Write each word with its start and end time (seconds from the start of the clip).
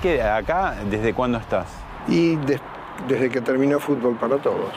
Que 0.00 0.22
acá, 0.22 0.74
¿desde 0.90 1.12
cuándo 1.14 1.38
estás? 1.38 1.66
Y 2.08 2.36
des- 2.36 2.60
desde 3.08 3.28
que 3.30 3.40
terminó 3.40 3.78
Fútbol 3.78 4.14
para 4.16 4.36
Todos. 4.38 4.72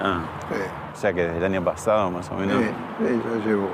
Ah, 0.00 0.20
Eh, 0.52 0.68
o 0.94 0.96
sea 0.96 1.12
que 1.12 1.22
desde 1.24 1.38
el 1.38 1.44
año 1.44 1.62
pasado 1.64 2.10
más 2.10 2.30
o 2.30 2.34
menos. 2.36 2.60
eh, 2.62 2.70
eh, 3.02 3.20
yo 3.24 3.46
llevo 3.50 3.68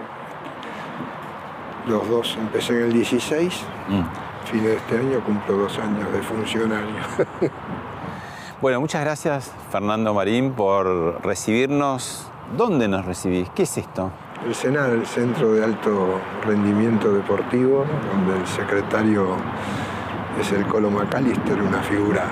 los 1.87 2.09
dos, 2.09 2.37
empecé 2.41 2.75
en 2.79 2.83
el 2.87 2.93
16, 2.93 3.65
Mm. 3.89 4.03
fin 4.51 4.63
de 4.63 4.77
este 4.77 4.99
año 4.99 5.21
cumplo 5.21 5.57
dos 5.57 5.79
años 5.79 6.13
de 6.13 6.23
funcionario. 6.23 6.95
Bueno, 8.61 8.79
muchas 8.79 9.01
gracias 9.03 9.53
Fernando 9.73 10.15
Marín 10.15 10.53
por 10.53 11.21
recibirnos. 11.25 12.31
¿Dónde 12.57 12.87
nos 12.87 13.05
recibís? 13.05 13.51
¿Qué 13.57 13.65
es 13.65 13.77
esto? 13.77 14.13
El 14.47 14.55
SENAR, 14.55 14.91
el 14.91 15.05
Centro 15.05 15.53
de 15.55 15.65
Alto 15.65 16.21
Rendimiento 16.47 17.13
Deportivo, 17.13 17.85
donde 18.13 18.41
el 18.41 18.47
secretario 18.47 19.27
es 20.41 20.53
el 20.53 20.67
Colo 20.67 20.91
McAllister, 20.91 21.61
una 21.61 21.83
figura 21.83 22.25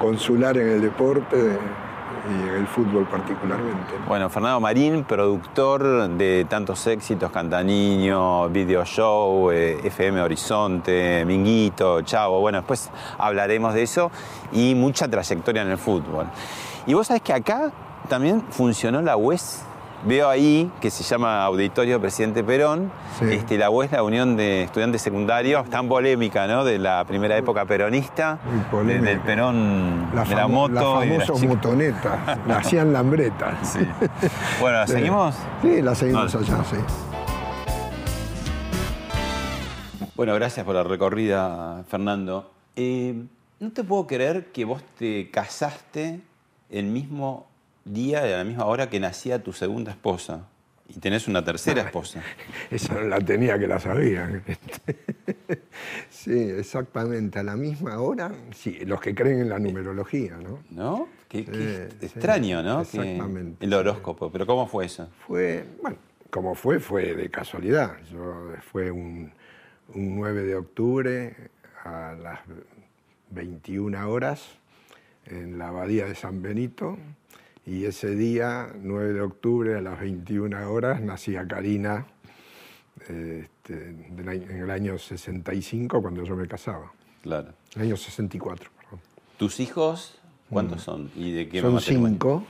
consular 0.00 0.56
en 0.56 0.68
el 0.68 0.80
deporte 0.80 1.58
y 2.28 2.48
en 2.48 2.54
el 2.54 2.66
fútbol 2.66 3.06
particularmente. 3.06 3.94
Bueno, 4.06 4.28
Fernando 4.30 4.60
Marín, 4.60 5.04
productor 5.04 6.08
de 6.10 6.46
tantos 6.48 6.86
éxitos, 6.86 7.30
Cantaniño, 7.30 8.48
Video 8.48 8.84
Show, 8.84 9.50
eh, 9.50 9.80
FM 9.84 10.20
Horizonte, 10.20 11.24
Minguito, 11.24 12.02
Chavo, 12.02 12.40
bueno, 12.40 12.58
después 12.58 12.90
hablaremos 13.18 13.74
de 13.74 13.82
eso 13.82 14.10
y 14.52 14.74
mucha 14.74 15.08
trayectoria 15.08 15.62
en 15.62 15.70
el 15.70 15.78
fútbol. 15.78 16.26
Y 16.86 16.94
vos 16.94 17.06
sabés 17.06 17.22
que 17.22 17.32
acá 17.32 17.70
también 18.08 18.42
funcionó 18.50 19.02
la 19.02 19.16
UES. 19.16 19.64
Veo 20.02 20.30
ahí 20.30 20.70
que 20.80 20.90
se 20.90 21.04
llama 21.04 21.44
Auditorio 21.44 22.00
Presidente 22.00 22.42
Perón. 22.42 22.90
Sí. 23.18 23.26
Este, 23.32 23.58
la 23.58 23.68
UES, 23.68 23.92
la 23.92 24.02
Unión 24.02 24.34
de 24.34 24.62
Estudiantes 24.62 25.02
Secundarios, 25.02 25.68
tan 25.68 25.88
polémica, 25.88 26.46
¿no? 26.46 26.64
De 26.64 26.78
la 26.78 27.04
primera 27.04 27.36
época 27.36 27.66
peronista, 27.66 28.38
de- 28.86 28.98
del 28.98 29.20
Perón, 29.20 30.10
de 30.10 30.34
la 30.34 30.48
moto. 30.48 31.04
y 31.04 31.08
de 31.08 31.18
las 31.18 31.28
la 31.28 31.34
chica. 31.34 31.48
motonetas, 31.48 32.38
la 32.48 32.56
hacían 32.58 32.92
lambretas. 32.94 33.54
Sí. 33.74 33.80
Bueno, 34.58 34.86
Sí. 34.86 34.92
¿seguimos? 34.94 35.34
Sí, 35.60 35.82
la 35.82 35.94
seguimos 35.94 36.32
Dale. 36.32 36.46
allá, 36.46 36.64
sí. 36.64 36.76
Bueno, 40.16 40.34
gracias 40.34 40.64
por 40.64 40.74
la 40.74 40.82
recorrida, 40.82 41.82
Fernando. 41.88 42.50
Eh, 42.76 43.22
no 43.58 43.70
te 43.70 43.84
puedo 43.84 44.06
creer 44.06 44.46
que 44.52 44.64
vos 44.64 44.82
te 44.98 45.30
casaste 45.30 46.20
el 46.70 46.86
mismo 46.86 47.46
día 47.84 48.28
y 48.28 48.32
a 48.32 48.38
la 48.38 48.44
misma 48.44 48.66
hora 48.66 48.90
que 48.90 49.00
nacía 49.00 49.42
tu 49.42 49.52
segunda 49.52 49.90
esposa. 49.90 50.46
Y 50.88 50.98
tenés 50.98 51.28
una 51.28 51.44
tercera 51.44 51.82
esposa. 51.82 52.20
Esa 52.70 52.94
no 52.94 53.02
la 53.02 53.20
tenía 53.20 53.58
que 53.58 53.66
la 53.66 53.78
sabían. 53.78 54.42
Sí, 56.10 56.38
exactamente, 56.38 57.38
a 57.38 57.42
la 57.42 57.56
misma 57.56 57.98
hora. 58.00 58.30
Sí, 58.54 58.80
los 58.84 59.00
que 59.00 59.14
creen 59.14 59.40
en 59.40 59.48
la 59.48 59.58
numerología, 59.58 60.36
¿no? 60.36 60.58
¿No? 60.70 61.08
Qué, 61.28 61.46
qué 61.46 61.88
Sí, 61.98 62.06
extraño, 62.06 62.60
sí, 62.60 62.66
¿no? 62.66 62.76
Que 62.76 62.82
exactamente, 62.82 63.64
el 63.64 63.72
horóscopo. 63.72 64.30
Pero 64.30 64.46
¿cómo 64.46 64.66
fue 64.66 64.84
eso? 64.84 65.08
Fue, 65.26 65.64
bueno, 65.80 65.96
como 66.28 66.54
fue, 66.54 66.78
fue 66.78 67.14
de 67.14 67.30
casualidad. 67.30 67.96
Yo, 68.12 68.52
fue 68.70 68.90
un, 68.90 69.32
un 69.94 70.16
9 70.16 70.42
de 70.42 70.54
octubre 70.56 71.36
a 71.84 72.14
las 72.20 72.40
21 73.30 74.10
horas 74.10 74.46
en 75.26 75.58
la 75.58 75.68
abadía 75.68 76.04
de 76.06 76.14
San 76.14 76.42
Benito. 76.42 76.98
Y 77.66 77.84
ese 77.84 78.14
día, 78.14 78.72
9 78.82 79.12
de 79.12 79.20
octubre 79.20 79.76
a 79.76 79.80
las 79.80 80.00
21 80.00 80.70
horas, 80.70 81.00
nacía 81.00 81.46
Karina 81.46 82.06
este, 83.02 83.90
en 83.90 84.62
el 84.62 84.70
año 84.70 84.98
65 84.98 86.00
cuando 86.02 86.24
yo 86.24 86.36
me 86.36 86.46
casaba. 86.48 86.92
Claro. 87.22 87.52
El 87.74 87.82
año 87.82 87.96
64, 87.96 88.70
perdón. 88.76 89.00
¿Tus 89.36 89.60
hijos 89.60 90.18
cuántos 90.48 90.82
son? 90.82 91.10
¿Y 91.14 91.32
de 91.32 91.48
qué 91.48 91.60
Mm. 91.60 91.64
Son 91.64 91.80
cinco. 91.80 92.44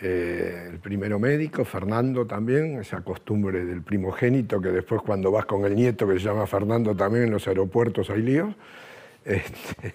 Eh, 0.00 0.68
el 0.70 0.78
primero 0.78 1.18
médico, 1.18 1.64
Fernando 1.64 2.26
también, 2.26 2.78
esa 2.78 3.00
costumbre 3.00 3.64
del 3.64 3.82
primogénito 3.82 4.60
que 4.60 4.68
después 4.68 5.00
cuando 5.02 5.30
vas 5.32 5.46
con 5.46 5.64
el 5.64 5.74
nieto 5.74 6.06
que 6.06 6.14
se 6.14 6.26
llama 6.26 6.46
Fernando 6.46 6.94
también 6.94 7.24
en 7.24 7.30
los 7.30 7.48
aeropuertos 7.48 8.10
hay 8.10 8.22
líos. 8.22 8.54
Este, 9.24 9.92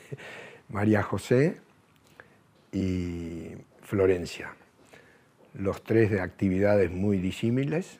María 0.69 1.01
José 1.01 1.57
y 2.71 3.47
Florencia. 3.83 4.55
Los 5.53 5.83
tres 5.83 6.09
de 6.09 6.21
actividades 6.21 6.91
muy 6.91 7.17
disímiles. 7.17 7.99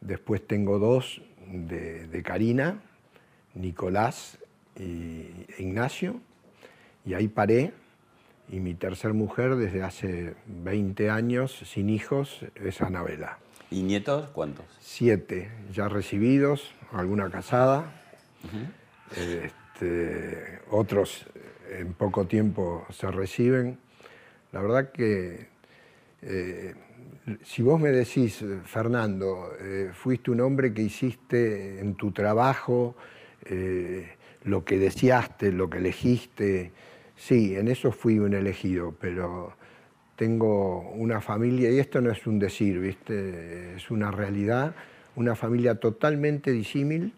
Después 0.00 0.46
tengo 0.46 0.78
dos 0.78 1.22
de, 1.46 2.06
de 2.06 2.22
Karina, 2.22 2.82
Nicolás 3.54 4.38
y 4.78 5.26
Ignacio. 5.58 6.20
Y 7.04 7.14
ahí 7.14 7.28
paré. 7.28 7.72
Y 8.50 8.60
mi 8.60 8.74
tercer 8.74 9.14
mujer 9.14 9.56
desde 9.56 9.82
hace 9.82 10.34
20 10.46 11.08
años, 11.08 11.62
sin 11.64 11.88
hijos, 11.88 12.44
es 12.56 12.82
Anabela. 12.82 13.38
¿Y 13.70 13.82
nietos 13.82 14.28
cuántos? 14.28 14.66
Siete 14.80 15.50
ya 15.72 15.88
recibidos, 15.88 16.72
alguna 16.92 17.30
casada. 17.30 17.90
Este, 19.16 20.60
otros 20.70 21.24
en 21.70 21.94
poco 21.94 22.26
tiempo 22.26 22.84
se 22.90 23.10
reciben. 23.10 23.78
La 24.52 24.60
verdad 24.60 24.92
que 24.92 25.48
eh, 26.22 26.74
si 27.42 27.62
vos 27.62 27.80
me 27.80 27.90
decís, 27.90 28.44
Fernando, 28.64 29.52
eh, 29.60 29.90
fuiste 29.92 30.30
un 30.30 30.40
hombre 30.40 30.72
que 30.72 30.82
hiciste 30.82 31.80
en 31.80 31.94
tu 31.94 32.12
trabajo 32.12 32.94
eh, 33.44 34.08
lo 34.44 34.64
que 34.64 34.78
deseaste, 34.78 35.52
lo 35.52 35.68
que 35.68 35.78
elegiste, 35.78 36.72
sí, 37.16 37.56
en 37.56 37.68
eso 37.68 37.92
fui 37.92 38.18
un 38.18 38.34
elegido, 38.34 38.94
pero 39.00 39.54
tengo 40.16 40.90
una 40.92 41.20
familia, 41.20 41.70
y 41.70 41.78
esto 41.78 42.00
no 42.00 42.10
es 42.10 42.26
un 42.26 42.38
decir, 42.38 42.78
¿viste? 42.78 43.76
es 43.76 43.90
una 43.90 44.10
realidad, 44.10 44.74
una 45.16 45.34
familia 45.34 45.76
totalmente 45.76 46.52
disímil 46.52 47.14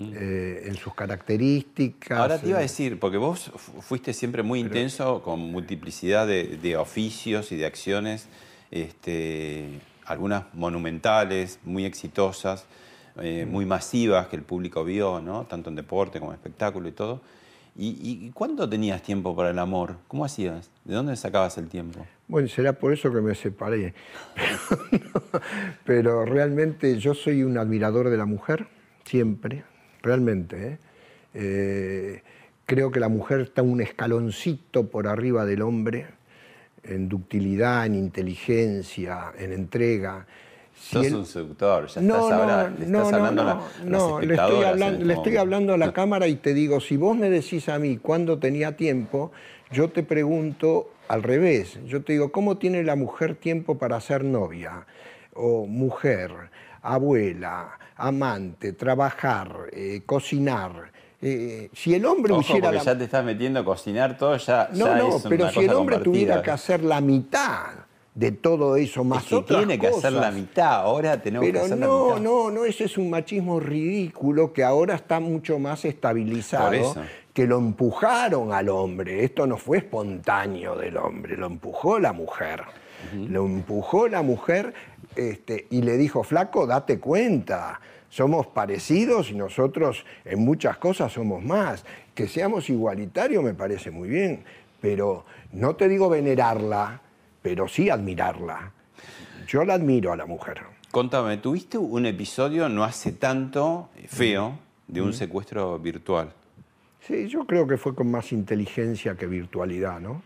eh, 0.00 0.62
en 0.66 0.74
sus 0.76 0.94
características. 0.94 2.18
Ahora 2.18 2.38
te 2.38 2.48
iba 2.48 2.58
a 2.58 2.60
eh, 2.60 2.64
decir, 2.64 2.98
porque 2.98 3.16
vos 3.16 3.50
fu- 3.56 3.80
fuiste 3.82 4.12
siempre 4.12 4.42
muy 4.42 4.60
intenso, 4.60 5.22
con 5.22 5.40
multiplicidad 5.40 6.26
de, 6.26 6.58
de 6.60 6.76
oficios 6.76 7.52
y 7.52 7.56
de 7.56 7.66
acciones, 7.66 8.28
este, 8.70 9.80
algunas 10.06 10.44
monumentales, 10.54 11.58
muy 11.64 11.84
exitosas, 11.84 12.66
eh, 13.20 13.46
muy 13.48 13.66
masivas 13.66 14.28
que 14.28 14.36
el 14.36 14.42
público 14.42 14.84
vio, 14.84 15.20
¿no? 15.20 15.44
tanto 15.44 15.68
en 15.70 15.76
deporte 15.76 16.18
como 16.20 16.32
en 16.32 16.36
espectáculo 16.36 16.88
y 16.88 16.92
todo. 16.92 17.20
¿Y, 17.76 17.96
y 18.26 18.30
cuándo 18.32 18.68
tenías 18.68 19.00
tiempo 19.02 19.34
para 19.36 19.50
el 19.50 19.58
amor? 19.58 19.96
¿Cómo 20.08 20.24
hacías? 20.24 20.70
¿De 20.84 20.94
dónde 20.94 21.14
sacabas 21.16 21.56
el 21.56 21.68
tiempo? 21.68 22.04
Bueno, 22.26 22.48
será 22.48 22.72
por 22.72 22.92
eso 22.92 23.12
que 23.12 23.20
me 23.20 23.34
separé. 23.34 23.94
Pero, 24.90 25.40
pero 25.84 26.24
realmente 26.24 26.98
yo 26.98 27.14
soy 27.14 27.42
un 27.44 27.56
admirador 27.58 28.10
de 28.10 28.16
la 28.16 28.26
mujer, 28.26 28.66
siempre, 29.04 29.62
realmente. 30.02 30.68
¿eh? 30.72 30.78
Eh, 31.34 32.22
creo 32.66 32.90
que 32.90 33.00
la 33.00 33.08
mujer 33.08 33.40
está 33.40 33.62
un 33.62 33.80
escaloncito 33.80 34.86
por 34.88 35.06
arriba 35.06 35.44
del 35.44 35.62
hombre 35.62 36.06
en 36.82 37.08
ductilidad, 37.08 37.86
en 37.86 37.94
inteligencia, 37.94 39.32
en 39.38 39.52
entrega. 39.52 40.26
Si 40.74 40.96
Sos 40.96 41.06
él- 41.06 41.16
un 41.16 41.26
seductor, 41.26 41.86
ya 41.88 42.00
no, 42.00 42.20
estás, 42.20 42.30
no, 42.30 42.46
le 42.78 42.86
no, 42.86 42.98
estás 43.02 43.10
no, 43.12 43.16
hablando 43.18 43.42
a 43.42 43.44
la- 43.44 43.54
no, 43.54 43.60
a 43.60 43.64
las 43.64 43.84
no, 43.84 44.20
le 44.20 44.34
estoy, 44.34 44.64
hablando, 44.64 44.86
este 44.94 45.04
le 45.04 45.12
estoy 45.12 45.32
momento. 45.32 45.40
hablando 45.40 45.74
a 45.74 45.76
la 45.78 45.92
cámara 45.92 46.26
y 46.26 46.36
te 46.36 46.54
digo, 46.54 46.80
si 46.80 46.96
vos 46.96 47.16
me 47.16 47.28
decís 47.28 47.68
a 47.68 47.78
mí 47.78 47.98
cuándo 47.98 48.38
tenía 48.38 48.76
tiempo, 48.76 49.30
yo 49.70 49.90
te 49.90 50.02
pregunto 50.02 50.90
al 51.08 51.22
revés. 51.22 51.78
Yo 51.86 52.02
te 52.02 52.14
digo, 52.14 52.32
¿cómo 52.32 52.56
tiene 52.56 52.82
la 52.82 52.96
mujer 52.96 53.34
tiempo 53.34 53.76
para 53.78 54.00
ser 54.00 54.24
novia? 54.24 54.86
O 55.34 55.66
mujer, 55.66 56.32
abuela, 56.80 57.78
amante, 58.00 58.72
trabajar, 58.72 59.66
eh, 59.72 60.02
cocinar, 60.06 60.90
eh, 61.22 61.68
si 61.74 61.94
el 61.94 62.04
hombre 62.06 62.32
Ojo, 62.32 62.40
hiciera... 62.42 62.72
la- 62.72 62.82
ya 62.82 62.96
te 62.96 63.04
estás 63.04 63.24
metiendo 63.24 63.60
a 63.60 63.64
cocinar 63.64 64.16
todo, 64.16 64.36
ya, 64.38 64.68
No, 64.72 64.86
ya 64.86 64.96
no, 64.96 65.16
es 65.16 65.22
pero 65.28 65.44
una 65.44 65.52
si 65.52 65.60
el 65.60 65.70
hombre 65.74 65.98
tuviera 65.98 66.42
que 66.42 66.50
hacer 66.50 66.82
la 66.82 67.00
mitad 67.00 67.66
de 68.14 68.32
todo 68.32 68.76
eso, 68.76 69.04
más 69.04 69.22
Es 69.24 69.28
que 69.28 69.34
otras 69.36 69.58
tiene 69.60 69.78
que 69.78 69.86
hacer 69.88 70.12
la 70.12 70.18
cosas. 70.20 70.34
mitad, 70.34 70.72
ahora 70.80 71.20
tenemos 71.22 71.46
que 71.46 71.52
Pero 71.52 71.64
hacer 71.64 71.78
la 71.78 71.86
no, 71.86 72.04
mitad. 72.06 72.20
no, 72.22 72.50
no, 72.50 72.64
ese 72.64 72.84
es 72.84 72.98
un 72.98 73.10
machismo 73.10 73.60
ridículo 73.60 74.52
que 74.52 74.64
ahora 74.64 74.94
está 74.94 75.20
mucho 75.20 75.58
más 75.58 75.84
estabilizado, 75.84 76.94
que 77.32 77.46
lo 77.46 77.58
empujaron 77.58 78.52
al 78.52 78.68
hombre. 78.68 79.22
Esto 79.24 79.46
no 79.46 79.56
fue 79.56 79.78
espontáneo 79.78 80.74
del 80.76 80.96
hombre, 80.96 81.36
lo 81.36 81.46
empujó 81.46 81.98
la 81.98 82.12
mujer. 82.12 82.62
Lo 83.14 83.46
empujó 83.46 84.08
la 84.08 84.20
mujer 84.22 84.74
este, 85.16 85.66
y 85.70 85.80
le 85.82 85.96
dijo, 85.96 86.22
flaco, 86.22 86.66
date 86.66 86.98
cuenta, 87.00 87.80
somos 88.10 88.48
parecidos 88.48 89.30
y 89.30 89.34
nosotros 89.34 90.04
en 90.24 90.40
muchas 90.44 90.76
cosas 90.76 91.12
somos 91.12 91.42
más. 91.42 91.84
Que 92.14 92.28
seamos 92.28 92.68
igualitarios 92.68 93.42
me 93.42 93.54
parece 93.54 93.90
muy 93.90 94.08
bien, 94.08 94.44
pero 94.80 95.24
no 95.52 95.76
te 95.76 95.88
digo 95.88 96.10
venerarla, 96.10 97.00
pero 97.40 97.66
sí 97.68 97.88
admirarla. 97.88 98.72
Yo 99.46 99.64
la 99.64 99.74
admiro 99.74 100.12
a 100.12 100.16
la 100.16 100.26
mujer. 100.26 100.60
Contame, 100.90 101.38
tuviste 101.38 101.78
un 101.78 102.04
episodio 102.04 102.68
no 102.68 102.84
hace 102.84 103.12
tanto 103.12 103.90
eh, 103.96 104.06
feo 104.08 104.58
de 104.88 105.00
un 105.00 105.12
secuestro 105.12 105.78
virtual. 105.78 106.32
Sí, 107.06 107.28
yo 107.28 107.46
creo 107.46 107.66
que 107.66 107.76
fue 107.76 107.94
con 107.94 108.10
más 108.10 108.32
inteligencia 108.32 109.14
que 109.14 109.26
virtualidad, 109.26 110.00
¿no? 110.00 110.22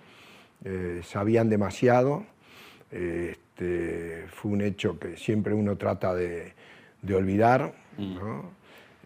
Eh, 0.64 1.02
sabían 1.04 1.50
demasiado. 1.50 2.24
este, 2.90 4.26
fue 4.28 4.52
un 4.52 4.62
hecho 4.62 4.98
que 4.98 5.16
siempre 5.16 5.52
uno 5.52 5.76
trata 5.76 6.14
de, 6.14 6.54
de 7.04 7.14
olvidar, 7.14 7.74
¿no? 7.98 8.50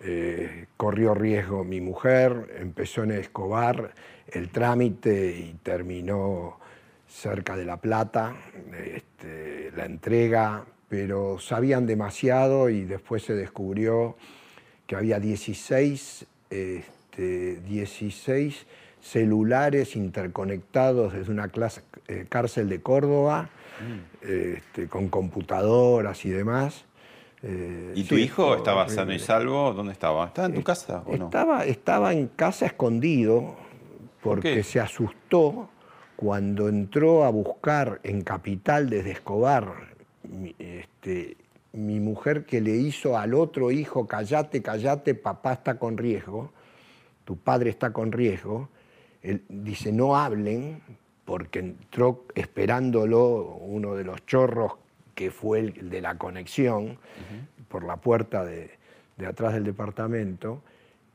Eh, 0.00 0.66
corrió 0.76 1.12
riesgo 1.14 1.64
mi 1.64 1.80
mujer, 1.80 2.54
empezó 2.60 3.02
en 3.02 3.10
Escobar 3.12 3.92
el 4.28 4.48
trámite 4.50 5.36
y 5.36 5.54
terminó 5.62 6.58
cerca 7.08 7.56
de 7.56 7.64
La 7.64 7.78
Plata, 7.78 8.36
este, 8.94 9.72
la 9.76 9.86
entrega, 9.86 10.64
pero 10.88 11.38
sabían 11.40 11.86
demasiado 11.86 12.68
y 12.68 12.84
después 12.84 13.24
se 13.24 13.34
descubrió 13.34 14.16
que 14.86 14.94
había 14.94 15.18
16, 15.18 16.26
este, 16.50 17.56
16 17.60 18.66
celulares 19.00 19.96
interconectados 19.96 21.12
desde 21.12 21.32
una 21.32 21.48
clase- 21.48 21.82
eh, 22.08 22.26
cárcel 22.28 22.68
de 22.68 22.80
Córdoba, 22.80 23.50
este, 24.22 24.86
con 24.88 25.08
computadoras 25.08 26.24
y 26.24 26.30
demás. 26.30 26.84
Eh, 27.43 27.93
¿Y 27.94 28.05
tu 28.05 28.17
sí, 28.17 28.23
hijo 28.23 28.56
estaba 28.56 28.88
sano 28.88 29.12
y 29.12 29.19
salvo? 29.19 29.73
¿Dónde 29.73 29.93
estaba? 29.93 30.26
¿Estaba 30.26 30.49
en 30.49 30.55
tu 30.55 30.62
casa 30.62 31.02
o 31.06 31.17
no? 31.17 31.26
Estaba, 31.26 31.64
estaba 31.64 32.12
en 32.12 32.29
casa 32.29 32.67
escondido 32.67 33.56
porque 34.23 34.55
qué? 34.55 34.62
se 34.64 34.81
asustó 34.81 35.69
cuando 36.17 36.69
entró 36.69 37.25
a 37.25 37.31
buscar 37.31 38.00
en 38.02 38.23
Capital 38.23 38.90
desde 38.90 39.12
Escobar 39.12 39.94
mi, 40.25 40.55
este, 40.58 41.37
mi 41.73 42.00
mujer 42.00 42.44
que 42.44 42.61
le 42.61 42.73
hizo 42.73 43.17
al 43.17 43.35
otro 43.35 43.70
hijo, 43.70 44.06
callate, 44.06 44.61
callate, 44.62 45.14
papá 45.14 45.52
está 45.52 45.79
con 45.79 45.96
riesgo, 45.96 46.52
tu 47.25 47.37
padre 47.37 47.70
está 47.70 47.93
con 47.93 48.11
riesgo. 48.11 48.69
Él 49.23 49.44
dice, 49.49 49.93
no 49.93 50.17
hablen, 50.17 50.82
porque 51.25 51.61
entró 51.61 52.25
esperándolo 52.34 53.58
uno 53.61 53.94
de 53.94 54.05
los 54.05 54.25
chorros 54.26 54.73
que 55.19 55.32
fue 55.32 55.59
el 55.59 55.91
de 55.91 56.00
la 56.00 56.17
conexión 56.17 56.97
por 57.67 57.82
la 57.82 57.97
puerta 57.97 58.44
de, 58.44 58.70
de 59.17 59.26
atrás 59.26 59.53
del 59.53 59.65
departamento. 59.65 60.62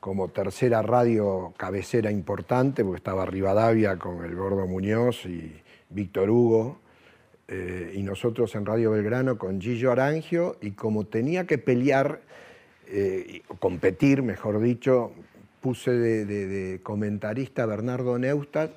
como 0.00 0.28
tercera 0.28 0.82
radio 0.82 1.52
cabecera 1.56 2.10
importante, 2.10 2.84
porque 2.84 2.98
estaba 2.98 3.26
Rivadavia 3.26 3.98
con 3.98 4.24
el 4.24 4.34
Gordo 4.34 4.66
Muñoz 4.66 5.26
y 5.26 5.52
Víctor 5.90 6.30
Hugo, 6.30 6.80
eh, 7.48 7.92
y 7.94 8.02
nosotros 8.02 8.54
en 8.54 8.66
Radio 8.66 8.90
Belgrano 8.90 9.38
con 9.38 9.60
Gillo 9.60 9.92
Arangio, 9.92 10.56
y 10.60 10.72
como 10.72 11.04
tenía 11.06 11.46
que 11.46 11.58
pelear, 11.58 12.20
eh, 12.88 13.42
competir, 13.60 14.22
mejor 14.22 14.60
dicho, 14.60 15.12
puse 15.60 15.90
de, 15.92 16.24
de- 16.24 16.46
de 16.46 16.80
comentarista 16.82 17.64
a 17.64 17.66
Bernardo 17.66 18.18
Neustadt 18.18 18.70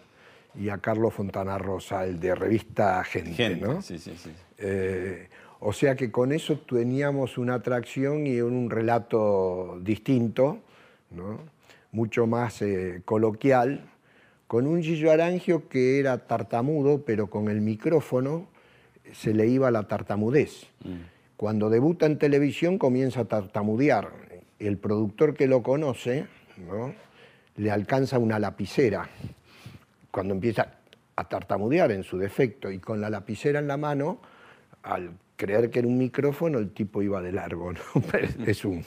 y 0.60 0.70
a 0.70 0.78
Carlos 0.80 1.14
Fontana 1.14 1.58
Rosa, 1.58 2.06
el 2.06 2.20
de 2.20 2.34
revista 2.36 3.04
Gente, 3.04 3.34
Gente, 3.34 3.66
¿no? 3.66 3.82
sí, 3.82 3.98
sí, 4.00 4.14
sí. 4.18 4.32
Eh, 4.58 5.28
o 5.62 5.74
sea 5.74 5.96
que 5.96 6.10
con 6.12 6.32
eso 6.32 6.58
teníamos 6.60 7.38
una 7.38 7.56
atracción 7.56 8.26
y 8.26 8.40
un 8.42 8.70
relato 8.70 9.78
distinto, 9.82 10.60
¿no? 11.12 11.40
mucho 11.92 12.28
más 12.28 12.62
eh, 12.62 13.02
coloquial, 13.06 13.90
con 14.48 14.66
un 14.68 14.82
Gillo 14.82 15.12
Arangio 15.12 15.68
que 15.70 16.00
era 16.00 16.18
tartamudo, 16.28 17.04
pero 17.06 17.28
con 17.28 17.50
el 17.50 17.62
micrófono 17.62 18.48
se 19.14 19.34
le 19.34 19.48
iba 19.48 19.72
la 19.72 19.88
tartamudez. 19.88 20.68
Cuando 21.38 21.70
debuta 21.70 22.06
en 22.06 22.18
televisión 22.18 22.78
comienza 22.78 23.22
a 23.22 23.26
tartamudear. 23.26 24.10
El 24.60 24.78
productor 24.78 25.34
que 25.36 25.48
lo 25.48 25.64
conoce 25.64 26.28
¿no? 26.58 26.94
le 27.56 27.72
alcanza 27.72 28.20
una 28.20 28.40
lapicera 28.40 29.08
cuando 30.12 30.34
empieza 30.34 30.74
a 31.16 31.24
tartamudear 31.30 31.92
en 31.92 32.04
su 32.04 32.18
defecto 32.18 32.70
y 32.72 32.80
con 32.80 33.00
la 33.00 33.10
lapicera 33.10 33.60
en 33.60 33.68
la 33.68 33.78
mano, 33.78 34.20
al 34.84 35.12
creer 35.38 35.70
que 35.70 35.80
era 35.80 35.88
un 35.88 35.98
micrófono, 35.98 36.60
el 36.60 36.72
tipo 36.72 37.02
iba 37.02 37.22
de 37.22 37.32
largo. 37.32 37.72
¿no? 37.72 37.80
Es, 38.46 38.66
un, 38.66 38.84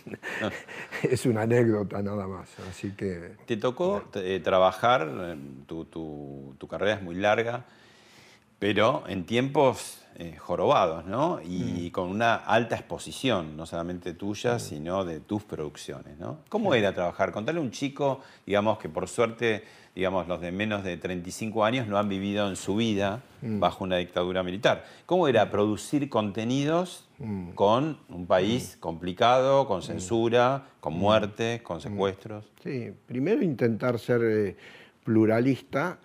es 1.03 1.25
una 1.25 1.43
anécdota 1.43 2.03
nada 2.03 2.27
más. 2.27 2.51
Así 2.69 2.91
que 2.93 3.33
Te 3.47 3.57
tocó 3.57 4.05
eh, 4.17 4.41
trabajar, 4.45 5.09
eh, 5.11 5.37
tu, 5.67 5.87
tu- 5.87 6.55
tu 6.59 6.69
carrera 6.69 6.95
es 6.97 7.03
muy 7.03 7.15
larga, 7.15 7.65
pero 8.59 9.05
en 9.09 9.25
tiempos 9.25 10.02
eh, 10.17 10.37
jorobados, 10.37 11.07
¿no? 11.07 11.41
Y 11.43 11.91
con 11.91 12.09
una 12.09 12.35
alta 12.35 12.77
exposición, 12.77 13.57
no 13.57 13.65
solamente 13.65 14.13
tuya, 14.13 14.59
sino 14.59 15.05
de 15.05 15.21
tus 15.21 15.43
producciones, 15.43 16.19
¿no? 16.19 16.39
¿Cómo 16.49 16.75
era 16.75 16.93
trabajar? 16.93 17.33
Contale 17.33 17.59
a 17.59 17.63
un 17.63 17.71
chico, 17.71 18.21
digamos, 18.45 18.79
que 18.79 18.89
por 18.89 19.09
suerte, 19.09 19.65
digamos, 19.95 20.29
los 20.29 20.41
de 20.41 20.53
menos 20.53 20.85
de 20.85 20.97
35 20.97 21.65
años 21.65 21.87
no 21.87 21.97
han 21.97 22.09
vivido 22.09 22.49
en 22.49 22.57
su 22.57 22.77
vida 22.77 23.23
bajo 23.41 23.85
una 23.85 23.97
dictadura 23.97 24.43
militar. 24.43 24.85
¿Cómo 25.07 25.29
era 25.29 25.51
producir 25.51 26.09
contenidos 26.09 27.09
con 27.55 27.99
un 28.09 28.27
país 28.27 28.77
complicado, 28.81 29.67
con 29.67 29.83
censura, 29.83 30.67
con 30.81 30.93
muertes, 30.93 31.63
con 31.63 31.81
secuestros? 31.81 32.45
Sí, 32.63 32.93
primero 33.07 33.43
intentar 33.43 33.99
ser 33.99 34.21
eh, 34.23 34.57
pluralista 35.05 35.99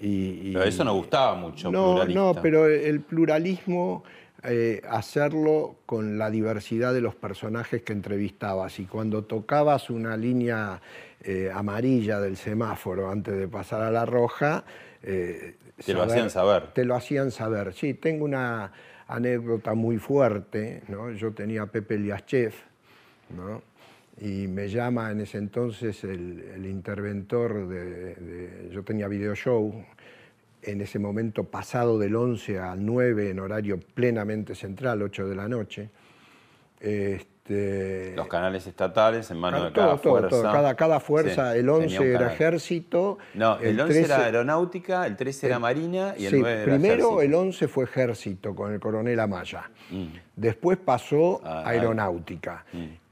Y, 0.00 0.52
Pero 0.54 0.64
eso 0.64 0.82
no 0.82 0.94
gustaba 0.94 1.34
mucho, 1.34 1.70
no, 1.70 1.92
pluralista. 1.92 2.20
no, 2.20 2.34
pero 2.40 2.66
el 2.66 3.00
pluralismo, 3.00 4.02
eh, 4.42 4.80
hacerlo 4.88 5.76
con 5.84 6.16
la 6.16 6.30
diversidad 6.30 6.94
de 6.94 7.02
los 7.02 7.14
personajes 7.14 7.82
que 7.82 7.92
entrevistabas. 7.92 8.78
Y 8.80 8.86
cuando 8.86 9.24
tocabas 9.24 9.90
una 9.90 10.16
línea 10.16 10.80
eh, 11.22 11.50
amarilla 11.54 12.18
del 12.18 12.38
semáforo 12.38 13.10
antes 13.10 13.36
de 13.36 13.46
pasar 13.46 13.82
a 13.82 13.90
la 13.90 14.06
roja, 14.06 14.64
eh, 15.02 15.56
Te 15.84 15.92
lo 15.92 16.04
hacían 16.04 16.30
saber. 16.30 16.72
Te 16.72 16.86
lo 16.86 16.94
hacían 16.94 17.30
saber. 17.30 17.74
Sí, 17.74 17.92
tengo 17.92 18.24
una 18.24 18.72
anécdota 19.06 19.74
muy 19.74 19.98
fuerte. 19.98 20.82
¿no? 20.88 21.10
Yo 21.10 21.32
tenía 21.32 21.62
a 21.62 21.66
Pepe 21.66 21.98
Liaschev, 21.98 22.54
¿no? 23.36 23.62
Y 24.20 24.46
me 24.48 24.68
llama 24.68 25.10
en 25.10 25.20
ese 25.22 25.38
entonces 25.38 26.04
el, 26.04 26.44
el 26.54 26.66
interventor 26.66 27.66
de, 27.68 28.14
de- 28.14 28.68
Yo 28.70 28.82
tenía 28.84 29.08
video 29.08 29.34
show, 29.34 29.72
en 30.62 30.80
ese 30.82 30.98
momento 30.98 31.44
pasado 31.44 31.98
del 31.98 32.14
11 32.14 32.58
al 32.58 32.84
9 32.84 33.30
en 33.30 33.40
horario 33.40 33.80
plenamente 33.80 34.54
central, 34.54 35.00
8 35.02 35.26
de 35.28 35.34
la 35.34 35.48
noche. 35.48 35.88
Este, 36.78 38.12
Los 38.16 38.28
canales 38.28 38.66
estatales 38.66 39.30
en 39.30 39.38
manos 39.38 39.64
de 39.64 39.72
cada 39.72 39.96
todo, 39.96 39.98
fuerza. 40.12 40.28
todo. 40.28 40.42
Cada, 40.44 40.74
cada 40.76 41.00
fuerza, 41.00 41.52
Sí, 41.52 41.58
el 41.58 41.66
tenía 41.66 41.72
11 41.72 42.00
un 42.00 42.06
era 42.06 42.32
ejército. 42.32 43.18
No, 43.34 43.58
el, 43.58 43.80
11 43.80 43.98
era 44.00 44.16
13 44.16 44.24
aeronáutica, 44.24 45.06
el 45.06 45.16
13 45.16 45.46
era 45.46 45.58
marina 45.58 46.14
y 46.16 46.26
el 46.26 46.30
Sí, 46.32 46.40
9 46.40 46.62
era 46.62 46.64
primero 46.72 46.94
ejército. 46.94 47.22
el 47.22 47.34
11 47.34 47.68
fue 47.68 47.84
ejército 47.84 48.54
con 48.54 48.72
el 48.72 48.80
coronel 48.80 49.18
Amaya. 49.20 49.70
Después 50.36 50.78
pasó 50.78 51.40
Ah, 51.44 51.62
aeronáutica. 51.66 52.64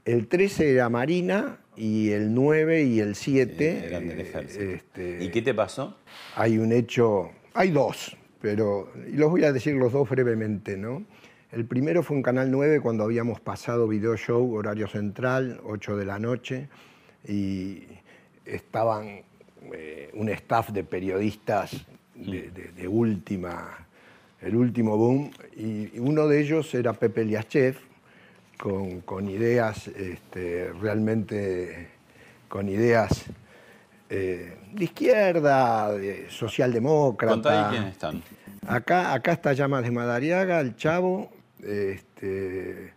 El 0.05 0.27
13 0.27 0.71
era 0.73 0.89
marina 0.89 1.59
y 1.75 2.09
el 2.11 2.33
9 2.33 2.83
y 2.83 2.99
el 2.99 3.15
7 3.15 3.85
Eran 3.87 4.07
del 4.07 4.19
ejército. 4.21 4.63
este, 4.63 5.23
¿Y 5.23 5.29
qué 5.29 5.41
te 5.41 5.53
pasó? 5.53 5.97
hay 6.35 6.57
un 6.57 6.71
hecho, 6.71 7.31
hay 7.53 7.71
dos, 7.71 8.15
pero 8.41 8.91
los 9.13 9.29
voy 9.29 9.43
a 9.43 9.51
decir 9.51 9.75
los 9.75 9.91
dos 9.91 10.09
brevemente, 10.09 10.77
¿no? 10.77 11.03
El 11.51 11.65
primero 11.65 12.03
fue 12.03 12.15
en 12.17 12.23
Canal 12.23 12.51
9 12.51 12.79
cuando 12.79 13.03
habíamos 13.03 13.39
pasado 13.39 13.87
video 13.87 14.15
show, 14.17 14.53
horario 14.55 14.87
central, 14.87 15.59
8 15.63 15.97
de 15.97 16.05
la 16.05 16.19
noche, 16.19 16.69
y 17.27 17.83
estaban 18.45 19.21
eh, 19.73 20.09
un 20.13 20.29
staff 20.29 20.69
de 20.69 20.83
periodistas 20.83 21.85
de, 22.15 22.49
de- 22.51 22.71
de 22.75 22.87
última, 22.87 23.87
el 24.41 24.55
último 24.55 24.95
boom, 24.97 25.31
y 25.57 25.97
uno 25.99 26.27
de 26.27 26.39
ellos 26.41 26.73
era 26.75 26.93
Pepe 26.93 27.25
Liachev, 27.25 27.75
con, 28.59 28.99
con 29.01 29.29
ideas 29.29 29.87
este, 29.87 30.71
realmente, 30.73 31.87
con 32.49 32.67
ideas 32.67 33.25
eh, 34.09 34.57
de 34.73 34.83
izquierda, 34.83 35.93
de 35.93 36.29
socialdemócrata. 36.29 37.33
Contá 37.33 37.67
ahí 37.69 37.71
quiénes 37.71 37.93
están. 37.93 38.21
Acá, 38.67 39.13
acá 39.13 39.31
está 39.31 39.53
Llamas 39.53 39.83
de 39.83 39.91
Madariaga, 39.91 40.59
el 40.59 40.75
Chavo, 40.75 41.31
este, 41.63 42.93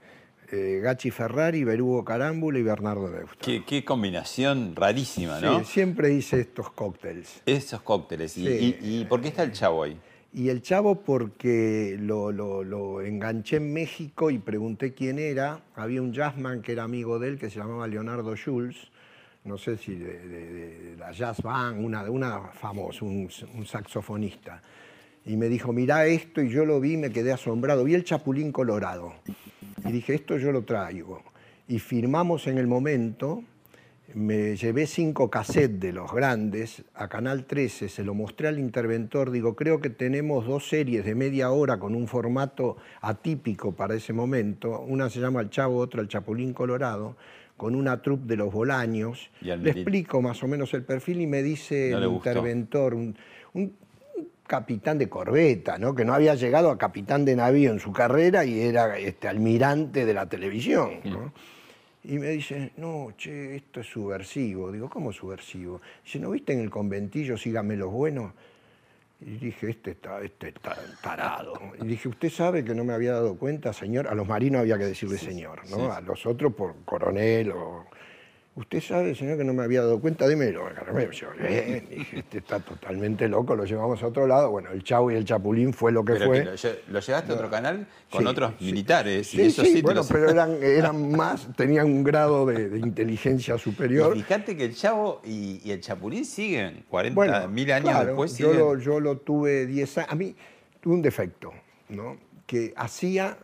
eh, 0.51 0.81
Gachi 0.83 1.13
Ferrari, 1.13 1.63
Berugo 1.63 2.05
Carámbula 2.05 2.59
y 2.59 2.63
Bernardo 2.63 3.09
Neusta. 3.09 3.37
Qué, 3.41 3.65
qué 3.65 3.85
combinación 3.85 4.75
rarísima, 4.75 5.39
Sí, 5.39 5.45
¿no? 5.47 5.65
siempre 5.65 6.13
hice 6.13 6.41
estos 6.41 6.73
cócteles. 6.73 7.41
Esos 7.47 7.81
cócteles. 7.83 8.37
¿Y, 8.37 8.47
Sí. 8.47 8.77
y- 8.83 9.01
y 9.01 9.05
por 9.05 9.21
qué 9.21 9.29
está 9.29 9.45
el 9.45 9.53
chavo 9.53 9.85
ahí? 9.85 9.97
Y 10.35 10.49
el 10.49 10.63
Chavo 10.63 11.03
porque 11.03 11.99
lo, 12.01 13.03
enganché 13.03 13.57
en 13.57 13.73
México 13.73 14.31
y 14.31 14.39
pregunté 14.39 14.95
quién 14.95 15.19
era. 15.19 15.61
Había 15.77 16.01
un 16.01 16.15
jazzman 16.15 16.63
que 16.63 16.73
era 16.73 16.85
amigo 16.85 17.19
de 17.19 17.29
él 17.29 17.39
que 17.39 17.51
se 17.51 17.59
llamaba 17.59 17.87
Leonardo 17.87 18.35
Schulz, 18.35 18.91
no 19.45 19.59
sé 19.59 19.77
si 19.77 19.95
de 19.95 20.95
la 20.99 21.13
jazz 21.13 21.43
band, 21.43 21.85
una, 21.85 22.09
una 22.11 22.41
famosa, 22.53 23.05
un, 23.05 23.29
un 23.55 23.67
saxofonista. 23.67 24.63
Y 25.27 25.37
me 25.37 25.49
dijo, 25.49 25.73
mirá 25.73 26.07
esto, 26.07 26.41
y 26.41 26.49
yo 26.49 26.65
lo 26.65 26.81
vi, 26.81 26.97
me 26.97 27.11
quedé 27.11 27.33
asombrado. 27.33 27.85
Vi 27.85 27.95
el 27.95 28.05
Chapulín 28.05 28.53
Colorado. 28.53 29.13
Y 29.85 29.93
dije, 29.93 30.15
esto 30.15 30.39
yo 30.39 30.51
lo 30.51 30.63
traigo. 30.63 31.23
Y 31.69 31.79
firmamos 31.79 32.47
en 32.47 32.57
el 32.57 32.67
momento, 32.67 33.45
me 34.15 34.57
llevé 34.57 34.87
cinco 34.87 35.31
cassettes 35.31 35.81
de 35.81 35.93
los 35.93 36.13
grandes 36.13 36.85
a 36.95 37.09
Canal 37.09 37.45
13, 37.45 37.89
se 37.89 38.05
lo 38.05 38.15
mostré 38.15 38.49
al 38.49 38.59
interventor, 38.59 39.31
digo, 39.31 39.57
creo 39.57 39.81
que 39.81 39.91
tenemos 39.91 40.47
dos 40.47 40.69
series 40.69 41.05
de 41.05 41.15
media 41.15 41.51
hora 41.51 41.79
con 41.79 41.95
un 41.95 42.07
formato 42.07 42.77
atípico 43.01 43.73
para 43.73 43.95
ese 43.95 44.13
momento, 44.13 44.81
una 44.81 45.09
se 45.09 45.21
llama 45.21 45.41
El 45.41 45.51
Chavo, 45.51 45.79
otra 45.79 46.03
El 46.03 46.09
Chapulín 46.09 46.53
Colorado, 46.53 47.17
con 47.57 47.75
una 47.75 48.03
troupe 48.03 48.27
de 48.27 48.37
los 48.37 48.53
Bolaños. 48.53 49.31
Le 49.41 49.71
explico 49.71 50.21
más 50.21 50.43
o 50.43 50.49
menos 50.49 50.75
el 50.75 50.83
perfil 50.83 51.21
y 51.21 51.27
me 51.27 51.43
dice 51.43 51.91
No 51.93 51.99
el 51.99 52.11
interventor, 52.11 52.95
un, 52.95 53.15
capitán 54.47 54.99
de 54.99 55.09
corbeta, 55.09 55.79
¿no? 55.79 55.95
que 55.95 56.05
no 56.05 56.13
había 56.13 56.35
llegado 56.35 56.71
a 56.71 56.77
capitán 56.77 57.25
de 57.25 57.37
navío 57.37 57.71
en 57.71 57.79
su 57.79 57.93
carrera 57.93 58.45
y 58.45 58.61
era 58.61 58.99
este, 58.99 59.29
almirante 59.29 60.05
de 60.05 60.13
la 60.13 60.29
televisión. 60.29 61.01
¿no? 61.05 61.33
Y 62.05 62.19
me 62.19 62.31
dice, 62.31 62.73
no, 62.79 63.13
che, 63.17 63.57
esto 63.57 63.81
es 63.81 63.87
subversivo. 63.87 64.73
Digo, 64.73 64.91
¿cómo 64.91 65.13
subversivo? 65.13 65.81
Dice, 66.05 66.19
¿no 66.19 66.31
viste 66.31 66.53
en 66.53 66.61
el 66.61 66.71
conventillo 66.71 67.37
Sígame 67.37 67.77
los 67.77 67.93
buenos? 67.93 68.33
Y 69.21 69.37
dije, 69.37 69.71
este 69.71 69.93
está, 69.93 70.21
este 70.21 70.49
está 70.49 70.77
tarado. 71.01 71.55
Y 71.81 71.87
dije, 71.87 72.09
¿usted 72.09 72.29
sabe 72.29 72.65
que 72.65 72.75
no 72.75 72.83
me 72.83 72.93
había 72.93 73.13
dado 73.13 73.37
cuenta, 73.37 73.73
señor? 73.73 74.09
A 74.09 74.15
los 74.15 74.27
marinos 74.27 74.63
había 74.63 74.79
que 74.79 74.85
decirle 74.85 75.17
señor, 75.17 75.61
¿no? 75.71 75.93
A 75.93 76.01
los 76.01 76.27
otros 76.27 76.53
por 76.55 76.75
coronel 76.85 77.53
o... 77.53 77.87
¿Usted 78.55 78.83
sabe, 78.83 79.15
señor, 79.15 79.39
que 79.39 79.45
no 79.45 79.55
me 79.55 79.63
había 79.63 79.81
dado 79.81 79.99
cuenta? 79.99 80.29
Dímelo. 80.29 80.65
Me 80.93 81.09
lloré. 81.11 81.81
Dije, 81.89 82.19
este 82.19 82.37
está 82.39 82.61
totalmente 82.61 83.27
loco, 83.27 83.57
lo 83.57 83.65
llevamos 83.65 84.03
a 84.03 84.07
otro 84.09 84.27
lado. 84.27 84.51
Bueno, 84.51 84.71
el 84.73 84.85
Chavo 84.85 85.11
y 85.11 85.15
el 85.15 85.25
Chapulín 85.25 85.73
fue 85.73 85.91
lo 85.91 86.05
que 86.05 86.13
Pero 86.13 86.27
fue. 86.27 86.39
que 86.41 86.45
lo, 86.45 86.53
lle- 86.53 86.79
lo 86.89 87.01
llevaste 87.01 87.33
a 87.33 87.35
otro 87.35 87.49
canal 87.51 87.87
con 88.11 88.21
Sí, 88.21 88.27
otros 88.29 88.53
sí. 88.59 88.65
militares. 88.67 89.27
Sí, 89.29 89.41
y 89.79 89.81
bueno, 89.81 90.03
pero 90.07 90.29
eran, 90.29 90.59
eran 90.63 91.13
más, 91.13 91.49
tenían 91.57 91.87
un 91.87 92.05
grado 92.05 92.45
de, 92.45 92.69
de 92.69 92.79
inteligencia 92.79 93.57
superior. 93.57 94.15
Y 94.15 94.23
fíjate 94.23 94.55
que 94.55 94.67
el 94.67 94.75
Chavo 94.77 95.23
y, 95.25 95.63
y 95.65 95.71
el 95.71 95.81
Chapulín 95.81 96.27
siguen 96.27 96.85
40 96.91 97.15
Bueno, 97.15 97.49
mil 97.49 97.73
años 97.73 97.89
claro, 97.89 98.07
después. 98.09 98.37
yo 98.37 98.53
lo, 98.53 98.79
yo 98.79 99.01
lo 99.01 99.17
tuve 99.17 99.65
10 99.65 99.97
años. 99.97 100.11
A 100.13 100.15
mí 100.15 100.37
tuve 100.83 100.93
un 100.93 101.01
defecto, 101.01 101.55
¿no? 101.89 102.19
Que 102.47 102.75
hacía 102.77 103.39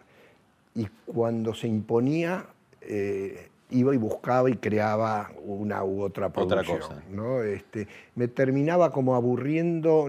y 0.75 0.87
cuando 1.07 1.55
se 1.55 1.67
imponía, 1.67 2.45
eh, 2.83 3.48
iba 3.71 3.95
y 3.95 3.99
buscaba 3.99 4.49
y 4.51 4.55
creaba 4.57 5.31
una 5.45 5.85
u 5.85 6.03
otra 6.03 6.27
Otra 6.29 6.63
producción. 6.63 6.79
cosa. 6.81 7.03
¿no? 7.11 7.43
Este, 7.43 7.87
me 8.15 8.29
terminaba 8.29 8.91
como 8.93 9.15
aburriendo, 9.15 10.09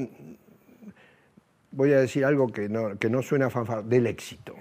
voy 1.72 1.94
a 1.94 2.00
decir 2.00 2.26
algo 2.26 2.48
que 2.48 2.70
no, 2.70 2.98
que 2.98 3.10
no 3.10 3.22
suena 3.22 3.50
fanfar, 3.50 3.84
del 3.84 4.08
éxito. 4.08 4.56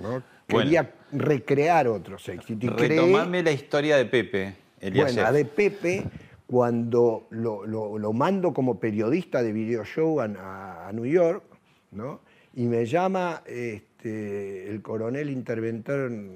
¿no? 0.00 0.22
Bueno. 0.48 0.70
Quería 0.70 0.94
recrear 1.12 1.88
otros 1.88 2.28
éxitos. 2.28 2.64
y 2.64 2.68
creé- 2.74 2.88
Retomame 3.00 3.42
la 3.42 3.52
historia 3.52 3.96
de 3.96 4.06
Pepe. 4.06 4.54
Eliashev. 4.80 5.14
bueno, 5.14 5.22
la 5.22 5.32
de 5.32 5.44
Pepe, 5.44 6.04
cuando 6.46 7.26
lo, 7.30 7.66
lo- 7.66 7.98
lo 7.98 8.12
mando 8.12 8.52
como 8.54 8.78
periodista 8.78 9.42
de 9.42 9.52
video 9.52 9.84
show 9.84 10.20
a 10.20 10.90
New 10.94 11.04
York, 11.06 11.42
¿no? 11.90 12.20
y 12.54 12.64
me 12.66 12.86
llama 12.86 13.42
este, 13.46 14.68
el 14.70 14.80
coronel 14.82 15.30
interventor 15.30 16.10
en, 16.10 16.34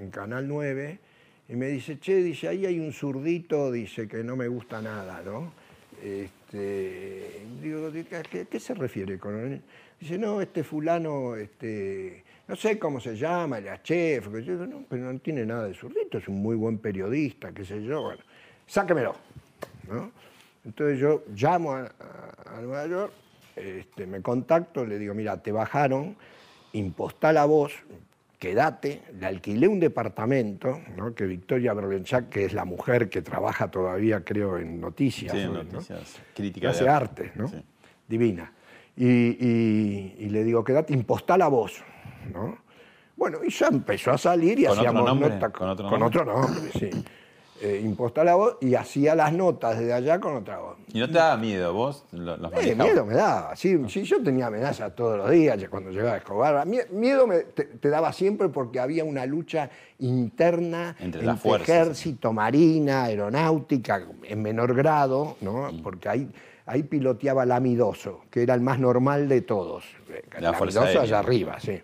en 0.00 0.10
Canal 0.10 0.46
9 0.46 0.98
y 1.48 1.56
me 1.56 1.68
dice, 1.68 1.98
che, 1.98 2.16
dice, 2.16 2.48
ahí 2.48 2.66
hay 2.66 2.78
un 2.78 2.92
zurdito, 2.92 3.72
dice, 3.72 4.06
que 4.06 4.22
no 4.22 4.36
me 4.36 4.48
gusta 4.48 4.82
nada, 4.82 5.22
¿no? 5.24 5.52
Este, 6.02 7.40
digo, 7.62 7.90
¿de 7.90 8.04
qué- 8.04 8.16
¿a 8.16 8.22
qué, 8.22 8.60
se 8.60 8.74
refiere, 8.74 9.18
coronel? 9.18 9.62
Dice, 10.00 10.18
no, 10.18 10.40
este 10.40 10.62
fulano, 10.62 11.36
este, 11.36 12.22
no 12.46 12.54
sé 12.54 12.78
cómo 12.78 13.00
se 13.00 13.16
llama, 13.16 13.58
el 13.58 13.82
chef, 13.82 14.28
que 14.28 14.44
yo 14.44 14.54
no, 14.66 14.84
pero 14.88 15.10
no 15.12 15.18
tiene 15.18 15.44
nada 15.44 15.66
de 15.66 15.74
zurdito, 15.74 16.18
es 16.18 16.28
un 16.28 16.40
muy 16.40 16.54
buen 16.56 16.78
periodista, 16.78 17.52
qué 17.52 17.64
sé 17.64 17.82
yo, 17.82 18.02
bueno, 18.02 18.22
sáquemelo, 18.66 19.14
¿no? 19.88 20.12
Entonces 20.64 20.98
yo 20.98 21.24
llamo 21.34 21.72
a, 21.72 21.80
a- 21.86 22.58
a 22.58 22.60
Nueva 22.60 22.86
York, 22.86 23.12
este, 23.56 24.06
me 24.06 24.20
contacto, 24.22 24.84
le 24.86 24.98
digo, 24.98 25.14
mira, 25.14 25.42
te 25.42 25.50
bajaron, 25.50 26.14
impostá 26.74 27.32
la 27.32 27.44
voz, 27.46 27.72
quédate, 28.38 29.02
le 29.18 29.26
alquilé 29.26 29.66
un 29.68 29.80
departamento, 29.80 30.80
¿no? 30.96 31.14
que 31.14 31.26
Victoria 31.26 31.74
Berlenchak, 31.74 32.28
que 32.28 32.44
es 32.44 32.52
la 32.52 32.64
mujer 32.64 33.08
que 33.08 33.20
trabaja 33.22 33.70
todavía, 33.70 34.22
creo, 34.24 34.58
en 34.58 34.80
noticias, 34.80 35.32
Sí, 35.34 35.40
en 35.40 35.52
¿no? 35.52 35.64
noticias, 35.64 36.16
crítica 36.34 36.68
de 36.68 36.74
hace 36.74 36.88
arte. 36.88 37.24
arte, 37.24 37.38
¿no? 37.38 37.48
Sí. 37.48 37.56
Divina. 38.06 38.52
Y, 38.96 39.06
y- 39.06 40.14
y 40.18 40.28
le 40.30 40.44
digo, 40.44 40.62
quédate, 40.64 40.92
impostá 40.92 41.36
la 41.36 41.48
voz, 41.48 41.82
¿no? 42.32 42.58
Bueno, 43.16 43.38
y 43.44 43.50
ya 43.50 43.66
empezó 43.66 44.12
a 44.12 44.18
salir 44.18 44.60
y 44.60 44.62
¿Con 44.62 44.72
otro 44.72 44.80
hacíamos 44.82 45.04
nombre? 45.06 45.28
notas 45.30 45.50
¿Con 45.52 45.68
otro 45.68 45.88
con 45.88 46.00
nombre? 46.00 46.20
otro 46.20 46.32
nombre, 46.40 46.70
sí. 46.78 46.90
Eh, 47.60 47.80
impostá 47.84 48.22
la 48.22 48.36
voz 48.36 48.56
y 48.60 48.76
hacía 48.76 49.16
las 49.16 49.32
notas 49.32 49.76
desde 49.78 49.92
allá 49.92 50.20
con 50.20 50.36
otra 50.36 50.58
voz. 50.60 50.76
¿Y 50.92 51.00
no 51.00 51.08
te 51.08 51.14
daba 51.14 51.36
miedo 51.36 51.72
vos? 51.74 52.04
Lo- 52.12 52.36
los 52.36 52.52
Eh, 52.64 52.76
miedo 52.76 53.04
me 53.04 53.14
daba, 53.14 53.56
sí, 53.56 53.76
sí, 53.88 54.04
yo 54.04 54.22
tenía 54.22 54.46
amenazas 54.46 54.94
todos 54.94 55.18
los 55.18 55.28
días 55.30 55.58
cuando 55.68 55.90
llegaba 55.90 56.18
Escobar. 56.18 56.64
Mie- 56.68 56.88
Miedo 56.90 57.26
me- 57.26 57.40
te, 57.40 57.64
te 57.64 57.88
daba 57.88 58.12
siempre 58.12 58.48
porque 58.48 58.78
había 58.78 59.02
una 59.04 59.26
lucha 59.26 59.70
interna 59.98 60.94
Entre 61.00 61.22
fuerzas. 61.34 61.68
ejército, 61.68 62.32
marina, 62.32 63.04
aeronáutica, 63.04 64.06
en 64.22 64.40
menor 64.42 64.74
grado, 64.74 65.36
¿no? 65.40 65.72
Mm. 65.72 65.82
porque 65.82 66.08
hay, 66.08 66.30
ahí 66.64 66.84
piloteaba 66.84 67.42
el 67.42 67.50
amidoso, 67.50 68.20
que 68.30 68.42
era 68.44 68.54
el 68.54 68.60
más 68.60 68.78
normal 68.78 69.28
de 69.28 69.40
todos. 69.40 69.84
La 70.38 70.52
Fuerza 70.52 70.80
amidoso 70.80 71.00
Aérea. 71.00 71.02
allá 71.02 71.18
arriba, 71.18 71.58
sí. 71.58 71.80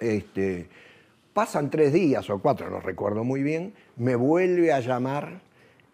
Este, 0.00 0.68
pasan 1.40 1.70
tres 1.70 1.90
días 1.90 2.28
o 2.28 2.38
cuatro, 2.38 2.68
no 2.68 2.80
recuerdo 2.80 3.24
muy 3.24 3.42
bien, 3.42 3.72
me 3.96 4.14
vuelve 4.14 4.74
a 4.74 4.80
llamar 4.80 5.40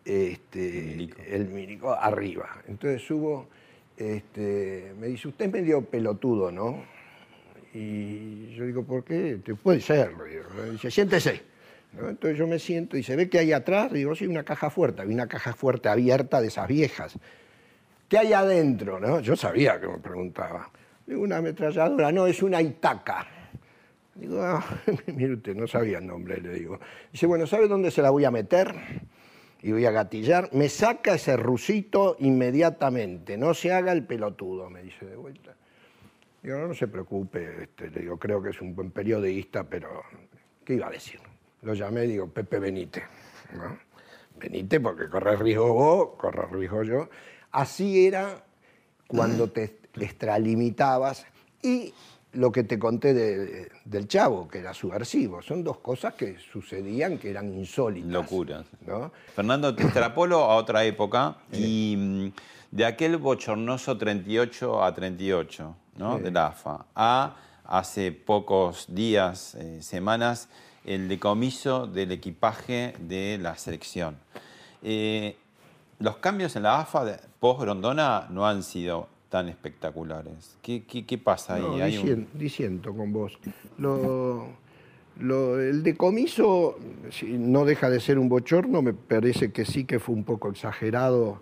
este, 0.04 0.58
Milico. 0.58 1.22
el 1.24 1.46
milico 1.46 1.94
arriba. 1.94 2.64
Entonces 2.66 3.00
subo, 3.06 3.46
este, 3.96 4.92
me 4.98 5.06
dice, 5.06 5.28
usted 5.28 5.44
es 5.44 5.52
medio 5.52 5.82
pelotudo, 5.82 6.50
¿no? 6.50 6.82
Y 7.72 8.56
yo 8.56 8.66
digo, 8.66 8.82
¿por 8.82 9.04
qué? 9.04 9.38
Te 9.44 9.54
puede 9.54 9.80
ser. 9.80 10.10
Me 10.16 10.72
dice, 10.72 10.90
siéntese. 10.90 11.42
¿no? 11.92 12.08
Entonces 12.08 12.36
yo 12.36 12.48
me 12.48 12.58
siento 12.58 12.96
y 12.96 13.04
se 13.04 13.14
ve 13.14 13.28
que 13.28 13.38
hay 13.38 13.52
atrás, 13.52 13.92
digo, 13.92 14.16
sí, 14.16 14.26
una 14.26 14.42
caja 14.42 14.68
fuerte, 14.68 15.02
había 15.02 15.14
una 15.14 15.28
caja 15.28 15.52
fuerte 15.52 15.88
abierta 15.88 16.40
de 16.40 16.48
esas 16.48 16.66
viejas. 16.66 17.16
¿Qué 18.08 18.18
hay 18.18 18.32
adentro? 18.32 18.98
¿no? 18.98 19.20
Yo 19.20 19.36
sabía 19.36 19.80
que 19.80 19.86
me 19.86 19.98
preguntaba. 19.98 20.72
Digo, 21.06 21.22
una 21.22 21.36
ametralladora, 21.36 22.10
no, 22.10 22.26
es 22.26 22.42
una 22.42 22.60
Itaca. 22.60 23.35
Digo, 24.16 24.42
ah, 24.42 24.64
mire 25.06 25.34
usted, 25.34 25.54
no 25.54 25.66
sabía 25.66 25.98
el 25.98 26.06
nombre, 26.06 26.40
le 26.40 26.54
digo. 26.54 26.80
Dice, 27.12 27.26
bueno, 27.26 27.46
¿sabe 27.46 27.68
dónde 27.68 27.90
se 27.90 28.02
la 28.02 28.10
voy 28.10 28.24
a 28.24 28.30
meter? 28.30 28.74
Y 29.62 29.72
voy 29.72 29.84
a 29.84 29.90
gatillar. 29.90 30.50
Me 30.52 30.68
saca 30.68 31.14
ese 31.14 31.36
rusito 31.36 32.16
inmediatamente, 32.20 33.36
no 33.36 33.52
se 33.54 33.72
haga 33.72 33.92
el 33.92 34.04
pelotudo, 34.04 34.70
me 34.70 34.82
dice 34.82 35.04
de 35.06 35.16
vuelta. 35.16 35.54
Digo, 36.42 36.58
no, 36.58 36.68
no 36.68 36.74
se 36.74 36.88
preocupe, 36.88 37.64
este, 37.64 37.90
le 37.90 38.00
digo, 38.00 38.18
creo 38.18 38.42
que 38.42 38.50
es 38.50 38.60
un 38.60 38.74
buen 38.74 38.90
periodista, 38.90 39.64
pero 39.64 40.02
¿qué 40.64 40.74
iba 40.74 40.86
a 40.86 40.90
decir? 40.90 41.20
Lo 41.62 41.74
llamé 41.74 42.04
y 42.04 42.08
digo, 42.08 42.28
Pepe 42.28 42.58
Benítez. 42.58 43.04
¿no? 43.54 43.78
Benítez, 44.38 44.80
porque 44.80 45.08
corre 45.08 45.36
riesgo 45.36 45.72
vos, 45.72 46.08
corre 46.16 46.46
riesgo 46.46 46.82
yo. 46.84 47.08
Así 47.50 48.06
era 48.06 48.44
cuando 49.08 49.50
te 49.50 49.78
extralimitabas 50.00 51.26
y 51.62 51.92
lo 52.36 52.52
que 52.52 52.62
te 52.64 52.78
conté 52.78 53.12
de- 53.14 53.70
del 53.84 54.06
chavo, 54.08 54.46
que 54.48 54.58
era 54.60 54.72
subversivo. 54.74 55.42
Son 55.42 55.64
dos 55.64 55.78
cosas 55.78 56.14
que 56.14 56.38
sucedían 56.38 57.18
que 57.18 57.30
eran 57.30 57.52
insólitas. 57.54 58.10
Locuras. 58.12 58.64
¿no? 58.86 59.10
Fernando, 59.34 59.74
te 59.74 59.82
extrapolo 59.84 60.38
a 60.44 60.56
otra 60.56 60.84
época 60.84 61.36
y 61.52 61.94
mm, 61.96 62.26
de 62.70 62.84
aquel 62.84 63.16
bochornoso 63.16 63.96
38 63.96 64.84
a 64.84 64.94
38, 64.94 65.76
¿no? 65.96 66.18
De 66.18 66.30
la 66.30 66.48
AFA, 66.48 66.86
a 66.94 67.36
hace 67.64 68.12
pocos 68.12 68.86
días, 68.88 69.54
eh, 69.56 69.82
semanas, 69.82 70.48
el 70.84 71.08
decomiso 71.08 71.86
del 71.86 72.12
equipaje 72.12 72.94
de 73.00 73.38
la 73.40 73.56
selección. 73.56 74.16
Eh, 74.82 75.36
los 75.98 76.18
cambios 76.18 76.54
en 76.54 76.62
la 76.64 76.80
AFA 76.80 77.18
post-Grondona 77.40 78.26
no 78.30 78.46
han 78.46 78.62
sido 78.62 79.08
tan 79.28 79.48
espectaculares. 79.48 80.56
¿Qué, 80.62 80.84
qué- 80.84 81.04
qué 81.04 81.18
pasa 81.18 81.54
ahí? 81.56 81.80
Hay 81.80 81.98
un- 81.98 82.28
disiento 82.34 82.94
con 82.94 83.12
vos. 83.12 83.38
Lo- 83.78 84.46
lo- 85.18 85.60
el 85.60 85.82
decomiso 85.82 86.78
si 87.10 87.26
no 87.38 87.64
deja 87.64 87.90
de 87.90 88.00
ser 88.00 88.18
un 88.18 88.28
bochorno, 88.28 88.82
me 88.82 88.92
parece 88.92 89.50
que 89.52 89.64
sí 89.64 89.84
que 89.84 89.98
fue 89.98 90.14
un 90.14 90.24
poco 90.24 90.50
exagerado. 90.50 91.40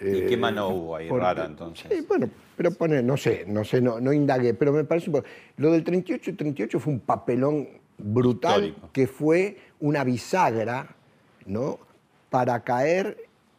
¿Y 0.00 0.06
eh, 0.18 0.26
qué 0.28 0.36
mano 0.36 0.68
hubo 0.68 0.96
ahí 0.96 1.08
porque- 1.08 1.24
rara 1.24 1.44
entonces? 1.44 1.86
Sí, 1.92 2.04
bueno, 2.08 2.30
pero 2.56 2.70
pone, 2.72 3.02
no 3.02 3.16
sé, 3.16 3.44
no 3.48 3.64
sé, 3.64 3.80
no, 3.80 4.00
no 4.00 4.12
indagué, 4.12 4.54
pero 4.54 4.72
me 4.72 4.84
parece 4.84 5.10
un 5.10 5.14
poco- 5.16 5.26
Lo 5.56 5.72
del 5.72 5.82
38 5.84 6.30
y 6.30 6.34
38 6.34 6.78
fue 6.80 6.92
un 6.92 7.00
papelón 7.00 7.68
brutal 7.98 8.64
Histórico. 8.64 8.90
que 8.92 9.06
fue 9.08 9.58
una 9.80 10.04
bisagra, 10.04 10.94
¿no? 11.46 11.80
Para 12.30 12.62
caer 12.62 13.16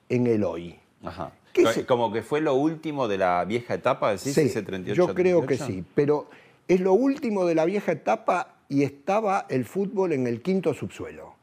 en 0.07 0.27
el 0.27 0.43
hoy. 0.45 0.75
Ajá. 1.03 1.33
¿Qué 1.53 1.85
Como 1.85 2.11
que 2.11 2.21
fue 2.21 2.41
lo 2.41 2.53
último 2.53 3.07
de 3.07 3.17
la 3.17 3.43
vieja 3.45 3.73
etapa, 3.73 4.11
decís, 4.11 4.33
Sí, 4.33 4.41
ese 4.41 4.61
38 4.61 5.07
yo 5.07 5.13
creo 5.15 5.41
que 5.41 5.57
38? 5.57 5.65
sí, 5.65 5.83
pero 5.95 6.29
es 6.67 6.79
lo 6.79 6.93
último 6.93 7.45
de 7.45 7.55
la 7.55 7.65
vieja 7.65 7.91
etapa 7.91 8.55
y 8.69 8.83
estaba 8.83 9.45
el 9.49 9.65
fútbol 9.65 10.13
en 10.13 10.27
el 10.27 10.41
quinto 10.41 10.73
subsuelo. 10.73 11.33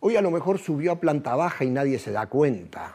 Hoy 0.00 0.16
a 0.16 0.22
lo 0.22 0.30
mejor 0.30 0.58
subió 0.58 0.92
a 0.92 0.96
planta 1.00 1.34
baja 1.34 1.64
y 1.64 1.70
nadie 1.70 1.98
se 1.98 2.12
da 2.12 2.26
cuenta 2.26 2.94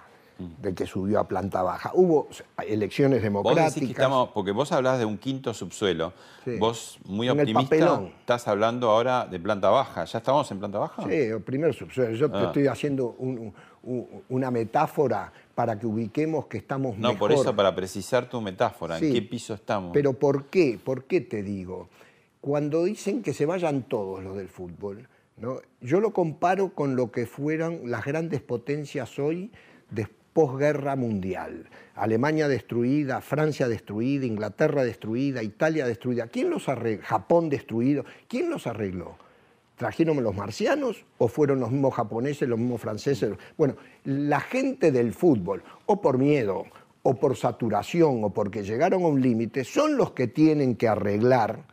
de 0.62 0.74
que 0.74 0.86
subió 0.86 1.20
a 1.20 1.28
planta 1.28 1.62
baja. 1.62 1.92
Hubo 1.94 2.28
elecciones 2.66 3.20
Vos 3.20 3.24
democráticas. 3.24 3.76
decís 3.76 3.90
que 3.90 3.94
estamos, 3.94 4.30
porque 4.30 4.52
vos 4.52 4.72
hablás 4.72 5.00
de 5.00 5.06
un 5.06 5.18
quinto 5.18 5.54
subsuelo, 5.54 6.14
Sí. 6.44 6.58
vos 6.58 6.98
muy 7.06 7.28
En 7.30 7.40
optimista 7.40 8.02
estás 8.20 8.48
hablando 8.48 8.90
ahora 8.90 9.26
de 9.26 9.40
planta 9.40 9.70
baja. 9.70 10.06
¿Ya 10.06 10.18
estamos 10.18 10.50
en 10.52 10.60
planta 10.60 10.80
baja? 10.80 11.04
Sí, 11.04 11.14
el 11.14 11.42
primer 11.42 11.74
subsuelo. 11.74 12.16
Yo 12.16 12.32
te 12.32 12.38
Ah. 12.38 12.44
estoy 12.46 12.68
haciendo 12.68 13.16
un- 13.20 13.54
un- 13.84 14.24
una 14.30 14.50
metáfora 14.50 15.32
para 15.56 15.78
que 15.78 15.86
ubiquemos 15.86 16.48
que 16.48 16.58
estamos 16.58 16.98
No, 16.98 17.18
por 17.18 17.30
mejor. 17.30 17.46
eso, 17.46 17.56
para 17.56 17.76
precisar 17.76 18.30
tu 18.30 18.42
metáfora, 18.42 18.98
¿en 18.98 19.14
qué 19.14 19.22
piso 19.22 19.54
estamos? 19.54 19.92
Pero 19.94 20.14
¿por 20.14 20.46
qué? 20.48 20.80
¿Por 20.84 21.06
qué 21.06 21.22
te 21.22 21.44
digo? 21.44 21.90
Cuando 22.42 22.84
dicen 22.84 23.22
que 23.22 23.34
se 23.34 23.46
vayan 23.46 23.84
todos 23.84 24.24
los 24.24 24.36
del 24.36 24.50
fútbol, 24.50 25.08
¿no? 25.38 25.62
yo 25.82 26.00
lo 26.00 26.12
comparo 26.12 26.74
con 26.74 26.96
lo 26.96 27.12
que 27.12 27.26
fueran 27.26 27.82
las 27.86 28.04
grandes 28.06 28.42
potencias 28.42 29.18
hoy 29.20 29.52
de 29.92 30.08
posguerra 30.34 30.96
mundial. 30.96 31.70
Alemania 31.96 32.48
destruida, 32.48 33.22
Francia 33.22 33.68
destruida, 33.68 34.26
Inglaterra 34.26 34.84
destruida, 34.84 35.44
Italia 35.44 35.86
destruida. 35.86 36.28
¿Quién 36.28 36.50
los 36.50 36.68
arregló? 36.68 37.06
Japón 37.06 37.50
destruido. 37.50 38.04
¿Quién 38.28 38.50
los 38.50 38.66
arregló? 38.66 39.16
¿Trajeron 39.84 40.24
los 40.24 40.34
marcianos 40.34 41.04
o 41.18 41.28
fueron 41.28 41.60
los 41.60 41.70
mismos 41.70 41.94
japoneses, 41.94 42.48
los 42.48 42.58
mismos 42.58 42.80
franceses? 42.80 43.34
Bueno, 43.58 43.76
la 44.06 44.40
gente 44.40 44.94
del 44.94 45.12
fútbol, 45.12 45.62
o 45.88 46.00
por 46.00 46.18
miedo, 46.18 46.64
o 47.02 47.16
por 47.16 47.36
saturación, 47.36 48.24
o 48.24 48.30
porque 48.30 48.64
llegaron 48.64 49.04
a 49.04 49.08
un 49.08 49.22
límite, 49.22 49.66
son 49.66 49.98
los 49.98 50.12
que 50.12 50.28
tienen 50.28 50.78
que 50.78 50.88
arreglar 50.88 51.66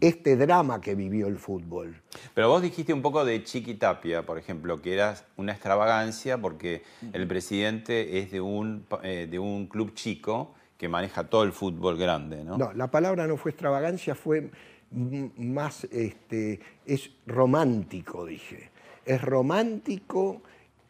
este 0.00 0.36
drama 0.36 0.80
que 0.80 0.96
vivió 0.96 1.28
el 1.28 1.38
fútbol. 1.38 1.94
Pero 2.34 2.48
vos 2.48 2.60
dijiste 2.60 2.92
un 2.92 3.02
poco 3.02 3.24
de 3.24 3.44
Chiqui 3.44 3.74
Tapia, 3.74 4.26
por 4.26 4.36
ejemplo, 4.36 4.82
que 4.82 4.92
era 4.94 5.14
una 5.36 5.52
extravagancia 5.52 6.38
porque 6.38 6.82
el 7.12 7.28
presidente 7.28 8.18
es 8.18 8.32
de 8.32 8.40
un, 8.40 8.84
eh, 9.04 9.28
de 9.30 9.38
un 9.38 9.68
club 9.68 9.94
chico 9.94 10.56
que 10.76 10.88
maneja 10.88 11.28
todo 11.28 11.44
el 11.44 11.52
fútbol 11.52 11.96
grande, 11.96 12.42
¿no? 12.42 12.58
No, 12.58 12.72
la 12.72 12.90
palabra 12.90 13.28
no 13.28 13.36
fue 13.36 13.52
extravagancia, 13.52 14.16
fue 14.16 14.50
más, 14.90 15.84
este, 15.84 16.60
es 16.86 17.10
romántico, 17.26 18.24
dije. 18.24 18.70
Es 19.04 19.20
romántico 19.22 20.42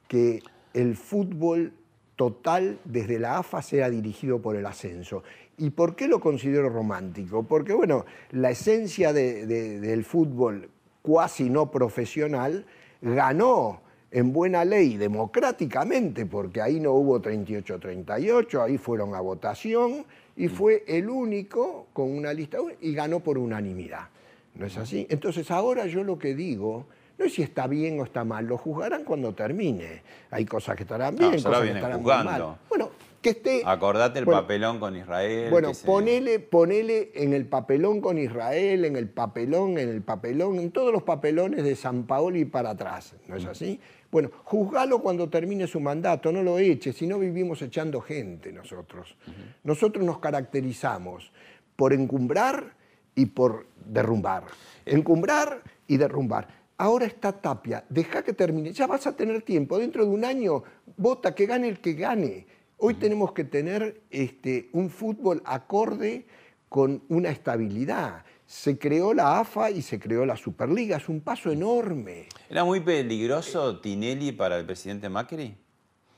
que 0.08 0.42
el 0.72 0.96
fútbol 0.96 1.72
total 2.16 2.78
desde 2.84 3.18
la 3.18 3.38
AFA 3.38 3.62
sea 3.62 3.90
dirigido 3.90 4.40
por 4.40 4.56
el 4.56 4.66
ascenso. 4.66 5.22
¿Y 5.58 5.70
por 5.70 5.96
qué 5.96 6.06
lo 6.08 6.20
considero 6.20 6.68
romántico? 6.68 7.42
Porque, 7.44 7.72
bueno, 7.72 8.04
la 8.30 8.50
esencia 8.50 9.12
de- 9.12 9.46
de- 9.46 9.80
del 9.80 10.04
fútbol 10.04 10.68
cuasi 11.02 11.50
no 11.50 11.70
profesional 11.70 12.66
ganó 13.02 13.80
en 14.10 14.32
buena 14.32 14.64
ley 14.64 14.96
democráticamente, 14.96 16.24
porque 16.24 16.62
ahí 16.62 16.78
no 16.78 16.92
hubo 16.92 17.20
38-38, 17.20 18.62
ahí 18.62 18.78
fueron 18.78 19.14
a 19.14 19.20
votación 19.20 20.04
y 20.36 20.48
fue 20.48 20.84
el 20.86 21.08
único 21.08 21.86
con 21.92 22.10
una 22.10 22.32
lista 22.32 22.58
y 22.80 22.92
ganó 22.94 23.20
por 23.20 23.38
unanimidad. 23.38 24.08
¿No 24.54 24.66
es 24.66 24.76
así? 24.76 25.06
Entonces 25.10 25.50
ahora 25.50 25.86
yo 25.86 26.04
lo 26.04 26.18
que 26.18 26.34
digo, 26.34 26.86
no 27.18 27.24
es 27.24 27.34
si 27.34 27.42
está 27.42 27.66
bien 27.66 27.98
o 28.00 28.04
está 28.04 28.24
mal, 28.24 28.46
lo 28.46 28.56
juzgarán 28.56 29.04
cuando 29.04 29.32
termine. 29.34 30.02
Hay 30.30 30.44
cosas 30.44 30.76
que 30.76 30.82
estarán 30.84 31.16
bien, 31.16 31.32
No, 31.32 31.36
cosas 31.42 31.62
que 31.62 31.70
estarán 31.72 32.02
mal. 32.04 32.56
Bueno, 32.68 32.90
que 33.20 33.30
esté... 33.30 33.62
Acordate 33.64 34.18
el 34.20 34.26
Bueno, 34.26 34.42
papelón 34.42 34.78
con 34.78 34.96
Israel. 34.96 35.50
bueno, 35.50 35.68
que 35.68 35.74
se- 35.74 35.86
ponele, 35.86 36.38
ponele 36.40 37.10
en 37.14 37.32
el 37.32 37.46
papelón 37.46 38.00
con 38.00 38.18
Israel, 38.18 38.84
en 38.84 38.96
el 38.96 39.08
papelón, 39.08 39.78
en 39.78 39.88
el 39.88 40.02
papelón, 40.02 40.58
en 40.60 40.70
todos 40.70 40.92
los 40.92 41.02
papelones 41.02 41.64
de 41.64 41.74
San 41.74 42.04
Paolo 42.04 42.36
y 42.38 42.44
para 42.44 42.70
atrás, 42.70 43.14
¿no 43.26 43.36
es 43.36 43.46
así? 43.46 43.80
Bueno, 44.14 44.30
juzgalo 44.44 45.00
cuando 45.02 45.28
termine 45.28 45.66
su 45.66 45.80
mandato, 45.80 46.30
no 46.30 46.40
lo 46.40 46.56
eches, 46.60 46.96
si 46.96 47.04
no 47.04 47.18
vivimos 47.18 47.60
echando 47.62 48.00
gente 48.00 48.52
nosotros. 48.52 49.16
Nosotros 49.64 50.04
nos 50.04 50.20
caracterizamos 50.20 51.32
por 51.74 51.92
encumbrar 51.92 52.76
y 53.16 53.26
por 53.26 53.66
derrumbar. 53.84 54.44
Encumbrar 54.86 55.64
y 55.88 55.96
derrumbar. 55.96 56.46
Ahora 56.78 57.06
está 57.06 57.32
Tapia, 57.32 57.86
deja 57.88 58.22
que 58.22 58.32
termine, 58.34 58.72
ya 58.72 58.86
vas 58.86 59.04
a 59.08 59.16
tener 59.16 59.42
tiempo, 59.42 59.80
dentro 59.80 60.04
de 60.04 60.12
un 60.12 60.24
año, 60.24 60.62
vota, 60.96 61.34
que 61.34 61.46
gane 61.46 61.66
el 61.66 61.80
que 61.80 61.94
gane. 61.94 62.46
Hoy 62.78 62.94
tenemos 62.94 63.32
que 63.32 63.42
tener 63.42 64.00
este, 64.10 64.68
un 64.74 64.90
fútbol 64.90 65.42
acorde 65.44 66.24
con 66.68 67.02
una 67.08 67.30
estabilidad. 67.30 68.24
Se 68.46 68.78
creó 68.78 69.14
la 69.14 69.40
AFA 69.40 69.70
y 69.70 69.80
se 69.82 69.98
creó 69.98 70.26
la 70.26 70.36
Superliga, 70.36 70.98
es 70.98 71.08
un 71.08 71.20
paso 71.20 71.50
enorme. 71.50 72.26
¿Era 72.48 72.62
muy 72.64 72.80
peligroso 72.80 73.80
Tinelli 73.80 74.32
para 74.32 74.58
el 74.58 74.66
presidente 74.66 75.08
Macri? 75.08 75.56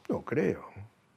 No 0.09 0.23
creo. 0.23 0.65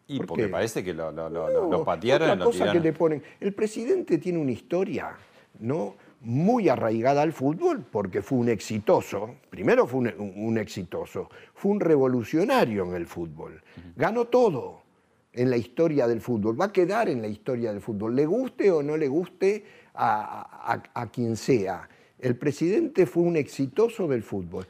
Y 0.08 0.18
¿Por 0.18 0.28
porque 0.28 0.44
qué? 0.44 0.50
parece 0.50 0.84
que 0.84 0.94
lo, 0.94 1.12
lo- 1.12 1.30
lo- 1.30 1.50
No, 1.50 1.70
lo 1.70 1.84
patearon 1.84 2.32
otra 2.32 2.46
cosa 2.46 2.72
que 2.72 2.80
le 2.80 2.94
ponen. 2.94 3.22
El 3.40 3.54
presidente 3.54 4.18
tiene 4.20 4.40
una 4.40 4.52
historia, 4.52 5.16
¿no? 5.60 5.96
Muy 6.22 6.68
arraigada 6.70 7.22
al 7.22 7.32
fútbol 7.34 7.86
porque 7.92 8.22
fue 8.22 8.38
un 8.40 8.50
exitoso. 8.50 9.36
Primero 9.50 9.88
fue 9.88 10.00
un, 10.02 10.34
un 10.36 10.58
exitoso. 10.58 11.30
Fue 11.54 11.72
un 11.72 11.80
revolucionario 11.80 12.86
en 12.86 12.94
el 12.96 13.06
fútbol. 13.08 13.62
Ganó 13.96 14.26
todo. 14.26 14.82
en 15.32 15.50
la 15.52 15.58
historia 15.58 16.08
del 16.08 16.22
fútbol, 16.22 16.60
va 16.60 16.66
a 16.66 16.74
quedar 16.74 17.08
en 17.08 17.22
la 17.22 17.28
historia 17.28 17.72
del 17.72 17.82
fútbol, 17.82 18.16
le 18.16 18.26
guste 18.26 18.72
o 18.72 18.82
no 18.82 18.98
le 18.98 19.08
guste 19.08 19.64
a, 19.96 21.10
quien 21.12 21.36
sea. 21.36 21.88
El 22.20 22.36
presidente 22.36 23.06
fue 23.06 23.24
un 23.24 23.38
exitoso 23.38 24.08
del 24.08 24.24
fútbol. 24.24 24.66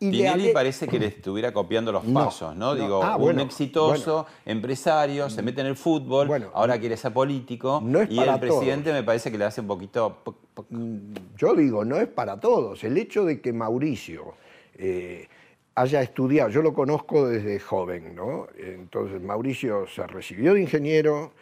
Y 0.00 0.10
Tinelli 0.10 0.52
parece 0.52 0.88
que 0.88 0.98
le 0.98 1.06
estuviera 1.06 1.52
copiando 1.52 1.92
los 1.92 2.04
pasos, 2.14 2.54
¿no? 2.56 2.74
Digo, 2.74 3.02
ah, 3.02 3.16
un 3.16 3.40
exitoso 3.40 4.26
empresario, 4.44 5.30
se 5.30 5.42
mete 5.42 5.60
en 5.60 5.68
el 5.68 5.76
fútbol, 5.76 6.50
ahora 6.52 6.78
quiere 6.78 6.96
ser 6.96 7.12
político, 7.12 7.82
y 8.08 8.18
el 8.18 8.40
presidente 8.40 8.92
me 8.92 9.02
parece 9.02 9.30
que 9.30 9.38
le 9.38 9.44
hace 9.44 9.60
un 9.60 9.66
poquito... 9.66 10.22
Mm, 10.68 11.14
yo 11.36 11.54
digo, 11.54 11.84
no 11.84 11.96
es 11.96 12.08
para 12.08 12.38
todos. 12.38 12.84
El 12.84 12.96
hecho 12.96 13.24
de 13.24 13.40
que 13.40 13.52
Mauricio 13.52 14.34
eh, 14.76 15.28
haya 15.74 16.02
estudiado, 16.02 16.50
yo 16.50 16.62
lo 16.62 16.72
conozco 16.72 17.28
desde 17.28 17.58
joven, 17.58 18.14
¿no? 18.14 18.46
Entonces 18.56 19.20
Mauricio 19.20 19.86
se 19.86 20.06
recibió 20.06 20.54
de 20.54 20.62
ingeniero, 20.62 21.32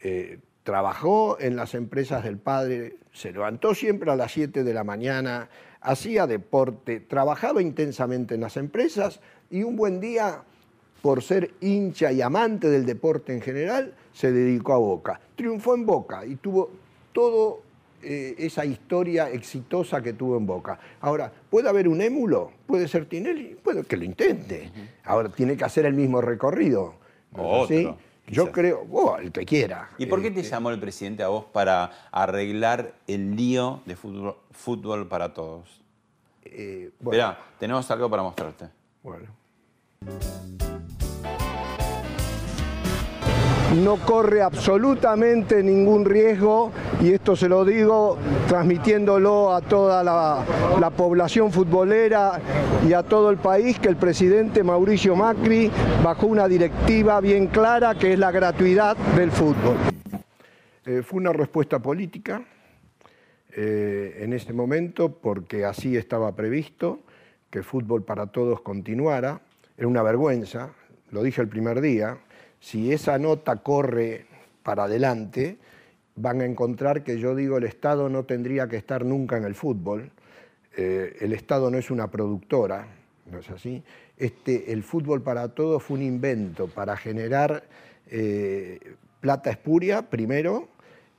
eh, 0.00 0.38
trabajó 0.64 1.38
en 1.38 1.56
las 1.56 1.74
empresas 1.74 2.24
del 2.24 2.38
padre, 2.38 2.96
se 3.12 3.32
levantó 3.32 3.74
siempre 3.74 4.10
a 4.10 4.16
las 4.16 4.32
7 4.32 4.64
de 4.64 4.74
la 4.74 4.82
mañana, 4.82 5.48
hacía 5.80 6.26
deporte, 6.26 7.00
trabajaba 7.00 7.62
intensamente 7.62 8.34
en 8.34 8.40
las 8.40 8.56
empresas 8.56 9.20
y 9.50 9.62
un 9.62 9.76
buen 9.76 10.00
día, 10.00 10.42
por 11.02 11.22
ser 11.22 11.52
hincha 11.60 12.10
y 12.10 12.22
amante 12.22 12.68
del 12.70 12.86
deporte 12.86 13.34
en 13.34 13.42
general, 13.42 13.94
se 14.12 14.32
dedicó 14.32 14.72
a 14.72 14.78
Boca. 14.78 15.20
Triunfó 15.36 15.74
en 15.74 15.84
Boca 15.84 16.24
y 16.24 16.36
tuvo 16.36 16.70
toda 17.12 17.56
eh, 18.02 18.34
esa 18.38 18.64
historia 18.64 19.30
exitosa 19.30 20.02
que 20.02 20.14
tuvo 20.14 20.38
en 20.38 20.46
Boca. 20.46 20.78
Ahora, 21.02 21.30
¿puede 21.50 21.68
haber 21.68 21.88
un 21.88 22.00
émulo? 22.00 22.50
¿Puede 22.66 22.88
ser 22.88 23.04
Tinelli? 23.04 23.56
Puede 23.62 23.84
que 23.84 23.98
lo 23.98 24.04
intente. 24.04 24.70
Ahora, 25.04 25.28
tiene 25.28 25.58
que 25.58 25.64
hacer 25.64 25.84
el 25.84 25.94
mismo 25.94 26.22
recorrido. 26.22 26.94
Otro. 27.34 27.98
Yo 28.26 28.50
creo, 28.52 28.86
oh, 28.90 29.16
el 29.18 29.32
que 29.32 29.44
quiera. 29.44 29.90
¿Y 29.98 30.06
por 30.06 30.22
qué 30.22 30.30
te 30.30 30.40
este, 30.40 30.52
llamó 30.52 30.70
el 30.70 30.80
presidente 30.80 31.22
a 31.22 31.28
vos 31.28 31.44
para 31.44 31.90
arreglar 32.10 32.94
el 33.06 33.36
lío 33.36 33.82
de 33.84 33.96
fútbol, 33.96 35.08
para 35.08 35.34
todos? 35.34 35.82
Eh, 36.44 36.90
tenemos 37.58 37.90
algo 37.90 38.08
para 38.08 38.22
mostrarte. 38.22 38.68
Bueno 39.02 39.26
no 43.82 43.96
corre 43.96 44.42
absolutamente 44.42 45.62
ningún 45.62 46.04
riesgo 46.04 46.72
y 47.02 47.12
esto 47.12 47.34
se 47.34 47.48
lo 47.48 47.64
digo 47.64 48.18
transmitiéndolo 48.48 49.52
a 49.52 49.60
toda 49.62 50.04
la, 50.04 50.90
población 50.96 51.50
futbolera 51.50 52.40
y 52.86 52.92
a 52.92 53.02
todo 53.02 53.30
el 53.30 53.38
país 53.38 53.78
que 53.80 53.88
el 53.88 53.96
presidente 53.96 54.62
Mauricio 54.62 55.16
Macri 55.16 55.70
bajó 56.04 56.26
una 56.26 56.46
directiva 56.46 57.20
bien 57.20 57.48
clara 57.48 57.94
que 57.94 58.12
es 58.12 58.18
la 58.18 58.30
gratuidad 58.30 58.96
del 59.16 59.32
fútbol. 59.32 59.76
Eh, 60.86 61.02
fue 61.02 61.20
una 61.20 61.32
respuesta 61.32 61.80
política 61.80 62.44
eh, 63.56 64.18
en 64.20 64.32
este 64.34 64.52
momento 64.52 65.12
porque 65.12 65.64
así 65.64 65.96
estaba 65.96 66.36
previsto 66.36 67.00
que 67.50 67.58
el 67.58 67.64
fútbol 67.64 68.04
para 68.04 68.26
todos 68.26 68.60
continuara. 68.60 69.40
Era 69.76 69.88
una 69.88 70.02
vergüenza, 70.02 70.70
lo 71.10 71.22
dije 71.22 71.40
el 71.40 71.48
primer 71.48 71.80
día, 71.80 72.18
si 72.64 72.92
esa 72.92 73.18
nota 73.18 73.56
corre 73.56 74.24
para 74.62 74.84
adelante, 74.84 75.58
van 76.16 76.40
a 76.40 76.46
encontrar 76.46 77.04
que 77.04 77.18
yo 77.18 77.34
digo 77.34 77.58
el 77.58 77.64
Estado 77.64 78.08
no 78.08 78.24
tendría 78.24 78.68
que 78.68 78.78
estar 78.78 79.04
nunca 79.04 79.36
en 79.36 79.44
el 79.44 79.54
fútbol, 79.54 80.10
eh, 80.74 81.14
el 81.20 81.34
Estado 81.34 81.70
no 81.70 81.76
es 81.76 81.90
una 81.90 82.10
productora, 82.10 82.86
¿no 83.30 83.38
es 83.38 83.50
así? 83.50 83.82
Este, 84.16 84.72
el 84.72 84.82
fútbol 84.82 85.20
para 85.20 85.48
todos 85.48 85.82
fue 85.82 85.98
un 85.98 86.04
invento 86.04 86.66
para 86.66 86.96
generar 86.96 87.64
eh, 88.06 88.80
plata 89.20 89.50
espuria, 89.50 90.08
primero, 90.08 90.68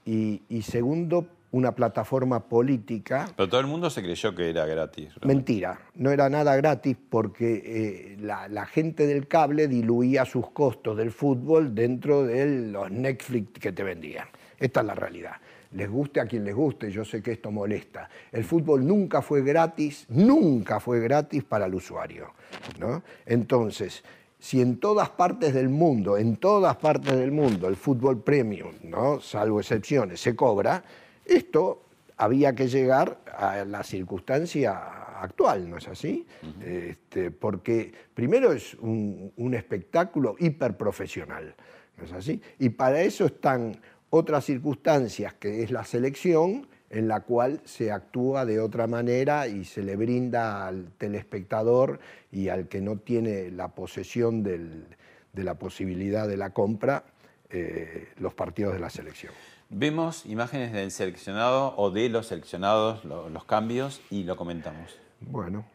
y, 0.04 0.42
y 0.50 0.64
segundo, 0.64 1.28
una 1.56 1.74
plataforma 1.74 2.50
política. 2.50 3.30
Pero 3.34 3.48
todo 3.48 3.62
el 3.62 3.68
mundo 3.68 3.90
se 3.90 4.04
creyó 4.04 4.36
que 4.36 4.50
era 4.50 4.66
gratis. 4.66 5.10
Mentira, 5.24 5.80
no 5.96 6.12
era 6.12 6.30
nada 6.30 6.54
gratis 6.58 6.98
porque 7.10 7.64
eh, 7.66 8.18
la, 8.20 8.66
gente 8.66 9.08
del 9.08 9.30
cable 9.30 9.70
diluía 9.70 10.26
sus 10.26 10.50
costos 10.50 10.98
del 10.98 11.12
fútbol 11.12 11.74
dentro 11.74 12.26
de 12.26 12.72
los 12.72 12.92
Netflix 12.92 13.58
que 13.58 13.72
te 13.72 13.84
vendían. 13.84 14.28
Esta 14.60 14.82
es 14.82 14.86
la 14.86 14.96
realidad. 14.96 15.36
Les 15.72 15.90
guste 15.90 16.20
a 16.20 16.26
quien 16.26 16.44
les 16.44 16.54
guste, 16.54 16.92
yo 16.92 17.06
sé 17.06 17.22
que 17.24 17.32
esto 17.32 17.52
molesta. 17.52 18.10
El 18.34 18.44
fútbol 18.44 18.86
nunca 18.86 19.22
fue 19.22 19.42
gratis, 19.42 20.06
nunca 20.10 20.82
fue 20.82 21.00
gratis 21.00 21.46
para 21.46 21.68
el 21.68 21.76
usuario. 21.76 22.34
¿no? 22.80 23.02
Entonces, 23.26 24.04
si 24.40 24.60
en 24.60 24.78
todas 24.82 25.10
partes 25.10 25.54
del 25.54 25.70
mundo, 25.70 26.18
en 26.18 26.36
todas 26.36 26.76
partes 26.76 27.16
del 27.16 27.32
mundo, 27.32 27.70
el 27.70 27.78
fútbol 27.78 28.22
premium, 28.22 28.74
¿no? 28.84 29.22
salvo 29.22 29.62
excepciones, 29.62 30.20
se 30.20 30.36
cobra, 30.36 30.84
esto 31.26 31.86
había 32.18 32.56
que 32.56 32.68
llegar 32.68 33.20
a 33.38 33.66
la 33.66 33.84
circunstancia 33.84 35.22
actual, 35.22 35.70
¿no 35.70 35.78
es 35.78 35.88
así? 35.88 36.26
Este, 36.64 37.32
porque 37.32 37.92
primero 38.14 38.54
es 38.54 38.76
un, 38.76 39.54
espectáculo 39.54 40.36
hiperprofesional, 40.40 41.56
¿no 41.98 42.04
es 42.04 42.14
así? 42.14 42.42
Y 42.60 42.70
para 42.70 43.02
eso 43.02 43.26
están 43.26 43.78
otras 44.10 44.46
circunstancias, 44.46 45.34
que 45.34 45.64
es 45.64 45.72
la 45.72 45.84
selección, 45.84 46.68
en 46.90 47.08
la 47.08 47.22
cual 47.22 47.62
se 47.66 47.92
actúa 47.92 48.46
de 48.46 48.60
otra 48.60 48.88
manera 48.88 49.48
y 49.48 49.66
se 49.66 49.84
le 49.84 49.96
brinda 49.96 50.68
al 50.68 50.92
telespectador 50.98 52.00
y 52.32 52.48
al 52.48 52.68
que 52.68 52.80
no 52.80 52.98
tiene 52.98 53.52
la 53.52 53.70
posesión 53.70 54.44
de 54.44 54.86
la 55.34 55.56
posibilidad 55.56 56.28
de 56.28 56.38
la 56.38 56.52
compra 56.52 57.04
eh, 57.50 58.10
los 58.18 58.34
partidos 58.34 58.74
de 58.74 58.80
la 58.80 58.90
selección. 58.90 59.32
Vemos 59.70 60.26
imágenes 60.26 60.72
del 60.74 60.92
seleccionado 60.92 61.74
o 61.78 61.90
de 61.90 62.10
los 62.10 62.28
seleccionados, 62.28 63.04
los 63.04 63.44
cambios, 63.46 64.00
y 64.12 64.24
lo 64.24 64.38
comentamos. 64.38 64.96
Bueno. 65.22 65.66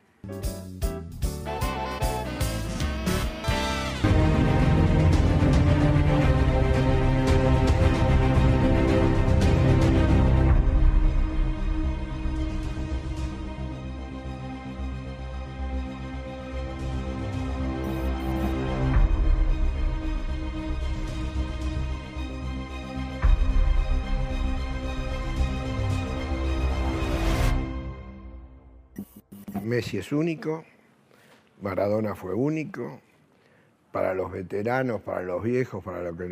Messi 29.80 29.96
es 29.96 30.12
único, 30.12 30.62
Maradona 31.62 32.14
fue 32.14 32.34
único, 32.34 33.00
para 33.90 34.12
los 34.12 34.30
veteranos, 34.30 35.00
para 35.00 35.22
los 35.22 35.42
viejos, 35.42 35.82
para 35.82 36.02
los 36.02 36.18
que 36.18 36.28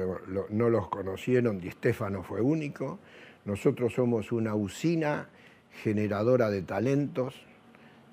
no, 0.51 0.69
los 0.69 0.89
conocieron, 0.91 1.59
Di 1.59 1.71
Stefano 1.71 2.23
fue 2.23 2.43
único. 2.43 2.99
Nosotros 3.47 3.95
somos 3.95 4.33
una 4.33 4.55
usina 4.55 5.31
generadora 5.83 6.51
de 6.51 6.61
talentos 6.61 7.37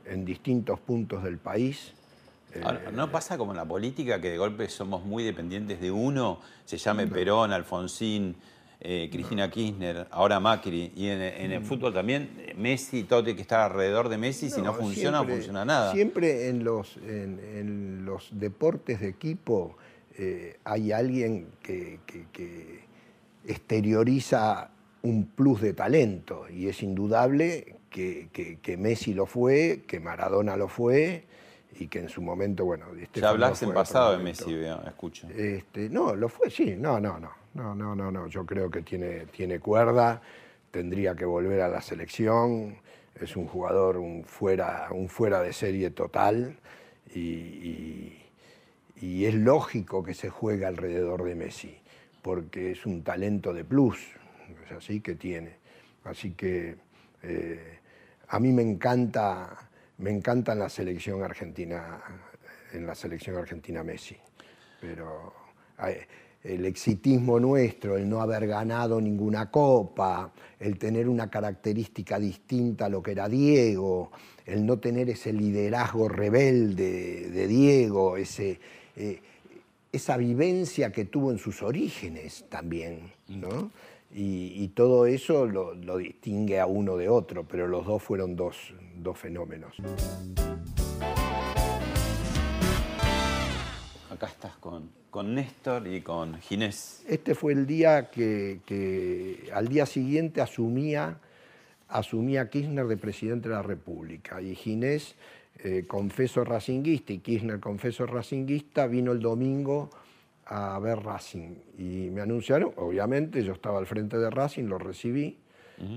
en 0.06 0.24
distintos 0.24 0.80
puntos 0.80 1.22
del 1.22 1.38
país. 1.38 1.94
¿No 2.94 3.12
pasa 3.12 3.38
como 3.38 3.52
en 3.52 3.58
la 3.58 3.66
política 3.66 4.22
que 4.22 4.30
de 4.30 4.38
golpe 4.38 4.70
somos 4.70 5.04
muy 5.04 5.26
dependientes 5.26 5.82
de 5.82 5.92
uno? 5.92 6.40
Se 6.64 6.78
llame 6.78 7.08
Perón, 7.08 7.52
Alfonsín, 7.52 8.38
eh, 8.88 9.10
Cristina 9.12 9.50
Kirchner, 9.50 10.06
ahora 10.12 10.40
Macri, 10.40 10.92
y 10.96 11.08
en, 11.08 11.20
el 11.20 11.60
mm. 11.60 11.66
fútbol 11.66 11.92
también, 11.92 12.30
Messi, 12.56 13.04
todo 13.04 13.24
tiene 13.24 13.36
que 13.36 13.42
estar 13.42 13.60
alrededor 13.62 14.10
de 14.10 14.20
Messi, 14.20 14.52
si 14.52 14.62
no 14.62 14.76
funciona, 14.76 15.24
no 15.24 15.28
funciona 15.28 15.66
nada. 15.66 15.92
Siempre 15.92 16.50
en 16.50 16.64
los, 16.64 16.98
en, 16.98 18.06
los 18.06 18.30
deportes 18.32 19.00
de 19.00 19.08
equipo 19.08 19.76
eh, 20.20 20.60
hay 20.64 20.92
alguien 20.92 21.48
que, 21.64 22.00
exterioriza 23.48 24.70
un 25.02 25.26
plus 25.30 25.62
de 25.62 25.74
talento, 25.74 26.46
y 26.48 26.68
es 26.68 26.84
indudable 26.84 27.78
que, 27.90 28.30
que, 28.62 28.78
Messi 28.78 29.16
lo 29.16 29.26
fue, 29.26 29.84
que 29.88 30.00
Maradona 30.00 30.58
lo 30.58 30.68
fue, 30.68 31.24
y 31.80 31.88
que 31.88 32.00
en 32.00 32.10
su 32.10 32.22
momento, 32.22 32.66
bueno... 32.66 32.86
ya 33.16 33.30
hablaste 33.30 33.66
en 33.66 33.74
pasado 33.74 34.16
de 34.16 34.24
Messi, 34.24 34.54
escucho. 34.86 35.28
Este, 35.30 35.90
no, 35.90 36.16
lo 36.16 36.30
fue, 36.30 36.52
sí, 36.52 36.76
no, 36.78 37.00
no, 37.00 37.20
no. 37.20 37.45
No, 37.56 37.74
no, 37.74 37.96
no, 37.96 38.12
no. 38.12 38.28
Yo 38.28 38.46
creo 38.46 38.70
que 38.70 38.82
tiene, 38.82 39.28
tiene 39.28 39.60
cuerda, 39.60 40.22
tendría 40.72 41.16
que 41.16 41.24
volver 41.24 41.62
a 41.62 41.70
la 41.70 41.82
selección. 41.82 42.78
Es 43.20 43.38
un 43.38 43.48
jugador 43.48 43.96
un 43.96 44.26
fuera, 44.26 44.90
un 44.92 45.08
fuera 45.08 45.42
de 45.42 45.54
serie 45.54 45.90
total 45.90 46.58
y, 47.14 48.22
es 49.02 49.34
lógico 49.34 50.04
que 50.04 50.14
se 50.14 50.30
juegue 50.30 50.66
alrededor 50.66 51.24
de 51.24 51.36
Messi, 51.36 51.80
porque 52.22 52.72
es 52.72 52.86
un 52.86 53.04
talento 53.04 53.54
de 53.54 53.64
plus, 53.64 53.98
es 54.66 54.72
así 54.72 55.00
que 55.00 55.16
tiene. 55.16 55.56
Así 56.04 56.32
que 56.32 56.76
eh, 57.24 57.80
a 58.28 58.40
mí 58.40 58.52
me 58.52 58.62
encanta, 58.62 59.70
me 59.98 60.12
encanta 60.12 60.54
en 60.54 60.60
la 60.60 60.70
selección 60.70 61.24
argentina, 61.24 62.02
en 62.74 62.86
la 62.86 62.94
selección 62.94 63.38
argentina 63.38 63.84
Messi. 63.84 64.18
Pero 64.80 65.34
el 66.46 66.66
exitismo 66.66 67.40
nuestro, 67.40 67.98
el 67.98 68.08
no 68.08 68.22
haber 68.22 68.46
ganado 68.48 69.02
ninguna 69.02 69.50
copa, 69.50 70.32
el 70.60 70.78
tener 70.78 71.10
una 71.10 71.30
característica 71.30 72.20
distinta 72.20 72.86
a 72.86 72.90
lo 72.90 73.02
que 73.02 73.12
era 73.12 73.28
Diego, 73.28 74.12
el 74.46 74.66
no 74.66 74.78
tener 74.78 75.10
ese 75.10 75.34
liderazgo 75.34 76.08
rebelde 76.08 77.30
de 77.30 77.48
Diego, 77.48 78.16
ese, 78.16 78.60
eh, 78.96 79.20
esa 79.92 80.18
vivencia 80.18 80.92
que 80.92 81.06
tuvo 81.06 81.32
en 81.32 81.40
sus 81.40 81.64
orígenes 81.64 82.46
también, 82.50 83.12
¿no? 83.28 83.72
Y, 84.18 84.70
todo 84.70 85.08
eso 85.08 85.46
lo, 85.46 85.98
distingue 85.98 86.62
a 86.62 86.68
uno 86.68 86.96
de 86.96 87.10
otro, 87.10 87.46
pero 87.46 87.68
los 87.68 87.86
dos 87.86 88.02
fueron 88.02 88.38
dos, 88.38 88.56
fenómenos. 89.16 89.76
Acá 94.16 94.28
estás 94.28 94.56
con, 94.56 94.92
con 95.10 95.36
Néstor 95.36 95.86
y 95.88 96.00
con 96.00 96.40
Ginés. 96.40 97.04
Este 97.06 97.36
fue 97.36 97.52
el 97.52 97.68
día 97.68 98.10
que, 98.10 99.50
al 99.54 99.68
día 99.68 99.86
siguiente 99.86 100.40
asumía, 100.40 101.18
asumía 101.90 102.50
Kirchner 102.50 102.88
de 102.88 102.96
presidente 102.96 103.50
de 103.50 103.56
la 103.56 103.62
República 103.62 104.42
y 104.42 104.56
Ginés, 104.56 105.16
eh, 105.60 105.84
confeso 105.86 106.46
racinguista 106.46 107.12
y 107.12 107.18
Kirchner 107.18 107.60
confeso 107.60 108.06
racinguista, 108.06 108.88
vino 108.88 109.12
el 109.12 109.20
domingo 109.20 109.90
a 110.46 110.80
ver 110.80 111.00
Racing 111.00 111.56
y 111.78 112.10
me 112.10 112.22
anunciaron, 112.22 112.72
obviamente 112.78 113.44
yo 113.44 113.52
estaba 113.52 113.80
al 113.80 113.86
frente 113.86 114.18
de 114.18 114.30
Racing, 114.30 114.64
lo 114.64 114.78
recibí, 114.78 115.40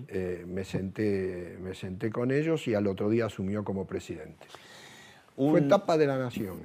eh, 0.09 0.45
me, 0.45 0.65
senté, 0.65 1.57
me 1.61 1.73
senté 1.77 2.11
con 2.11 2.33
ellos 2.33 2.67
y 2.67 2.75
al 2.75 2.89
otro 2.89 3.11
día 3.11 3.27
asumió 3.27 3.63
como 3.63 3.87
presidente. 3.87 4.45
Fue 5.39 5.61
etapa 5.61 5.97
de 5.97 6.07
la 6.09 6.19
nación. 6.19 6.57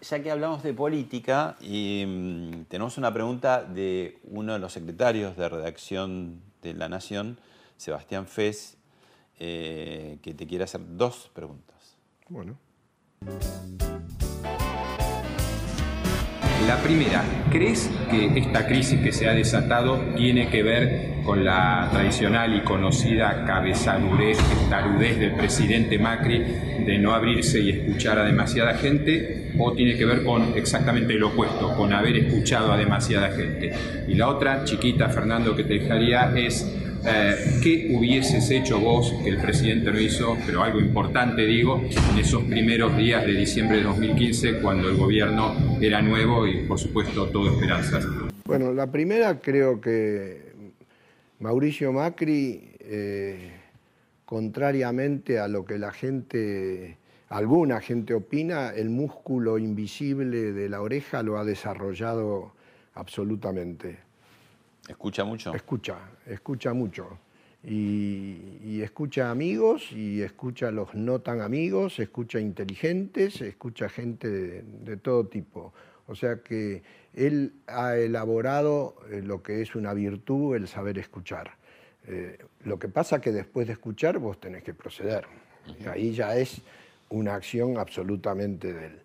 Ya 0.00 0.20
que 0.20 0.32
hablamos 0.32 0.64
de 0.64 0.74
política, 0.74 1.56
y 1.60 2.04
mm, 2.04 2.64
tenemos 2.64 2.98
una 2.98 3.14
pregunta 3.14 3.62
de 3.62 4.18
uno 4.24 4.54
de 4.54 4.58
los 4.58 4.72
secretarios 4.72 5.36
de 5.36 5.48
redacción 5.48 6.40
de 6.60 6.74
La 6.74 6.88
Nación, 6.88 7.38
Sebastián 7.76 8.26
Fez, 8.26 8.78
eh, 9.38 10.18
que 10.22 10.34
te 10.34 10.46
quiere 10.46 10.64
hacer 10.64 10.80
dos 10.96 11.30
preguntas. 11.32 11.96
Bueno. 12.28 12.56
La 16.66 16.82
primera, 16.82 17.22
¿crees 17.52 17.88
que 18.10 18.38
esta 18.40 18.66
crisis 18.66 18.98
que 19.00 19.12
se 19.12 19.28
ha 19.28 19.32
desatado 19.34 20.00
tiene 20.16 20.48
que 20.48 20.64
ver 20.64 21.14
con 21.24 21.44
la 21.44 21.88
tradicional 21.92 22.56
y 22.56 22.62
conocida 22.62 23.44
cabezadurez, 23.46 24.36
tarudez 24.68 25.16
del 25.20 25.36
presidente 25.36 25.96
Macri 25.96 26.42
de 26.84 26.98
no 26.98 27.14
abrirse 27.14 27.60
y 27.60 27.70
escuchar 27.70 28.18
a 28.18 28.24
demasiada 28.24 28.74
gente? 28.74 29.52
¿O 29.58 29.74
tiene 29.74 29.96
que 29.96 30.06
ver 30.06 30.24
con 30.24 30.56
exactamente 30.56 31.14
lo 31.14 31.28
opuesto, 31.28 31.72
con 31.76 31.92
haber 31.92 32.16
escuchado 32.16 32.72
a 32.72 32.76
demasiada 32.76 33.30
gente? 33.30 33.72
Y 34.08 34.14
la 34.14 34.28
otra, 34.28 34.64
chiquita, 34.64 35.08
Fernando, 35.08 35.54
que 35.54 35.62
te 35.62 35.74
dejaría 35.74 36.32
es 36.36 36.66
eh, 37.06 37.60
¿qué 37.62 37.88
hubieses 37.94 38.50
hecho 38.50 38.80
vos 38.80 39.14
que 39.22 39.30
el 39.30 39.38
presidente 39.38 39.92
no 39.92 40.00
hizo, 40.00 40.36
pero 40.44 40.62
algo 40.62 40.80
importante 40.80 41.46
digo, 41.46 41.80
en 42.12 42.18
esos 42.18 42.42
primeros 42.44 42.96
días 42.96 43.24
de 43.24 43.32
diciembre 43.32 43.78
de 43.78 43.84
2015 43.84 44.60
cuando 44.60 44.88
el 44.88 44.96
gobierno 44.96 45.54
era 45.80 46.02
nuevo 46.02 46.46
y 46.46 46.66
por 46.66 46.78
supuesto 46.78 47.28
todo 47.28 47.52
esperanza? 47.52 48.00
Bueno, 48.44 48.72
la 48.72 48.90
primera 48.90 49.40
creo 49.40 49.80
que 49.80 50.52
Mauricio 51.40 51.92
Macri, 51.92 52.76
eh, 52.80 53.52
contrariamente 54.24 55.38
a 55.38 55.48
lo 55.48 55.64
que 55.64 55.78
la 55.78 55.92
gente, 55.92 56.98
alguna 57.28 57.80
gente 57.80 58.14
opina, 58.14 58.70
el 58.70 58.90
músculo 58.90 59.58
invisible 59.58 60.52
de 60.52 60.68
la 60.68 60.80
oreja 60.80 61.22
lo 61.22 61.38
ha 61.38 61.44
desarrollado 61.44 62.52
absolutamente. 62.94 64.05
¿Escucha 64.88 65.24
mucho? 65.24 65.54
Escucha, 65.54 65.98
escucha 66.26 66.72
mucho. 66.72 67.18
Y, 67.64 68.80
escucha 68.80 69.30
amigos 69.30 69.90
y 69.90 70.22
escucha 70.22 70.70
los 70.70 70.94
no 70.94 71.20
tan 71.20 71.40
amigos, 71.40 71.98
escucha 71.98 72.38
inteligentes, 72.38 73.40
escucha 73.40 73.88
gente 73.88 74.28
de, 74.30 74.96
todo 74.98 75.26
tipo. 75.26 75.72
O 76.06 76.14
sea 76.14 76.42
que 76.42 76.82
él 77.14 77.54
ha 77.66 77.96
elaborado 77.96 78.96
eh, 79.10 79.22
lo 79.22 79.42
que 79.42 79.62
es 79.62 79.74
una 79.74 79.92
virtud, 79.94 80.54
el 80.54 80.68
saber 80.68 80.98
escuchar. 80.98 81.56
Eh, 82.06 82.38
lo 82.62 82.78
que 82.78 82.88
pasa 82.88 83.20
que 83.20 83.32
después 83.32 83.66
de 83.66 83.72
escuchar 83.72 84.18
vos 84.18 84.38
tenés 84.38 84.62
que 84.62 84.74
proceder. 84.74 85.26
Y 85.80 85.88
ahí 85.88 86.12
ya 86.12 86.36
es 86.36 86.62
una 87.08 87.34
acción 87.34 87.78
absolutamente 87.78 88.72
de 88.72 88.86
él. 88.86 89.00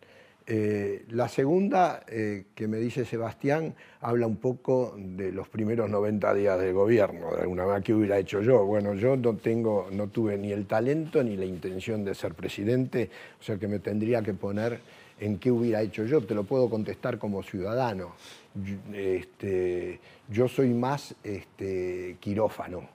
Eh, 0.47 1.05
la 1.09 1.27
segunda, 1.27 2.03
eh, 2.07 2.45
que 2.55 2.67
me 2.67 2.77
dice 2.77 3.05
Sebastián, 3.05 3.75
habla 4.01 4.25
un 4.25 4.37
poco 4.37 4.95
de 4.97 5.31
los 5.31 5.47
primeros 5.47 5.89
90 5.89 6.33
días 6.33 6.59
del 6.59 6.73
gobierno, 6.73 7.35
de 7.35 7.41
alguna 7.41 7.63
manera 7.65 7.83
que 7.83 7.93
hubiera 7.93 8.17
hecho 8.17 8.41
yo. 8.41 8.65
Bueno, 8.65 8.95
yo 8.95 9.15
no, 9.15 9.35
tengo, 9.35 9.87
no 9.91 10.07
tuve 10.07 10.37
ni 10.37 10.51
el 10.51 10.65
talento 10.65 11.23
ni 11.23 11.37
la 11.37 11.45
intención 11.45 12.03
de 12.03 12.15
ser 12.15 12.33
presidente, 12.33 13.09
o 13.39 13.43
sea 13.43 13.57
que 13.57 13.67
me 13.67 13.79
tendría 13.79 14.23
que 14.23 14.33
poner 14.33 14.79
en 15.19 15.37
qué 15.37 15.51
hubiera 15.51 15.81
hecho 15.83 16.05
yo. 16.05 16.21
Te 16.21 16.33
lo 16.33 16.43
puedo 16.43 16.69
contestar 16.69 17.19
como 17.19 17.43
ciudadano. 17.43 18.15
Yo, 18.55 18.77
este, 18.95 19.99
yo 20.27 20.47
soy 20.47 20.69
más 20.69 21.13
este, 21.23 22.17
quirófano. 22.19 22.89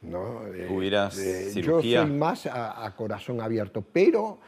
¿no? 0.00 0.46
Eh, 0.54 1.52
yo 1.54 1.82
soy 1.82 2.06
más 2.06 2.46
a, 2.46 2.94
corazón 2.96 3.42
abierto, 3.42 3.84
pero 3.92 4.38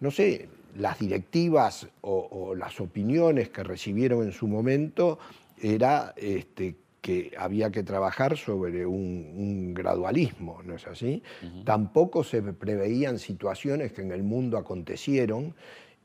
no 0.00 0.10
sé, 0.10 0.48
las 0.76 0.98
directivas 0.98 1.88
o, 2.00 2.54
las 2.56 2.80
opiniones 2.80 3.48
que 3.50 3.62
recibieron 3.62 4.24
en 4.24 4.32
su 4.32 4.46
momento 4.46 5.18
era 5.60 6.14
este, 6.16 6.76
que 7.00 7.32
había 7.38 7.70
que 7.70 7.82
trabajar 7.82 8.36
sobre 8.36 8.86
un, 8.86 9.74
gradualismo, 9.74 10.62
¿no 10.64 10.74
es 10.74 10.86
así? 10.86 11.22
Tampoco 11.64 12.24
se 12.24 12.42
preveían 12.42 13.18
situaciones 13.18 13.92
que 13.92 14.02
en 14.02 14.12
el 14.12 14.22
mundo 14.22 14.56
acontecieron 14.56 15.54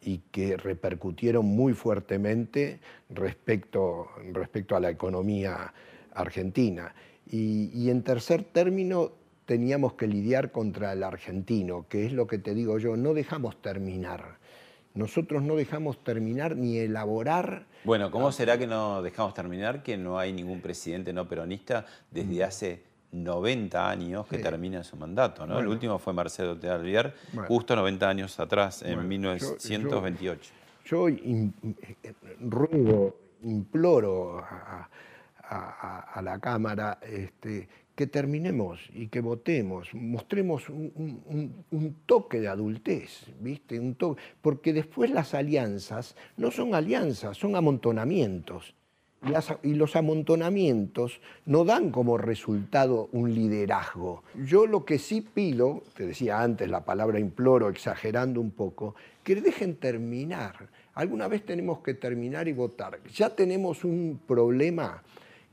y 0.02 0.20
que 0.32 0.58
repercutieron 0.58 1.46
muy 1.46 1.74
fuertemente 1.74 2.80
respecto, 3.10 4.08
respecto 4.34 4.76
a 4.76 4.80
la 4.80 4.90
economía 4.90 5.74
argentina. 6.14 6.94
Y, 7.30 7.70
y 7.74 7.90
en 7.90 8.04
tercer 8.04 8.44
término, 8.44 9.12
teníamos 9.46 9.94
que 9.94 10.08
lidiar 10.08 10.52
contra 10.52 10.94
el 10.94 11.04
argentino, 11.04 11.86
que 11.90 12.06
es 12.06 12.14
lo 12.14 12.28
que 12.28 12.38
te 12.40 12.54
digo 12.54 12.78
yo, 12.78 12.98
no 12.98 13.14
dejamos 13.14 13.62
terminar 13.62 14.39
nosotros 14.94 15.44
no 15.44 15.56
dejamos 15.56 16.04
terminar 16.04 16.56
ni 16.56 16.78
elaborar. 16.78 17.66
Bueno, 17.84 18.12
¿cómo 18.12 18.32
será 18.32 18.58
que 18.58 18.68
no 18.68 19.02
dejamos 19.02 19.34
terminar 19.34 19.84
que 19.84 19.98
no 19.98 20.20
hay 20.20 20.34
ningún 20.34 20.62
presidente 20.62 21.14
no 21.14 21.28
peronista 21.28 21.86
desde 22.12 22.44
mm. 22.44 22.48
hace 22.48 22.84
90 23.12 23.90
años 23.90 24.28
que 24.28 24.40
termina 24.40 24.84
su 24.84 24.98
mandato? 24.98 25.46
¿no? 25.46 25.60
El 25.60 25.68
último 25.68 26.00
fue 26.00 26.14
Marcelo 26.14 26.58
Tealvier, 26.58 27.14
justo 27.48 27.76
90 27.76 28.10
años 28.10 28.40
atrás, 28.40 28.82
en 28.82 29.08
1928. 29.08 30.54
Yo, 30.86 31.06
ruego, 32.40 33.16
imploro 33.44 34.44
a, 34.44 34.90
la 36.22 36.40
Cámara 36.40 37.00
este, 37.02 37.68
que 38.00 38.08
terminemos 38.08 38.80
y 38.94 39.08
que 39.08 39.20
votemos, 39.20 39.94
mostremos 39.94 40.70
un, 40.70 41.96
toque 42.06 42.40
de 42.40 42.48
adultez, 42.48 43.26
¿viste? 43.42 43.78
Un 43.78 43.96
toque, 43.96 44.22
porque 44.42 44.72
después 44.72 45.12
las 45.12 45.34
alianzas 45.34 46.16
no 46.38 46.50
son 46.50 46.76
alianzas, 46.76 47.36
son 47.36 47.58
amontonamientos. 47.58 48.74
Y, 49.64 49.74
los 49.74 49.98
amontonamientos 49.98 51.20
no 51.46 51.66
dan 51.66 51.92
como 51.92 52.18
resultado 52.18 53.10
un 53.12 53.36
liderazgo. 53.36 54.24
Yo 54.46 54.66
lo 54.66 54.86
que 54.86 54.98
sí 54.98 55.20
pido, 55.20 55.84
te 55.98 56.08
decía 56.08 56.42
antes 56.42 56.70
la 56.70 56.86
palabra 56.86 57.20
imploro, 57.20 57.68
exagerando 57.68 58.40
un 58.40 58.52
poco, 58.52 58.96
que 59.26 59.36
dejen 59.42 59.76
terminar. 59.76 60.70
Alguna 60.94 61.28
vez 61.28 61.46
tenemos 61.46 61.80
que 61.80 61.96
terminar 61.96 62.48
y 62.48 62.54
votar. 62.54 62.98
Ya 63.14 63.36
tenemos 63.36 63.84
un 63.84 64.22
problema 64.26 65.04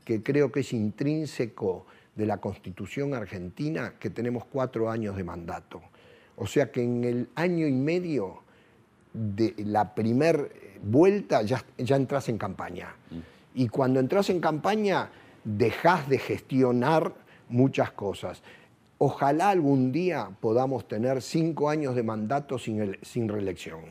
que 0.05 0.23
creo 0.23 0.49
que 0.49 0.61
es 0.61 0.71
intrínseco 0.71 1.85
de 2.17 2.25
la 2.25 2.37
Constitución 2.37 3.13
argentina 3.13 3.93
que 3.99 4.09
tenemos 4.09 4.45
cuatro 4.45 4.89
años 4.89 5.15
de 5.15 5.23
mandato. 5.23 5.81
O 6.35 6.45
sea 6.47 6.71
que 6.71 6.83
en 6.83 7.03
el 7.03 7.29
año 7.35 7.67
y 7.67 7.71
medio 7.71 8.43
de 9.13 9.53
la 9.59 9.95
primer 9.95 10.79
vuelta 10.83 11.43
ya, 11.43 11.63
ya 11.77 11.95
entras 11.95 12.27
en 12.29 12.37
campaña. 12.37 12.95
Y 13.53 13.69
cuando 13.69 13.99
entras 13.99 14.29
en 14.29 14.39
campaña 14.39 15.09
dejas 15.43 16.09
de 16.09 16.19
gestionar 16.19 17.13
muchas 17.47 17.91
cosas. 17.91 18.41
Ojalá 18.97 19.49
algún 19.49 19.91
día 19.91 20.29
podamos 20.41 20.87
tener 20.87 21.21
cinco 21.21 21.69
años 21.69 21.95
de 21.95 22.03
mandato 22.03 22.59
sin, 22.59 22.97
sin 23.01 23.29
reelección, 23.29 23.81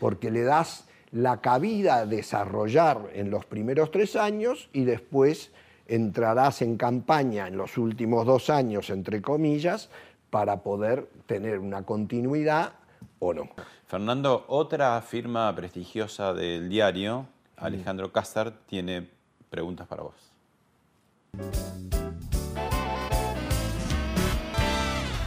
porque 0.00 0.30
le 0.30 0.42
das 0.42 0.86
la 1.12 1.40
cabida 1.40 1.98
a 1.98 2.06
desarrollar 2.06 3.10
en 3.14 3.30
los 3.30 3.46
primeros 3.46 3.90
tres 3.92 4.16
años 4.16 4.68
y 4.72 4.84
después 4.84 5.52
entrarás 5.86 6.62
en 6.62 6.76
campaña 6.76 7.48
en 7.48 7.56
los 7.56 7.78
últimos 7.78 8.26
dos 8.26 8.50
años, 8.50 8.90
entre 8.90 9.20
comillas, 9.22 9.90
para 10.30 10.62
poder 10.62 11.08
tener 11.26 11.58
una 11.58 11.82
continuidad 11.82 12.72
o 13.18 13.34
no. 13.34 13.48
Fernando, 13.86 14.44
otra 14.48 15.00
firma 15.02 15.54
prestigiosa 15.54 16.34
del 16.34 16.68
diario 16.68 17.26
Alejandro 17.56 18.12
Cázar 18.12 18.52
tiene 18.66 19.08
preguntas 19.50 19.86
para 19.86 20.02
vos. 20.02 20.14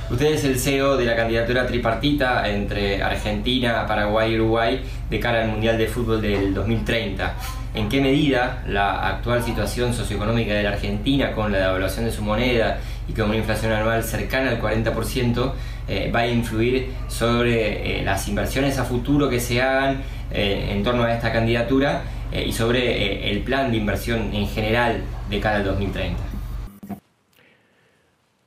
Usted 0.10 0.28
es 0.28 0.46
el 0.46 0.58
CEO 0.58 0.96
de 0.96 1.04
la 1.04 1.18
candidatura 1.18 1.68
tripartita 1.68 2.48
entre 2.48 3.04
Argentina, 3.04 3.86
Paraguay 3.86 4.32
y 4.32 4.36
Uruguay 4.40 4.82
de 5.10 5.20
cara 5.20 5.42
al 5.44 5.50
Mundial 5.50 5.78
de 5.78 5.88
Fútbol 5.88 6.22
del 6.22 6.54
2030. 6.54 7.36
¿En 7.74 7.90
qué 7.90 8.00
medida 8.00 8.64
la 8.70 9.06
actual 9.06 9.44
situación 9.44 9.94
socioeconómica 9.94 10.54
de 10.54 10.64
la 10.64 10.70
Argentina, 10.70 11.34
con 11.34 11.52
la 11.52 11.58
devaluación 11.58 12.06
de 12.06 12.14
su 12.14 12.22
moneda 12.22 12.80
y 13.10 13.12
con 13.12 13.26
una 13.26 13.36
inflación 13.36 13.74
anual 13.74 14.02
cercana 14.02 14.52
al 14.52 14.62
40%, 14.62 15.52
eh, 15.90 16.10
va 16.16 16.22
a 16.22 16.28
influir 16.28 16.94
sobre 17.10 18.00
eh, 18.00 18.04
las 18.06 18.30
inversiones 18.30 18.80
a 18.80 18.86
futuro 18.86 19.30
que 19.30 19.42
se 19.42 19.62
hagan 19.62 20.04
eh, 20.32 20.70
en 20.72 20.84
torno 20.84 21.04
a 21.04 21.14
esta 21.14 21.34
candidatura 21.34 22.04
y 22.34 22.52
sobre 22.52 23.32
el 23.32 23.42
plan 23.42 23.72
de 23.72 23.78
inversión 23.78 24.34
en 24.34 24.48
general 24.48 25.02
de 25.30 25.40
cara 25.40 25.58
al 25.58 25.64
2030? 25.64 26.18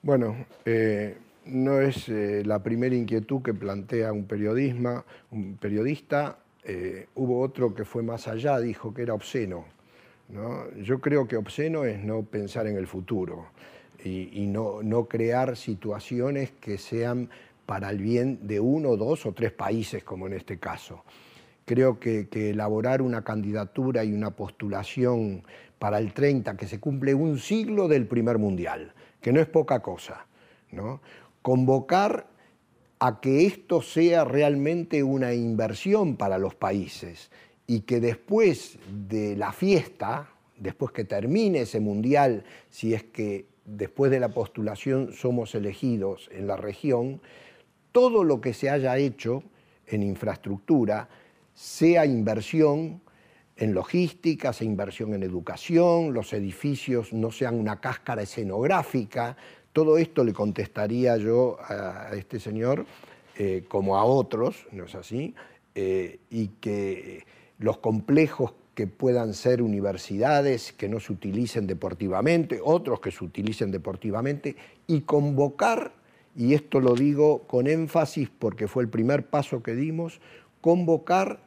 Bueno, 0.03 0.37
no 1.47 1.81
es 1.81 2.09
eh, 2.09 2.43
la 2.45 2.63
primera 2.63 2.95
inquietud 2.95 3.43
que 3.43 3.55
plantea 3.55 4.13
un, 4.13 4.25
periodismo, 4.25 5.05
un 5.31 5.57
periodista. 5.57 6.39
Eh, 6.65 7.07
hubo 7.15 7.41
otro 7.41 7.75
que 7.75 7.85
fue 7.85 8.03
más 8.03 8.29
allá, 8.29 8.59
dijo 8.61 8.93
que 8.93 9.03
era 9.03 9.15
obsceno. 9.15 9.65
Yo 10.81 11.01
creo 11.01 11.27
que 11.27 11.37
obsceno 11.37 11.85
es 11.85 12.05
no 12.05 12.23
pensar 12.23 12.69
en 12.69 12.77
el 12.77 12.87
futuro 12.87 13.47
y, 14.05 14.47
no, 14.47 14.81
no, 14.81 15.07
crear 15.07 15.57
situaciones 15.57 16.53
que 16.53 16.79
sean 16.79 17.29
para 17.67 17.91
el 17.91 17.99
bien 17.99 18.47
de 18.47 18.61
uno, 18.61 18.97
dos 18.97 19.27
o 19.27 19.33
tres 19.33 19.51
países, 19.51 20.05
como 20.05 20.29
en 20.29 20.35
este 20.35 20.59
caso. 20.59 21.05
Creo 21.65 21.99
que, 21.99 22.29
que 22.29 22.51
elaborar 22.51 23.03
una 23.03 23.25
candidatura 23.25 24.05
y 24.05 24.13
una 24.13 24.31
postulación 24.31 25.43
para 25.81 25.99
el 25.99 26.13
30, 26.13 26.57
que 26.57 26.69
se 26.69 26.79
cumple 26.79 27.13
un 27.13 27.41
siglo 27.41 27.89
del 27.89 28.07
primer 28.07 28.39
mundial, 28.39 28.95
que 29.21 29.33
no 29.33 29.41
es 29.41 29.49
poca 29.49 29.81
cosa. 29.81 30.27
¿no? 30.73 31.01
Convocar 31.43 32.29
a 32.99 33.21
que 33.21 33.47
esto 33.47 33.81
sea 33.81 34.25
realmente 34.25 35.03
una 35.03 35.33
inversión 35.33 36.17
para 36.17 36.39
los 36.39 36.55
países 36.55 37.31
y 37.67 37.81
que 37.81 38.01
después 38.01 38.79
de 39.09 39.37
la 39.37 39.53
fiesta, 39.53 40.29
después 40.59 40.93
que 40.93 41.05
termine 41.05 41.61
ese 41.61 41.81
mundial, 41.81 42.45
si 42.69 42.93
es 42.95 43.05
que 43.05 43.47
después 43.65 44.11
de 44.11 44.21
la 44.21 44.31
postulación 44.31 45.13
somos 45.13 45.55
elegidos 45.55 46.29
en 46.33 46.47
la 46.47 46.57
región, 46.57 47.23
todo 47.93 48.25
lo 48.25 48.41
que 48.41 48.53
se 48.53 48.69
haya 48.69 48.99
hecho 48.99 49.43
en 49.87 50.03
infraestructura 50.03 51.09
sea 51.55 52.05
inversión 52.07 53.01
en 53.57 53.75
logística, 53.75 54.53
sea 54.53 54.67
inversión 54.67 55.13
en 55.15 55.23
educación, 55.23 56.15
los 56.15 56.33
edificios 56.33 57.13
no 57.13 57.31
sean 57.31 57.55
una 57.57 57.81
cáscara 57.81 58.23
escenográfica, 58.23 59.37
todo 59.73 59.99
esto 59.99 60.25
le 60.25 60.33
contestaría 60.33 61.17
yo 61.17 61.59
a 61.61 62.11
este 62.15 62.41
señor, 62.41 62.87
eh, 63.37 63.65
como 63.69 63.97
a 63.97 64.05
otros, 64.05 64.67
¿no 64.73 64.85
es 64.85 64.95
así? 64.95 65.35
Eh, 65.75 66.19
y 66.31 66.49
que 66.61 67.25
los 67.59 67.79
complejos 67.79 68.53
que 68.75 68.87
puedan 68.87 69.35
ser 69.35 69.63
universidades, 69.63 70.73
que 70.73 70.89
no 70.89 71.01
se 71.01 71.13
utilicen 71.13 71.67
deportivamente, 71.67 72.61
otros 72.63 73.01
que 73.01 73.11
se 73.11 73.25
utilicen 73.25 73.71
deportivamente, 73.71 74.57
y 74.87 75.03
convocar, 75.03 75.93
y 76.35 76.55
esto 76.55 76.81
lo 76.81 76.95
digo 76.95 77.45
con 77.45 77.67
énfasis 77.67 78.29
porque 78.39 78.69
fue 78.69 78.83
el 78.83 78.89
primer 78.89 79.27
paso 79.27 79.63
que 79.63 79.75
dimos, 79.75 80.21
convocar 80.61 81.41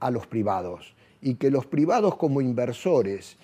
a 0.00 0.10
los 0.10 0.26
privados, 0.26 0.94
y 1.20 1.34
que 1.34 1.50
los 1.50 1.66
privados 1.66 2.16
como 2.16 2.40
inversores 2.40 3.36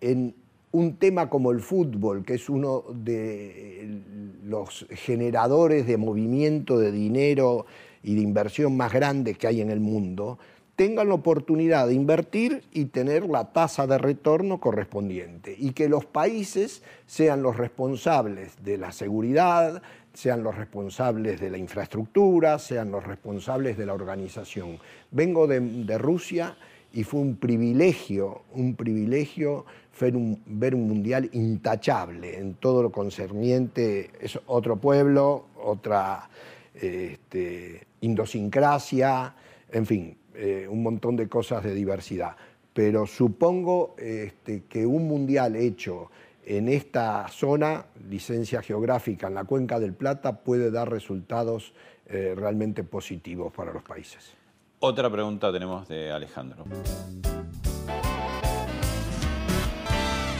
en 0.00 0.34
un 0.72 0.96
tema 0.96 1.28
como 1.28 1.52
el 1.52 1.60
fútbol, 1.60 2.24
que 2.24 2.34
es 2.34 2.48
uno 2.48 2.84
de 2.92 4.00
los 4.44 4.86
generadores 4.90 5.86
de 5.86 5.96
movimiento 5.98 6.78
de 6.78 6.90
dinero 6.90 7.66
y 8.02 8.14
de 8.14 8.22
inversión 8.22 8.76
más 8.76 8.92
grandes 8.92 9.38
que 9.38 9.46
hay 9.46 9.60
en 9.60 9.70
el 9.70 9.80
mundo, 9.80 10.38
tengan 10.74 11.08
la 11.08 11.14
oportunidad 11.14 11.86
de 11.86 11.94
invertir 11.94 12.64
y 12.72 12.86
tener 12.86 13.28
la 13.28 13.52
tasa 13.52 13.86
de 13.86 13.98
retorno 13.98 14.58
correspondiente 14.58 15.54
y 15.56 15.72
que 15.72 15.88
los 15.88 16.06
países 16.06 16.82
sean 17.06 17.42
los 17.42 17.56
responsables 17.56 18.64
de 18.64 18.78
la 18.78 18.92
seguridad, 18.92 19.82
sean 20.14 20.42
los 20.42 20.56
responsables 20.56 21.40
de 21.40 21.50
la 21.50 21.58
infraestructura, 21.58 22.58
sean 22.58 22.90
los 22.90 23.04
responsables 23.04 23.76
de 23.76 23.86
la 23.86 23.94
organización. 23.94 24.78
Vengo 25.10 25.46
de, 25.46 25.60
de 25.60 25.98
Rusia 25.98 26.56
y 26.92 27.04
fue 27.04 27.20
un 27.20 27.36
privilegio, 27.36 28.42
un 28.52 28.74
privilegio 28.76 29.64
ver 30.00 30.16
un, 30.16 30.42
ver 30.46 30.74
un 30.74 30.88
mundial 30.88 31.28
intachable 31.32 32.38
en 32.38 32.54
todo 32.54 32.82
lo 32.82 32.90
concerniente, 32.90 34.10
es 34.20 34.38
otro 34.46 34.76
pueblo, 34.76 35.46
otra 35.62 36.28
este, 36.74 37.86
idiosincrasia, 38.00 39.34
en 39.70 39.86
fin, 39.86 40.16
eh, 40.34 40.66
un 40.68 40.82
montón 40.82 41.16
de 41.16 41.28
cosas 41.28 41.62
de 41.62 41.74
diversidad. 41.74 42.36
Pero 42.72 43.06
supongo 43.06 43.94
este, 43.98 44.64
que 44.64 44.86
un 44.86 45.06
mundial 45.06 45.56
hecho 45.56 46.10
en 46.44 46.68
esta 46.68 47.28
zona, 47.28 47.86
licencia 48.08 48.62
geográfica 48.62 49.28
en 49.28 49.34
la 49.34 49.44
cuenca 49.44 49.78
del 49.78 49.92
Plata, 49.92 50.42
puede 50.42 50.70
dar 50.70 50.90
resultados 50.90 51.74
eh, 52.06 52.34
realmente 52.36 52.82
positivos 52.82 53.52
para 53.52 53.72
los 53.72 53.82
países. 53.82 54.41
Otra 54.84 55.08
pregunta 55.08 55.52
tenemos 55.52 55.86
de 55.86 56.10
Alejandro. 56.10 56.64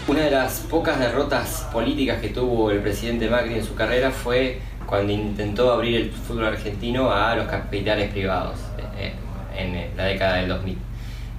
Una 0.08 0.20
de 0.20 0.30
las 0.32 0.58
pocas 0.68 0.98
derrotas 0.98 1.68
políticas 1.72 2.20
que 2.20 2.30
tuvo 2.30 2.72
el 2.72 2.80
presidente 2.80 3.30
Macri 3.30 3.54
en 3.54 3.64
su 3.64 3.76
carrera 3.76 4.10
fue 4.10 4.58
cuando 4.84 5.12
intentó 5.12 5.70
abrir 5.70 5.94
el 5.94 6.10
fútbol 6.10 6.46
argentino 6.46 7.12
a 7.12 7.36
los 7.36 7.46
capitales 7.46 8.10
privados 8.10 8.58
eh, 8.98 9.12
en 9.56 9.96
la 9.96 10.06
década 10.06 10.38
del 10.38 10.48
2000. 10.48 10.78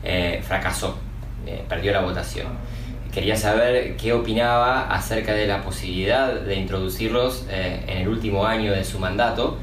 Eh, 0.06 0.42
fracasó, 0.42 0.98
eh, 1.46 1.62
perdió 1.68 1.92
la 1.92 2.00
votación. 2.00 2.48
Quería 3.14 3.36
saber 3.36 3.98
qué 3.98 4.14
opinaba 4.14 4.88
acerca 4.88 5.34
de 5.34 5.46
la 5.46 5.62
posibilidad 5.62 6.34
de 6.34 6.56
introducirlos 6.56 7.48
en 7.50 7.98
el 7.98 8.08
último 8.08 8.46
año 8.46 8.72
de 8.72 8.86
su 8.86 8.98
mandato 8.98 9.58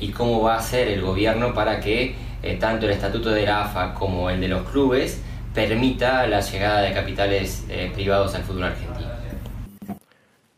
y 0.00 0.08
cómo 0.12 0.40
va 0.40 0.54
a 0.54 0.58
hacer 0.58 0.88
el 0.88 1.02
gobierno 1.02 1.52
para 1.52 1.80
que 1.80 2.14
tanto 2.60 2.86
el 2.86 2.92
estatuto 2.92 3.30
de 3.30 3.44
la 3.44 3.64
AFA 3.64 3.94
como 3.94 4.30
el 4.30 4.40
de 4.40 4.48
los 4.48 4.68
clubes 4.70 5.20
permita 5.56 6.26
la 6.26 6.40
llegada 6.42 6.82
de 6.82 6.92
capitales 6.92 7.64
eh, 7.70 7.90
privados 7.94 8.34
al 8.34 8.42
fútbol 8.42 8.64
argentino. 8.64 9.08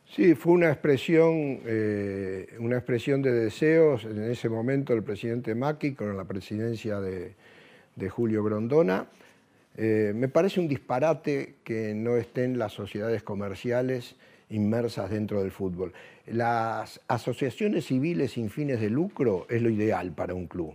Sí, 0.05 0.35
fue 0.35 0.55
una 0.55 0.71
expresión, 0.71 1.61
eh, 1.65 2.57
una 2.59 2.79
expresión 2.79 3.23
de 3.23 3.31
deseos 3.31 4.05
en 4.05 4.29
ese 4.29 4.49
momento 4.49 4.93
del 4.93 5.05
presidente 5.05 5.55
Macri 5.55 5.95
con 5.95 6.17
la 6.17 6.25
presidencia 6.25 6.99
de, 6.99 7.37
Julio 8.11 8.43
Grondona. 8.43 9.07
Eh, 9.77 10.13
me 10.17 10.27
parece 10.27 10.59
un 10.59 10.67
disparate 10.67 11.55
que 11.63 11.95
no 11.95 12.17
estén 12.17 12.59
las 12.59 12.73
sociedades 12.73 13.23
comerciales 13.23 14.17
inmersas 14.51 15.11
dentro 15.11 15.41
del 15.41 15.53
fútbol. 15.53 15.93
Las 16.27 17.01
asociaciones 17.07 17.87
civiles 17.87 18.33
sin 18.33 18.51
fines 18.51 18.81
de 18.81 18.91
lucro 18.91 19.47
es 19.49 19.63
lo 19.63 19.71
ideal 19.71 20.11
para 20.11 20.35
un 20.35 20.49
club 20.49 20.75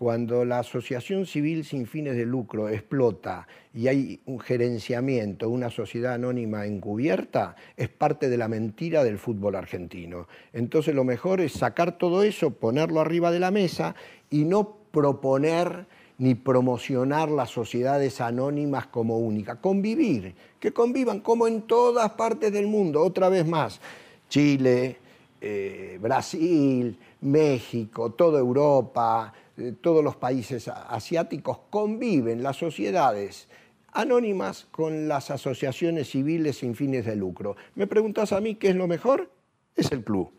cuando 0.00 0.46
la 0.46 0.60
asociación 0.60 1.26
civil 1.26 1.62
sin 1.62 1.86
fines 1.86 2.16
de 2.16 2.24
lucro 2.24 2.70
explota 2.70 3.46
y 3.74 3.86
hay 3.88 4.20
un 4.24 4.40
gerenciamiento, 4.40 5.50
una 5.50 5.68
sociedad 5.68 6.14
anónima 6.14 6.64
encubierta, 6.64 7.54
es 7.76 7.90
parte 7.90 8.30
de 8.30 8.38
la 8.38 8.48
mentira 8.48 9.04
del 9.04 9.18
fútbol 9.18 9.56
argentino. 9.56 10.26
Entonces 10.54 10.94
lo 10.94 11.04
mejor 11.04 11.42
es 11.42 11.52
sacar 11.52 11.98
todo 11.98 12.22
eso, 12.22 12.48
ponerlo 12.48 13.00
arriba 13.00 13.30
de 13.30 13.40
la 13.40 13.50
mesa 13.50 13.94
y 14.30 14.46
no 14.46 14.78
proponer 14.90 15.84
ni 16.16 16.34
promocionar 16.34 17.28
las 17.28 17.50
sociedades 17.50 18.22
anónimas 18.22 18.86
como 18.86 19.18
única. 19.18 19.60
Convivir, 19.60 20.34
que 20.58 20.72
convivan 20.72 21.20
como 21.20 21.46
en 21.46 21.60
todas 21.66 22.12
partes 22.12 22.50
del 22.50 22.68
mundo, 22.68 23.02
otra 23.04 23.28
vez 23.28 23.46
más. 23.46 23.82
Chile, 24.30 24.96
eh, 25.42 25.98
Brasil, 26.00 26.96
México, 27.22 28.12
toda 28.12 28.38
Europa, 28.38 29.32
eh, 29.56 29.74
todos 29.80 30.02
los 30.02 30.16
países 30.16 30.68
asiáticos 30.68 31.58
conviven 31.70 32.42
las 32.42 32.56
sociedades 32.56 33.48
anónimas 33.92 34.66
con 34.70 35.08
las 35.08 35.30
asociaciones 35.30 36.10
civiles 36.10 36.58
sin 36.58 36.74
fines 36.74 37.04
de 37.06 37.16
lucro. 37.16 37.56
¿Me 37.74 37.86
preguntas 37.86 38.32
a 38.32 38.40
mí 38.40 38.54
qué 38.54 38.70
es 38.70 38.76
lo 38.76 38.86
mejor? 38.86 39.30
Es 39.74 39.90
el 39.92 40.04
club. 40.04 40.30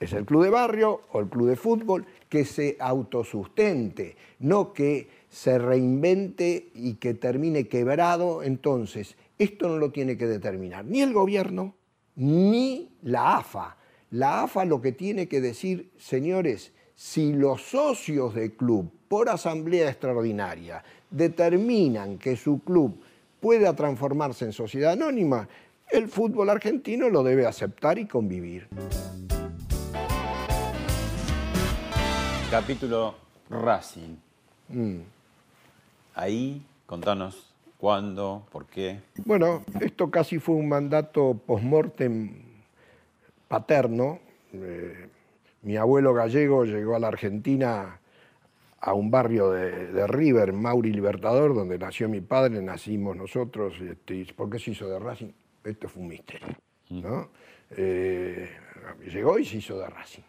Es 0.00 0.12
el 0.12 0.24
club 0.24 0.42
de 0.42 0.50
barrio 0.50 1.02
o 1.12 1.20
el 1.20 1.28
club 1.28 1.48
de 1.48 1.56
fútbol 1.56 2.06
que 2.28 2.44
se 2.44 2.76
autosustente, 2.80 4.16
no 4.40 4.72
que 4.72 5.08
se 5.28 5.58
reinvente 5.58 6.72
y 6.74 6.94
que 6.94 7.14
termine 7.14 7.68
quebrado. 7.68 8.42
Entonces, 8.42 9.16
esto 9.38 9.68
no 9.68 9.76
lo 9.76 9.92
tiene 9.92 10.16
que 10.18 10.26
determinar 10.26 10.84
ni 10.84 11.02
el 11.02 11.12
gobierno 11.12 11.76
ni 12.16 12.90
la 13.02 13.36
AFA. 13.38 13.76
La 14.12 14.42
AFA 14.42 14.66
lo 14.66 14.82
que 14.82 14.92
tiene 14.92 15.26
que 15.26 15.40
decir, 15.40 15.90
señores, 15.98 16.72
Si 16.94 17.32
los 17.32 17.62
socios 17.62 18.34
del 18.34 18.52
club, 18.52 18.92
por 19.08 19.30
asamblea 19.30 19.88
extraordinaria, 19.88 20.84
determinan 21.10 22.18
que 22.18 22.36
su 22.36 22.60
club 22.62 22.94
pueda 23.40 23.74
transformarse 23.74 24.44
en 24.44 24.52
sociedad 24.52 24.92
anónima, 24.92 25.48
el 25.90 26.08
fútbol 26.08 26.50
argentino 26.50 27.08
lo 27.08 27.22
debe 27.22 27.46
aceptar 27.46 27.98
y 27.98 28.04
convivir. 28.04 28.68
Capítulo 32.50 33.14
Racing. 33.48 34.16
Mm. 34.68 35.00
Ahí, 36.14 36.62
contanos 36.84 37.50
cuándo, 37.78 38.46
por 38.52 38.66
qué. 38.66 39.00
Bueno, 39.24 39.64
esto 39.80 40.10
casi 40.10 40.38
fue 40.38 40.56
un 40.56 40.68
mandato 40.68 41.40
post-mortem 41.46 42.51
paterno. 43.52 44.18
Eh, 44.54 45.08
mi 45.60 45.76
abuelo 45.76 46.14
gallego 46.14 46.64
llegó 46.64 46.96
a 46.96 46.98
la 46.98 47.08
Argentina 47.08 48.00
a 48.80 48.94
un 48.94 49.10
barrio 49.10 49.50
de, 49.50 49.92
de 49.92 50.06
River, 50.06 50.54
Mauri 50.54 50.90
Libertador, 50.90 51.54
donde 51.54 51.78
nació 51.78 52.08
mi 52.08 52.22
padre, 52.22 52.62
nacimos 52.62 53.14
nosotros. 53.14 53.74
Este, 53.78 54.26
¿Por 54.34 54.48
qué 54.48 54.58
se 54.58 54.70
hizo 54.70 54.88
de 54.88 54.98
Racing? 54.98 55.32
Esto 55.64 55.86
fue 55.86 56.02
un 56.02 56.08
misterio. 56.08 56.48
¿no? 56.88 57.28
Eh, 57.76 58.48
llegó 59.12 59.38
y 59.38 59.44
se 59.44 59.58
hizo 59.58 59.78
de 59.78 59.86
Racing. 59.86 60.22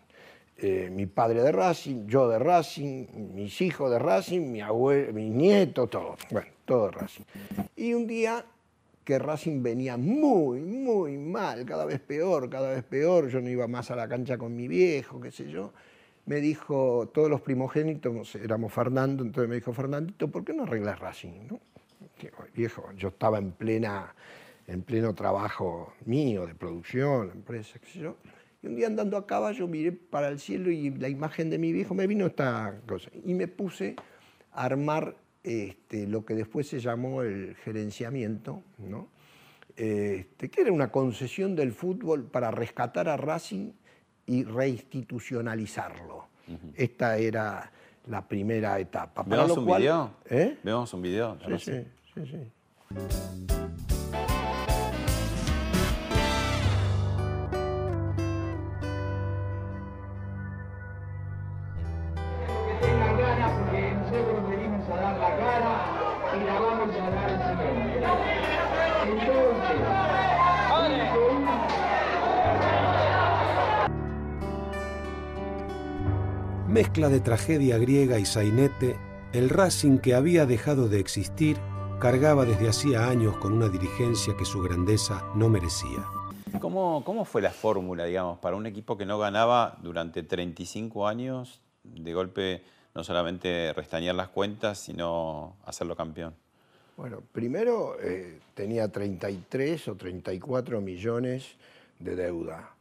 Eh, 0.57 0.89
mi 0.91 1.05
padre 1.05 1.41
de 1.43 1.51
Racing, 1.53 2.05
yo 2.07 2.27
de 2.27 2.39
Racing, 2.39 3.07
mis 3.33 3.61
hijos 3.61 3.89
de 3.89 3.99
Racing, 3.99 4.51
mi 4.51 4.59
abuelo, 4.59 5.13
mis 5.13 5.31
nietos, 5.31 5.89
todo. 5.89 6.17
Bueno, 6.29 6.47
todo 6.65 6.87
de 6.87 6.91
Racing. 6.91 7.23
Y 7.77 7.93
un 7.93 8.05
día 8.05 8.45
que 9.03 9.19
Racing 9.19 9.61
venía 9.61 9.97
muy, 9.97 10.61
muy 10.61 11.17
mal, 11.17 11.65
cada 11.65 11.85
vez 11.85 11.99
peor, 11.99 12.49
cada 12.49 12.69
vez 12.69 12.83
peor, 12.83 13.27
yo 13.29 13.41
no 13.41 13.49
iba 13.49 13.67
más 13.67 13.91
a 13.91 13.95
la 13.95 14.07
cancha 14.07 14.37
con 14.37 14.55
mi 14.55 14.67
viejo, 14.67 15.19
qué 15.19 15.31
sé 15.31 15.49
yo, 15.49 15.73
me 16.25 16.37
dijo, 16.37 17.09
todos 17.13 17.29
los 17.29 17.41
primogénitos, 17.41 18.35
éramos 18.35 18.71
Fernando, 18.71 19.23
entonces 19.23 19.49
me 19.49 19.55
dijo, 19.55 19.73
Fernandito, 19.73 20.29
¿por 20.29 20.45
qué 20.45 20.53
no 20.53 20.63
arreglas 20.63 20.99
Racing? 20.99 21.47
¿no? 21.49 21.59
Viejo, 22.55 22.89
yo 22.95 23.09
estaba 23.09 23.37
en 23.37 23.51
plena, 23.51 24.15
en 24.67 24.83
pleno 24.83 25.13
trabajo 25.13 25.93
mío, 26.05 26.45
de 26.45 26.55
producción, 26.55 27.31
empresa, 27.31 27.79
qué 27.79 27.87
sé 27.87 27.99
yo, 27.99 28.15
y 28.63 28.67
un 28.67 28.75
día 28.77 28.87
andando 28.87 29.17
a 29.17 29.27
caballo 29.27 29.67
miré 29.67 29.91
para 29.91 30.29
el 30.29 30.39
cielo 30.39 30.71
y 30.71 30.89
la 30.91 31.09
imagen 31.09 31.49
de 31.49 31.57
mi 31.57 31.73
viejo 31.73 31.93
me 31.93 32.07
vino 32.07 32.27
esta 32.27 32.79
cosa. 32.87 33.11
Y 33.25 33.33
me 33.33 33.49
puse 33.49 33.97
a 34.53 34.63
armar 34.63 35.17
este, 35.43 36.07
lo 36.07 36.23
que 36.25 36.33
después 36.35 36.67
se 36.67 36.79
llamó 36.79 37.21
el 37.21 37.55
gerenciamiento, 37.63 38.61
¿no? 38.77 39.09
Este, 39.75 40.49
que 40.49 40.61
era 40.61 40.71
una 40.71 40.91
concesión 40.91 41.55
del 41.55 41.71
fútbol 41.73 42.25
para 42.25 42.51
rescatar 42.51 43.09
a 43.09 43.17
Racing 43.17 43.71
y 44.25 44.43
reinstitucionalizarlo. 44.43 46.27
Esta 46.75 47.17
era 47.17 47.71
la 48.07 48.27
primera 48.27 48.77
etapa. 48.79 49.23
Para 49.23 49.43
¿Vemos 49.43 49.55
lo 49.57 49.61
un 49.63 49.67
cual- 49.67 49.81
video? 49.81 50.11
¿Eh? 50.29 50.57
¿Vemos 50.63 50.93
un 50.93 51.01
video? 51.01 51.37
Sí, 51.57 51.57
sí, 51.57 51.83
sí, 52.13 52.25
sí. 52.27 53.52
Mezcla 76.83 77.07
de 77.07 77.21
tragedia 77.21 77.77
griega 77.77 78.19
y 78.19 78.25
sainete, 78.25 78.97
el 79.31 79.49
Racing 79.49 79.99
que 79.99 80.15
había 80.15 80.45
dejado 80.45 80.89
de 80.89 80.99
existir 80.99 81.55
cargaba 81.97 82.43
desde 82.43 82.67
hacía 82.67 83.07
años 83.07 83.37
con 83.37 83.53
una 83.53 83.69
dirigencia 83.69 84.35
que 84.37 84.43
su 84.43 84.61
grandeza 84.61 85.23
no 85.33 85.47
merecía. 85.47 86.03
¿Cómo, 86.59 87.01
¿Cómo 87.05 87.23
fue 87.23 87.41
la 87.41 87.51
fórmula, 87.51 88.03
digamos, 88.03 88.37
para 88.39 88.57
un 88.57 88.65
equipo 88.65 88.97
que 88.97 89.05
no 89.05 89.17
ganaba 89.17 89.77
durante 89.81 90.23
35 90.23 91.07
años, 91.07 91.61
de 91.85 92.13
golpe 92.13 92.63
no 92.93 93.05
solamente 93.05 93.71
restañar 93.71 94.15
las 94.15 94.27
cuentas, 94.27 94.77
sino 94.77 95.55
hacerlo 95.65 95.95
campeón? 95.95 96.35
Bueno, 96.97 97.21
primero 97.31 97.95
eh, 98.01 98.39
tenía 98.55 98.91
33 98.91 99.87
o 99.87 99.95
34 99.95 100.81
millones 100.81 101.55
de 101.99 102.17
deuda, 102.17 102.71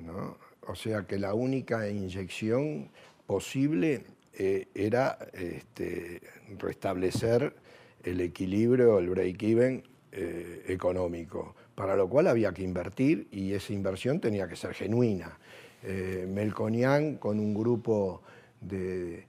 ¿no? 0.00 0.36
O 0.66 0.74
sea 0.74 1.06
que 1.06 1.18
la 1.18 1.34
única 1.34 1.88
inyección 1.88 2.88
posible 3.26 4.04
eh, 4.34 4.68
era 4.74 5.18
este, 5.32 6.22
restablecer 6.58 7.54
el 8.02 8.20
equilibrio, 8.20 8.98
el 8.98 9.10
break-even 9.10 9.82
eh, 10.10 10.64
económico, 10.68 11.54
para 11.74 11.96
lo 11.96 12.08
cual 12.08 12.26
había 12.26 12.52
que 12.52 12.62
invertir 12.62 13.28
y 13.30 13.52
esa 13.52 13.72
inversión 13.72 14.20
tenía 14.20 14.48
que 14.48 14.56
ser 14.56 14.74
genuina. 14.74 15.38
Eh, 15.82 16.26
Melconian, 16.28 17.16
con 17.16 17.38
un 17.40 17.54
grupo 17.54 18.22
de, 18.60 19.26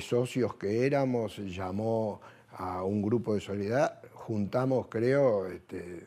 socios 0.00 0.54
que 0.54 0.86
éramos, 0.86 1.38
llamó 1.38 2.20
a 2.52 2.82
un 2.82 3.02
grupo 3.02 3.34
de 3.34 3.40
solidaridad, 3.40 4.00
juntamos, 4.12 4.86
creo, 4.88 5.46
este, 5.46 6.06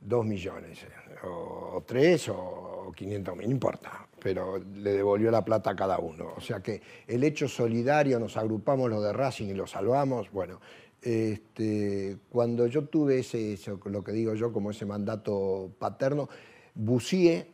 dos 0.00 0.24
millones, 0.24 0.82
eh, 0.82 1.26
o, 1.26 1.76
o 1.76 1.84
tres, 1.86 2.28
o, 2.28 2.92
500 2.96 3.36
mil, 3.36 3.46
no 3.46 3.52
importa, 3.52 4.08
pero 4.20 4.58
le 4.58 4.92
devolvió 4.92 5.30
la 5.30 5.44
plata 5.44 5.70
a 5.70 5.76
cada 5.76 5.98
uno. 5.98 6.32
O 6.36 6.40
sea 6.40 6.60
que 6.60 6.80
el 7.06 7.22
hecho 7.22 7.48
solidario, 7.48 8.18
nos 8.18 8.36
agrupamos 8.36 8.90
los 8.90 9.02
de 9.02 9.12
Racing 9.12 9.48
y 9.48 9.54
lo 9.54 9.66
salvamos, 9.66 10.30
bueno, 10.32 10.60
este, 11.02 12.18
cuando 12.28 12.66
yo 12.66 12.84
tuve 12.84 13.20
ese, 13.20 13.54
eso, 13.54 13.80
lo 13.84 14.04
que 14.04 14.12
digo 14.12 14.34
yo 14.34 14.52
como 14.52 14.70
ese 14.70 14.84
mandato 14.84 15.70
paterno, 15.78 16.28
buceé 16.74 17.46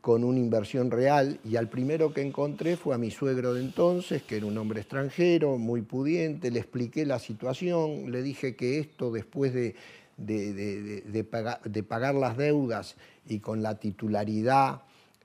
con 0.00 0.24
una 0.24 0.38
inversión 0.38 0.90
real 0.90 1.40
y 1.44 1.56
al 1.56 1.68
primero 1.68 2.14
que 2.14 2.22
encontré 2.22 2.76
fue 2.76 2.94
a 2.94 2.98
mi 2.98 3.10
suegro 3.10 3.54
de 3.54 3.60
entonces, 3.60 4.22
que 4.22 4.36
era 4.36 4.46
un 4.46 4.56
hombre 4.56 4.80
extranjero, 4.80 5.58
muy 5.58 5.82
pudiente, 5.82 6.50
le 6.50 6.60
expliqué 6.60 7.04
la 7.04 7.18
situación, 7.18 8.10
le 8.10 8.22
dije 8.22 8.56
que 8.56 8.78
esto 8.78 9.10
después 9.10 9.52
de, 9.52 9.74
de- 10.26 10.52
de- 10.52 10.82
de- 10.82 11.00
de 11.02 11.82
pagar, 11.82 12.14
las 12.14 12.36
deudas 12.36 12.96
y 13.26 13.40
con 13.40 13.62
la 13.62 13.78
titularidad 13.78 14.82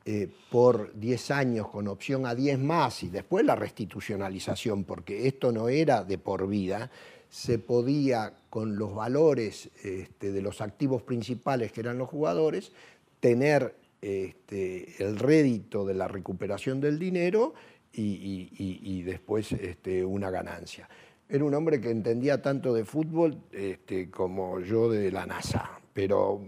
eh, 0.08 0.30
por 0.52 0.94
10 1.00 1.32
años 1.32 1.68
con 1.70 1.88
opción 1.88 2.28
a 2.28 2.36
10 2.36 2.60
más 2.60 3.02
y 3.02 3.10
después 3.10 3.44
la 3.44 3.56
restitucionalización, 3.56 4.84
porque 4.84 5.28
esto 5.28 5.52
no 5.52 5.68
era 5.68 6.04
de 6.04 6.20
por 6.20 6.48
vida, 6.48 6.92
se 7.30 7.58
podía 7.58 8.34
con 8.52 8.78
los 8.78 8.94
valores 8.94 9.70
este, 9.84 10.32
de 10.32 10.42
los 10.44 10.62
activos 10.62 11.02
principales 11.02 11.72
que 11.72 11.82
eran 11.82 11.98
los 11.98 12.08
jugadores, 12.10 12.72
tener 13.20 13.76
este, 14.02 15.04
el 15.04 15.18
rédito 15.18 15.86
de 15.86 15.96
la 15.96 16.08
recuperación 16.08 16.80
del 16.80 17.00
dinero 17.00 17.56
y, 17.92 18.04
y- 18.04 18.50
y- 18.58 18.80
y 19.00 19.02
después 19.02 19.52
este, 19.54 20.06
una 20.06 20.30
ganancia. 20.30 20.88
Era 21.28 21.44
un 21.44 21.54
hombre 21.56 21.82
que 21.82 21.90
entendía 21.90 22.40
tanto 22.42 22.74
de 22.74 22.86
fútbol 22.86 23.42
este, 23.52 24.12
como 24.12 24.60
yo 24.60 24.92
de 24.92 25.12
la 25.12 25.26
NASA, 25.26 25.80
pero 25.92 26.40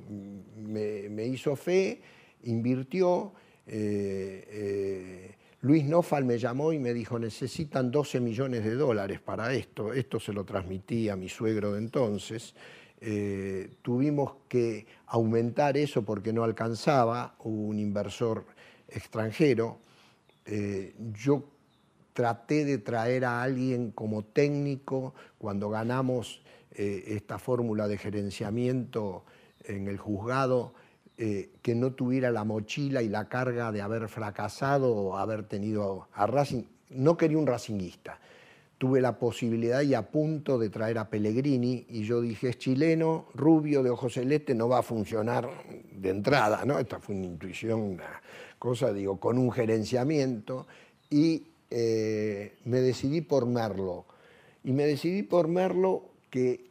me, 0.55 1.25
hizo 1.25 1.55
fe, 1.55 2.01
invirtió. 2.43 3.33
eh, 3.65 4.45
eh, 4.47 5.35
Luis 5.61 5.83
Nofal 5.85 6.25
me 6.25 6.37
llamó 6.37 6.71
y 6.71 6.77
me 6.77 6.93
dijo, 6.93 7.17
necesitan 7.17 7.89
12 7.89 8.19
millones 8.19 8.63
de 8.63 8.75
dólares 8.75 9.19
para 9.19 9.51
esto. 9.53 9.91
Esto 9.91 10.19
se 10.19 10.31
lo 10.31 10.45
transmití 10.45 11.09
a 11.09 11.15
mi 11.15 11.27
suegro 11.27 11.73
de 11.73 11.79
entonces. 11.79 12.53
Eh, 13.01 13.71
tuvimos 13.81 14.35
que 14.47 14.85
aumentar 15.07 15.75
eso 15.75 16.03
porque 16.03 16.31
no 16.31 16.43
alcanzaba, 16.43 17.35
hubo 17.39 17.63
un 17.63 17.79
inversor 17.79 18.45
extranjero. 18.87 19.79
Yo 21.13 21.56
traté 22.17 22.65
de 22.65 22.79
traer 22.79 23.25
a 23.25 23.43
alguien 23.43 23.91
como 23.91 24.23
técnico 24.23 25.13
cuando 25.37 25.69
ganamos 25.69 26.41
eh, 26.71 27.03
esta 27.09 27.37
fórmula 27.37 27.87
de 27.87 27.99
gerenciamiento 27.99 29.23
en 29.63 29.87
el 29.87 29.99
juzgado, 29.99 30.73
eh, 31.19 31.51
que 31.61 31.75
no 31.75 31.91
tuviera 31.91 32.31
la 32.31 32.43
mochila 32.43 33.03
y 33.03 33.07
la 33.07 33.29
carga 33.29 33.71
de 33.71 33.83
haber 33.83 34.09
fracasado 34.09 34.95
o 34.95 35.17
haber 35.17 35.43
tenido 35.43 36.07
a 36.11 36.25
Racing. 36.25 36.63
No 36.89 37.17
quería 37.17 37.37
un 37.37 37.45
racinguista. 37.45 38.19
Tuve 38.79 38.99
la 38.99 39.19
posibilidad 39.19 39.83
y 39.83 39.93
a 39.93 40.09
punto 40.09 40.57
de 40.57 40.71
traer 40.71 40.97
a 40.97 41.11
Pellegrini 41.11 41.85
y 41.87 42.01
yo 42.01 42.19
dije, 42.19 42.49
es 42.49 42.57
chileno, 42.57 43.27
rubio, 43.35 43.83
de 43.83 43.91
ojos 43.91 44.13
celeste, 44.13 44.55
no 44.55 44.67
va 44.67 44.79
a 44.79 44.83
funcionar 44.83 45.47
de 45.91 46.09
entrada, 46.09 46.65
¿no? 46.65 46.79
Esta 46.79 46.99
fue 46.99 47.13
una 47.13 47.27
intuición, 47.27 47.79
una 47.79 48.23
cosa, 48.57 48.91
digo, 48.91 49.19
con 49.19 49.37
un 49.37 49.51
gerenciamiento 49.51 50.65
y 51.11 51.43
eh, 51.69 52.57
me 52.65 52.79
decidí 52.79 53.21
por 53.21 53.45
Merlo. 53.45 54.05
Y 54.63 54.71
me 54.71 54.85
decidí 54.85 55.23
por 55.23 55.47
Merlo 55.47 56.09
que 56.29 56.67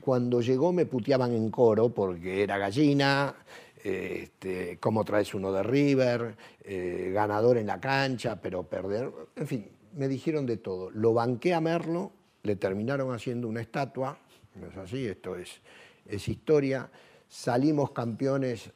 cuando 0.00 0.40
llegó 0.40 0.72
me 0.72 0.86
puteaban 0.86 1.32
en 1.32 1.50
coro 1.50 1.90
porque 1.90 2.42
era 2.42 2.58
gallina, 2.58 3.34
este, 3.82 4.78
cómo 4.78 5.04
traes 5.04 5.34
uno 5.34 5.52
de 5.52 5.62
River, 5.62 6.36
eh, 6.64 7.10
ganador 7.12 7.56
en 7.58 7.66
la 7.66 7.80
cancha, 7.80 8.40
pero 8.40 8.64
perder, 8.64 9.10
en 9.36 9.46
fin, 9.46 9.68
me 9.96 10.08
dijeron 10.08 10.46
de 10.46 10.56
todo. 10.56 10.90
Lo 10.90 11.14
banqué 11.14 11.54
a 11.54 11.60
Merlo, 11.60 12.12
le 12.42 12.56
terminaron 12.56 13.14
haciendo 13.14 13.48
una 13.48 13.60
estatua, 13.60 14.18
no 14.54 14.68
es 14.68 14.76
así, 14.76 15.06
esto 15.06 15.36
es, 15.36 15.60
es 16.06 16.28
historia. 16.28 16.90
Salimos 17.32 17.92
campeones 17.92 18.70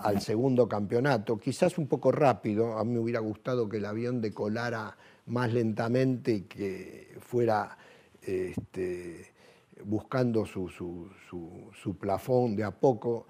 al 0.00 0.22
segundo 0.22 0.66
campeonato, 0.66 1.38
quizás 1.38 1.76
un 1.76 1.86
poco 1.86 2.10
rápido, 2.10 2.78
a 2.78 2.82
mí 2.82 2.94
me 2.94 3.00
hubiera 3.00 3.20
gustado 3.20 3.68
que 3.68 3.76
el 3.76 3.84
avión 3.84 4.22
decolara 4.22 4.96
más 5.26 5.52
lentamente 5.52 6.32
y 6.32 6.40
que 6.44 7.18
fuera 7.20 7.76
este, 8.22 9.34
buscando 9.84 10.46
su, 10.46 10.70
su, 10.70 11.10
su, 11.70 11.98
plafón 11.98 12.56
de 12.56 12.64
a 12.64 12.70
poco. 12.70 13.26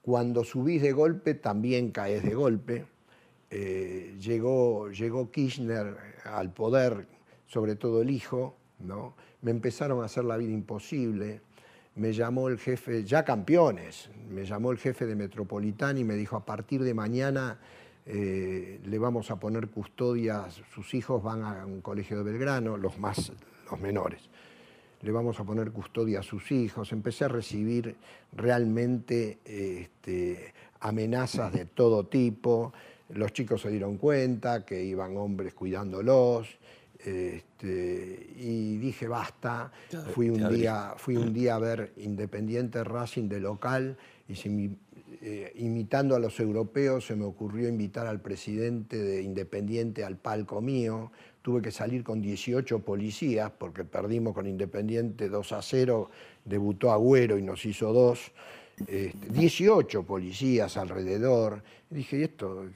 Cuando 0.00 0.44
subís 0.44 0.80
de 0.80 0.92
golpe, 0.92 1.34
también 1.34 1.90
caes 1.90 2.22
de 2.22 2.34
golpe. 2.34 2.86
Eh, 3.50 4.16
llegó, 4.20 4.92
llegó 4.92 5.32
Kirchner 5.32 5.96
al 6.24 6.52
poder, 6.52 7.08
sobre 7.48 7.74
todo 7.74 8.00
el 8.00 8.10
hijo, 8.10 8.54
¿no? 8.78 9.16
me 9.42 9.50
empezaron 9.50 10.02
a 10.02 10.04
hacer 10.04 10.24
la 10.24 10.36
vida 10.36 10.52
imposible. 10.52 11.40
Me 12.00 12.14
llamó 12.14 12.48
el 12.48 12.58
jefe, 12.58 13.04
ya 13.04 13.26
campeones, 13.26 14.08
me 14.30 14.46
llamó 14.46 14.72
el 14.72 14.78
jefe 14.78 15.04
de 15.04 15.14
Metropolitana 15.14 16.00
y 16.00 16.04
me 16.04 16.14
dijo, 16.14 16.34
a 16.34 16.46
partir 16.46 16.82
de 16.82 16.94
mañana 16.94 17.58
eh, 18.06 18.80
le 18.82 18.98
vamos 18.98 19.30
a 19.30 19.38
poner 19.38 19.68
custodia, 19.68 20.46
sus 20.74 20.94
hijos 20.94 21.22
van 21.22 21.42
a 21.44 21.66
un 21.66 21.82
colegio 21.82 22.16
de 22.16 22.24
Belgrano, 22.24 22.78
los 22.78 22.98
más, 22.98 23.32
los 23.70 23.78
menores 23.78 24.30
le 25.02 25.12
vamos 25.12 25.40
a 25.40 25.44
poner 25.44 25.70
custodia 25.70 26.20
a 26.20 26.22
sus 26.22 26.52
hijos. 26.52 26.92
Empecé 26.92 27.24
a 27.24 27.28
recibir 27.28 27.96
realmente 28.32 29.38
este, 29.44 30.52
amenazas 30.80 31.52
de 31.52 31.64
todo 31.64 32.06
tipo. 32.06 32.72
Los 33.08 33.32
chicos 33.32 33.62
se 33.62 33.70
dieron 33.70 33.96
cuenta 33.96 34.64
que 34.64 34.84
iban 34.84 35.16
hombres 35.16 35.54
cuidándolos. 35.54 36.58
Este, 37.04 38.30
y 38.36 38.76
dije 38.76 39.08
basta. 39.08 39.72
Fui 40.14 40.28
un, 40.30 40.48
día, 40.52 40.94
fui 40.96 41.16
un 41.16 41.32
día 41.32 41.54
a 41.54 41.58
ver 41.58 41.92
Independiente 41.96 42.84
Racing 42.84 43.28
de 43.28 43.40
local 43.40 43.96
y 44.28 44.34
eh, 45.22 45.52
imitando 45.56 46.14
a 46.14 46.18
los 46.18 46.38
europeos 46.40 47.06
se 47.06 47.16
me 47.16 47.24
ocurrió 47.24 47.68
invitar 47.68 48.06
al 48.06 48.20
presidente 48.20 48.96
de 48.96 49.22
Independiente 49.22 50.04
al 50.04 50.16
palco 50.16 50.60
mío 50.60 51.10
tuve 51.42 51.62
que 51.62 51.70
salir 51.70 52.04
con 52.04 52.20
18 52.20 52.80
policías 52.80 53.50
porque 53.50 53.84
perdimos 53.84 54.34
con 54.34 54.46
Independiente 54.46 55.28
2 55.28 55.52
a 55.52 55.62
0, 55.62 56.10
debutó 56.44 56.92
Agüero 56.92 57.38
y 57.38 57.42
nos 57.42 57.64
hizo 57.64 57.92
dos. 57.92 58.32
18 58.86 59.98
este, 59.98 60.06
policías 60.06 60.76
alrededor. 60.76 61.62
Dije, 61.88 62.18
¿y 62.18 62.22
esto? 62.22 62.66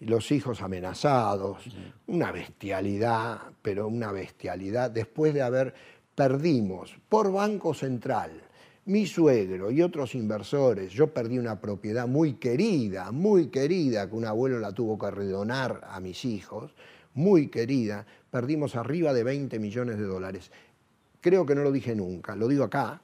Los 0.00 0.30
hijos 0.32 0.62
amenazados. 0.62 1.58
Una 2.06 2.32
bestialidad, 2.32 3.38
pero 3.60 3.88
una 3.88 4.12
bestialidad. 4.12 4.90
Después 4.90 5.34
de 5.34 5.42
haber 5.42 5.74
perdimos 6.14 6.94
por 7.08 7.32
Banco 7.32 7.74
Central, 7.74 8.42
mi 8.84 9.06
suegro 9.06 9.70
y 9.70 9.80
otros 9.80 10.14
inversores, 10.14 10.92
yo 10.92 11.12
perdí 11.12 11.38
una 11.38 11.60
propiedad 11.60 12.06
muy 12.06 12.34
querida, 12.34 13.12
muy 13.12 13.46
querida, 13.46 14.08
que 14.08 14.16
un 14.16 14.24
abuelo 14.24 14.58
la 14.58 14.72
tuvo 14.72 14.98
que 14.98 15.10
redonar 15.10 15.80
a 15.88 16.00
mis 16.00 16.24
hijos 16.24 16.74
muy 17.14 17.48
querida, 17.48 18.06
perdimos 18.30 18.74
arriba 18.74 19.12
de 19.12 19.22
20 19.22 19.58
millones 19.58 19.98
de 19.98 20.04
dólares. 20.04 20.50
Creo 21.20 21.46
que 21.46 21.54
no 21.54 21.62
lo 21.62 21.70
dije 21.70 21.94
nunca, 21.94 22.34
lo 22.34 22.48
digo 22.48 22.64
acá, 22.64 23.00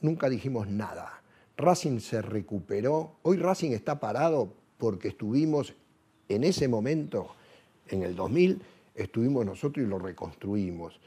nunca 0.00 0.28
dijimos 0.28 0.68
nada. 0.68 1.19
Racing 1.60 2.00
se 2.00 2.22
recuperó, 2.22 3.16
hoy 3.22 3.36
Racing 3.36 3.72
está 3.72 4.00
parado 4.00 4.52
porque 4.78 5.08
estuvimos 5.08 5.74
en 6.28 6.44
ese 6.44 6.68
momento, 6.68 7.28
en 7.88 8.02
el 8.02 8.14
2000, 8.14 8.60
estuvimos 8.94 9.44
nosotros 9.44 9.84
y 9.84 9.88
lo 9.88 9.98
reconstruimos. 9.98 11.00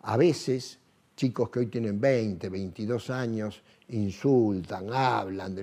A 0.00 0.16
veces, 0.16 0.78
chicos 1.16 1.50
que 1.50 1.60
hoy 1.60 1.66
tienen 1.66 2.00
20, 2.00 2.48
22 2.48 3.10
años, 3.10 3.62
insultan, 3.88 4.92
hablan, 4.92 5.56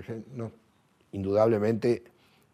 indudablemente 1.11 2.03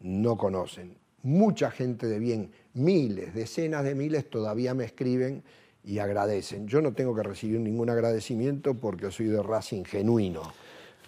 no 0.01 0.37
conocen 0.37 1.03
mucha 1.23 1.71
gente 1.71 2.07
de 2.07 2.19
bien, 2.19 2.51
miles, 2.73 3.33
decenas 3.33 3.83
de 3.83 3.95
miles 3.95 4.29
todavía 4.29 4.73
me 4.73 4.83
escriben 4.83 5.43
y 5.83 5.99
agradecen. 5.99 6.67
Yo 6.67 6.81
no 6.81 6.93
tengo 6.93 7.15
que 7.15 7.23
recibir 7.23 7.59
ningún 7.59 7.89
agradecimiento 7.89 8.75
porque 8.75 9.09
soy 9.09 9.27
de 9.27 9.41
Racing 9.41 9.83
genuino, 9.83 10.43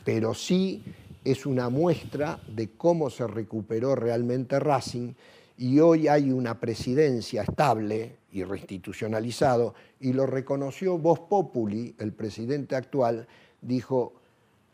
pero 0.06 0.34
sí 0.34 0.84
es 1.26 1.46
una 1.46 1.70
muestra 1.70 2.40
de 2.48 2.70
cómo 2.70 3.10
se 3.10 3.28
recuperó 3.28 3.96
realmente 3.96 4.60
Racing 4.60 5.14
y 5.58 5.80
hoy 5.80 6.08
hay 6.08 6.32
una 6.32 6.60
presidencia 6.60 7.42
estable 7.42 8.18
y 8.32 8.44
reinstitucionalizado 8.44 9.74
y 10.00 10.14
lo 10.14 10.28
reconoció 10.28 10.98
Vos 10.98 11.22
Populi, 11.22 11.96
el 11.98 12.14
presidente 12.14 12.76
actual, 12.76 13.28
dijo, 13.62 14.14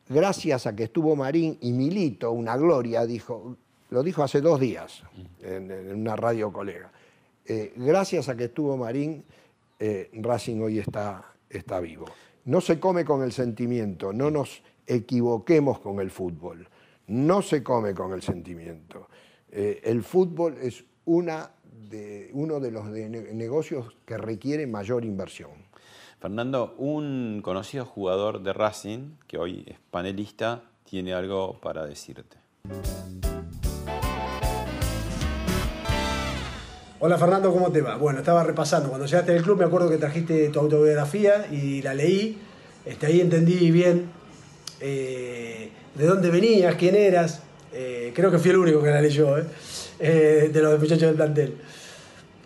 gracias 0.10 0.68
a 0.68 0.76
que 0.76 0.84
estuvo 0.84 1.16
Marín 1.16 1.58
y 1.62 1.72
Milito, 1.72 2.32
una 2.32 2.58
gloria, 2.58 3.06
dijo, 3.06 3.56
lo 3.90 4.04
dijo 4.04 4.24
hace 4.24 4.42
dos 4.42 4.60
días 4.60 5.04
en, 5.42 5.72
una 5.96 6.16
radio 6.16 6.52
colega. 6.52 6.92
Eh, 7.46 7.74
gracias 7.78 8.28
a 8.28 8.36
que 8.36 8.46
estuvo 8.46 8.76
Marín, 8.76 9.24
eh, 9.80 10.10
Racing 10.14 10.62
hoy 10.62 10.80
está, 10.80 11.34
está 11.50 11.80
vivo. 11.80 12.06
No 12.46 12.60
se 12.60 12.80
come 12.80 13.06
con 13.06 13.22
el 13.22 13.32
sentimiento, 13.32 14.12
no 14.12 14.32
nos 14.32 14.64
equivoquemos 14.96 15.80
con 15.80 16.00
el 16.00 16.12
fútbol. 16.12 16.68
No 17.08 17.42
se 17.42 17.64
come 17.64 17.94
con 17.94 18.14
el 18.14 18.22
sentimiento. 18.22 19.08
Eh, 19.50 19.82
el 19.84 20.04
fútbol 20.04 20.58
es 20.62 20.84
una 21.06 21.52
de, 21.64 22.30
uno 22.34 22.60
de 22.60 22.72
los 22.72 22.86
negocios 22.86 23.96
que 24.06 24.18
requiere 24.18 24.68
mayor 24.68 25.06
inversión. 25.06 25.52
Fernando, 26.20 26.76
un 26.78 27.42
conocido 27.44 27.86
jugador 27.86 28.44
de 28.44 28.54
Racing, 28.54 29.16
que 29.28 29.38
hoy 29.38 29.66
es 29.68 29.78
panelista, 29.90 30.64
tiene 30.84 31.14
algo 31.14 31.60
para 31.60 31.86
decirte. 31.86 32.38
Hola 37.00 37.18
Fernando, 37.18 37.52
¿cómo 37.52 37.72
te 37.72 37.82
va? 37.82 37.98
Bueno, 37.98 38.20
estaba 38.20 38.44
repasando. 38.44 38.90
Cuando 38.90 39.08
llegaste 39.08 39.36
al 39.36 39.42
club 39.42 39.58
me 39.58 39.66
acuerdo 39.66 39.90
que 39.90 39.98
trajiste 39.98 40.50
tu 40.50 40.60
autobiografía 40.60 41.48
y 41.52 41.82
la 41.82 41.96
leí. 41.96 42.38
Este, 42.86 43.08
ahí 43.08 43.22
entendí 43.22 43.72
bien 43.72 44.21
eh, 44.82 45.70
de 45.96 46.06
dónde 46.06 46.30
venías, 46.30 46.76
quién 46.76 46.96
eras. 46.96 47.42
Eh, 47.74 48.12
creo 48.14 48.32
que 48.32 48.40
fui 48.40 48.50
el 48.50 48.58
único 48.58 48.82
que 48.82 48.90
la 48.90 49.02
leyó, 49.02 49.36
eh, 50.00 50.50
de 50.52 50.62
los 50.62 50.80
muchachos 50.80 51.04
del 51.04 51.16
plantel. 51.16 51.56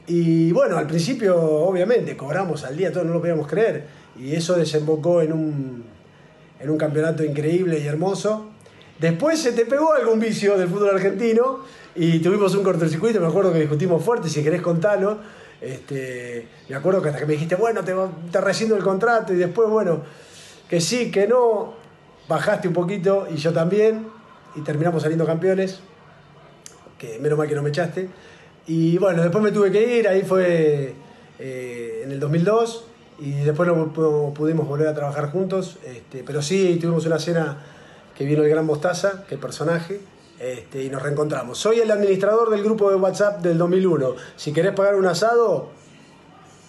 Y 0.08 0.52
bueno, 0.52 0.78
al 0.78 0.86
principio, 0.86 1.36
obviamente, 1.42 2.16
cobramos 2.16 2.64
al 2.64 2.78
día, 2.78 2.92
todos 2.92 3.08
no 3.08 3.14
lo 3.14 3.22
podíamos 3.22 3.48
creer. 3.48 3.86
Y 4.20 4.36
eso 4.36 4.56
desembocó 4.56 5.22
en 5.22 5.34
un, 5.34 5.84
en 6.60 6.70
un 6.70 6.78
campeonato 6.78 7.24
increíble 7.24 7.80
y 7.80 7.88
hermoso. 7.88 8.52
Después 9.00 9.40
se 9.40 9.54
te 9.54 9.66
pegó 9.66 9.94
algún 9.94 10.20
vicio 10.20 10.58
del 10.58 10.70
fútbol 10.70 10.92
argentino 10.96 11.60
y 11.96 12.20
tuvimos 12.20 12.54
un 12.56 12.64
cortocircuito, 12.64 13.20
me 13.20 13.28
acuerdo 13.28 13.52
que 13.52 13.60
discutimos 13.60 14.04
fuerte, 14.04 14.30
si 14.30 14.44
querés 14.44 14.62
contarlo. 14.62 15.20
Este, 15.60 16.48
me 16.70 16.76
acuerdo 16.76 17.02
que 17.02 17.10
hasta 17.10 17.20
que 17.20 17.26
me 17.26 17.34
dijiste, 17.34 17.56
bueno, 17.56 17.84
te, 17.84 17.94
te 18.32 18.42
rescindo 18.42 18.76
el 18.76 18.84
contrato 18.84 19.34
y 19.34 19.38
después, 19.38 19.70
bueno, 19.70 20.04
que 20.70 20.80
sí, 20.80 21.12
que 21.12 21.28
no, 21.28 21.85
bajaste 22.28 22.68
un 22.68 22.74
poquito 22.74 23.28
y 23.30 23.36
yo 23.36 23.54
también 23.54 24.08
y 24.56 24.62
terminamos 24.62 25.02
saliendo 25.02 25.26
campeones, 25.26 25.80
que 26.98 27.20
menos 27.20 27.38
mal 27.38 27.48
que 27.48 27.56
no 27.56 27.64
me 27.64 27.70
echaste. 27.70 28.10
Y 28.68 28.98
bueno, 28.98 29.22
después 29.22 29.44
me 29.44 29.52
tuve 29.52 29.72
que 29.72 30.00
ir, 30.00 30.08
ahí 30.08 30.24
fue 30.24 30.96
eh, 31.40 32.02
en 32.04 32.12
el 32.12 32.20
2002 32.20 32.86
y 33.20 33.32
después 33.32 33.68
no, 33.68 33.94
pudimos 34.34 34.68
volver 34.68 34.88
a 34.88 34.94
trabajar 34.94 35.32
juntos, 35.32 35.78
este, 35.86 36.24
pero 36.24 36.42
sí 36.42 36.78
tuvimos 36.82 37.06
una 37.06 37.20
cena 37.20 37.58
que 38.18 38.26
vino 38.26 38.44
el 38.44 38.50
gran 38.50 38.66
Mostaza, 38.66 39.26
que 39.28 39.36
el 39.36 39.42
personaje, 39.42 40.02
este, 40.40 40.84
y 40.84 40.90
nos 40.90 41.02
reencontramos. 41.02 41.58
Soy 41.58 41.80
el 41.80 41.92
administrador 41.92 42.50
del 42.50 42.64
grupo 42.64 42.90
de 42.90 42.96
WhatsApp 42.96 43.42
del 43.42 43.58
2001. 43.58 44.16
Si 44.36 44.52
querés 44.52 44.74
pagar 44.74 44.96
un 44.96 45.06
asado, 45.06 45.70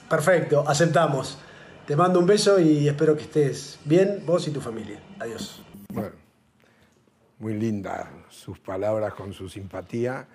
perfecto, 0.09 0.65
aceptamos. 0.67 1.39
Te 1.87 1.95
mando 1.95 2.18
un 2.18 2.26
beso 2.26 2.59
y 2.59 2.89
espero 2.89 3.16
que 3.16 3.22
estés 3.22 3.78
bien, 3.84 4.24
vos 4.26 4.49
y 4.49 4.51
tu 4.51 4.61
familia. 4.61 5.01
Adiós. 5.20 5.62
Bueno, 5.93 6.16
muy 7.39 7.55
linda 7.55 8.11
sus 8.28 8.59
palabras 8.59 9.14
con 9.14 9.32
su 9.32 9.49
simpatía. 9.49 10.26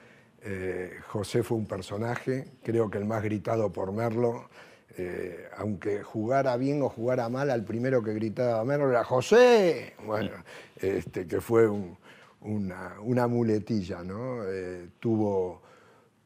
Eh, 0.41 0.93
José 1.09 1.43
fue 1.43 1.57
un 1.57 1.65
personaje, 1.65 2.47
creo 2.63 2.89
que 2.89 2.99
el 2.99 3.05
más 3.05 3.21
gritado 3.21 3.69
por 3.69 3.91
Merlo. 3.91 4.49
Eh, 4.97 5.49
aunque 5.57 6.03
jugara 6.03 6.55
bien 6.55 6.81
o 6.83 6.89
jugara 6.89 7.27
mal, 7.27 7.51
al 7.51 7.65
primero 7.65 8.01
que 8.01 8.13
gritaba 8.13 8.63
Merlo 8.63 8.89
era 8.89 9.03
José. 9.03 9.95
Bueno, 10.05 10.31
este, 10.77 11.27
que 11.27 11.41
fue 11.41 11.67
un, 11.67 11.97
una, 12.39 13.27
muletilla, 13.27 14.03
¿no? 14.03 14.45
Eh, 14.45 14.87
tuvo, 15.01 15.61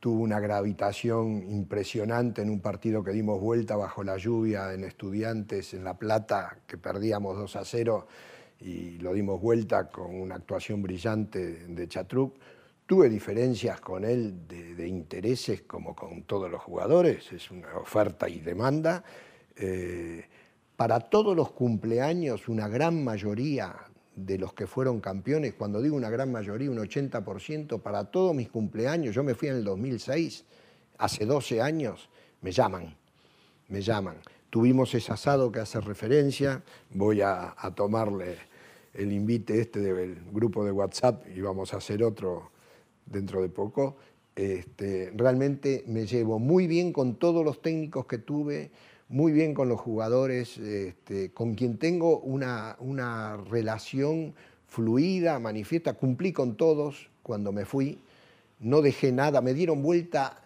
tuvo 0.05 0.21
una 0.21 0.39
gravitación 0.39 1.49
impresionante 1.49 2.43
en 2.43 2.51
un 2.51 2.59
partido 2.59 3.03
que 3.03 3.09
dimos 3.09 3.41
vuelta 3.41 3.75
bajo 3.75 4.03
la 4.03 4.17
lluvia 4.17 4.71
en 4.71 4.83
Estudiantes 4.83 5.73
en 5.73 5.83
La 5.83 5.97
Plata, 5.97 6.59
que 6.67 6.77
perdíamos 6.77 7.35
2 7.35 7.55
a 7.55 7.65
0 7.65 8.07
y 8.59 8.99
lo 8.99 9.13
dimos 9.15 9.41
vuelta 9.41 9.89
con 9.89 10.13
una 10.13 10.35
actuación 10.35 10.83
brillante 10.83 11.65
de 11.65 11.87
Chatruc. 11.87 12.35
Tuve 12.85 13.09
diferencias 13.09 13.81
con 13.81 14.05
él 14.05 14.47
de, 14.47 14.75
de 14.75 14.87
intereses 14.87 15.63
como 15.63 15.95
con 15.95 16.21
todos 16.21 16.51
los 16.51 16.61
jugadores, 16.61 17.31
es 17.31 17.49
una 17.49 17.75
oferta 17.75 18.29
y 18.29 18.41
demanda. 18.41 19.03
Eh, 19.55 20.23
para 20.75 20.99
todos 20.99 21.35
los 21.35 21.51
cumpleaños, 21.51 22.47
una 22.47 22.67
gran 22.67 23.03
mayoría 23.03 23.75
de 24.15 24.37
los 24.37 24.53
que 24.53 24.65
fueron 24.65 25.01
campeones, 25.01 25.53
cuando 25.53 25.81
digo 25.81 25.95
una 25.95 26.09
gran 26.09 26.31
mayoría, 26.31 26.71
un 26.71 26.77
80%, 26.77 27.81
para 27.81 28.05
todos 28.05 28.33
mis 28.33 28.49
cumpleaños, 28.49 29.13
yo 29.13 29.23
me 29.23 29.35
fui 29.35 29.49
en 29.49 29.55
el 29.55 29.63
2006, 29.63 30.45
hace 30.97 31.25
12 31.25 31.61
años, 31.61 32.09
me 32.41 32.51
llaman, 32.51 32.95
me 33.67 33.81
llaman. 33.81 34.17
Tuvimos 34.49 34.93
ese 34.93 35.11
asado 35.11 35.51
que 35.51 35.59
hace 35.59 35.81
referencia, 35.81 36.63
voy 36.91 37.21
a, 37.21 37.55
tomarle 37.75 38.37
el 38.93 39.11
invite 39.11 39.59
este 39.59 39.81
del 39.81 40.17
grupo 40.31 40.63
de 40.63 40.71
WhatsApp 40.71 41.25
y 41.35 41.41
vamos 41.41 41.73
a 41.73 41.77
hacer 41.77 42.01
otro 42.01 42.51
dentro 43.05 43.41
de 43.41 43.49
poco. 43.49 43.97
Este, 44.33 45.11
realmente 45.15 45.83
me 45.87 46.05
llevo 46.05 46.39
muy 46.39 46.67
bien 46.67 46.93
con 46.93 47.15
todos 47.15 47.43
los 47.43 47.61
técnicos 47.61 48.05
que 48.05 48.17
tuve, 48.17 48.71
muy 49.07 49.31
bien 49.31 49.53
con 49.53 49.69
los 49.69 49.79
jugadores, 49.79 50.57
este, 50.57 51.31
con 51.31 51.55
quien 51.55 51.77
tengo 51.77 52.19
una, 52.19 52.75
una 52.79 53.37
relación 53.37 54.33
fluida, 54.67 55.39
manifiesta, 55.39 55.93
cumplí 55.93 56.33
con 56.33 56.55
todos 56.55 57.09
cuando 57.23 57.51
me 57.51 57.65
fui, 57.65 57.99
no 58.59 58.81
dejé 58.81 59.11
nada, 59.11 59.41
me 59.41 59.53
dieron 59.53 59.81
vuelta 59.81 60.43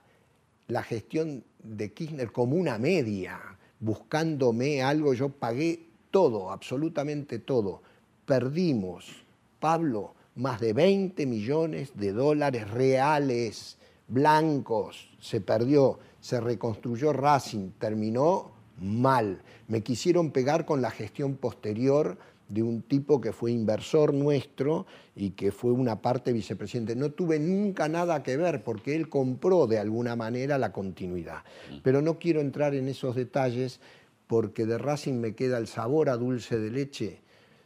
la 0.67 0.83
gestión 0.83 1.43
de 1.63 1.93
Kirchner 1.93 2.31
como 2.31 2.55
una 2.55 2.77
media, 2.77 3.39
buscándome 3.79 4.81
algo, 4.81 5.13
yo 5.13 5.29
pagué 5.29 5.87
todo, 6.11 6.51
absolutamente 6.51 7.39
todo. 7.39 7.81
Perdimos, 8.25 9.23
Pablo, 9.59 10.13
más 10.35 10.59
de 10.59 10.73
20 10.73 11.25
millones 11.25 11.91
de 11.95 12.11
dólares 12.13 12.69
reales, 12.69 13.77
blancos, 14.07 15.09
se 15.19 15.41
perdió, 15.41 15.99
se 16.21 16.39
reconstruyó 16.39 17.13
Racing, 17.13 17.71
terminó 17.79 18.51
mal. 18.81 19.41
Me 19.67 19.81
quisieron 19.81 20.31
pegar 20.31 20.65
con 20.65 20.81
la 20.81 20.91
gestión 20.91 21.35
posterior 21.35 22.17
de 22.49 22.63
un 22.63 22.81
tipo 22.81 23.21
que 23.21 23.31
fue 23.31 23.51
inversor 23.51 24.13
nuestro 24.13 24.87
y 25.15 25.31
que 25.31 25.51
fue 25.51 25.71
una 25.71 26.01
parte 26.01 26.33
vicepresidente. 26.33 26.95
No 26.95 27.11
tuve 27.11 27.39
nunca 27.39 27.87
nada 27.87 28.23
que 28.23 28.37
ver 28.37 28.63
porque 28.63 28.95
él 28.95 29.07
compró 29.07 29.67
de 29.67 29.77
alguna 29.77 30.15
manera 30.15 30.57
la 30.57 30.71
continuidad. 30.71 31.43
Pero 31.83 32.01
no 32.01 32.17
quiero 32.17 32.41
entrar 32.41 32.73
en 32.73 32.87
esos 32.87 33.15
detalles 33.15 33.79
porque 34.27 34.65
de 34.65 34.77
Racing 34.77 35.15
me 35.15 35.35
queda 35.35 35.57
el 35.57 35.67
sabor 35.67 36.09
a 36.09 36.17
dulce 36.17 36.59
de 36.59 36.71
leche 36.71 37.21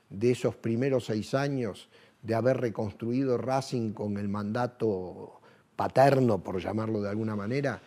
de 0.10 0.32
esos 0.32 0.56
primeros 0.56 1.06
seis 1.06 1.34
años 1.34 1.90
de 2.22 2.36
haber 2.36 2.58
reconstruido 2.58 3.38
Racing 3.38 3.94
con 3.94 4.18
el 4.18 4.30
mandato 4.30 5.42
paterno, 5.76 6.44
por 6.44 6.62
llamarlo 6.62 7.02
de 7.02 7.10
alguna 7.10 7.36
manera. 7.36 7.82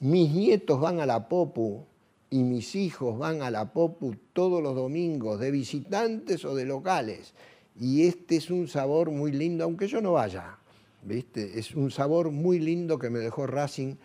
Mis 0.00 0.30
nietos 0.30 0.78
van 0.80 1.00
a 1.00 1.06
la 1.06 1.28
Popu 1.28 1.84
y 2.30 2.44
mis 2.44 2.76
hijos 2.76 3.18
van 3.18 3.42
a 3.42 3.50
la 3.50 3.72
Popu 3.72 4.14
todos 4.32 4.62
los 4.62 4.76
domingos, 4.76 5.40
de 5.40 5.50
visitantes 5.50 6.44
o 6.44 6.54
de 6.54 6.66
locales. 6.66 7.34
Y 7.80 8.06
este 8.06 8.36
es 8.36 8.48
un 8.48 8.68
sabor 8.68 9.10
muy 9.10 9.32
lindo, 9.32 9.64
aunque 9.64 9.88
yo 9.88 10.00
no 10.00 10.12
vaya, 10.12 10.56
¿viste? 11.02 11.58
Es 11.58 11.74
un 11.74 11.90
sabor 11.90 12.30
muy 12.30 12.60
lindo 12.60 12.96
que 12.96 13.10
me 13.10 13.18
dejó 13.18 13.48
Racing 13.48 13.96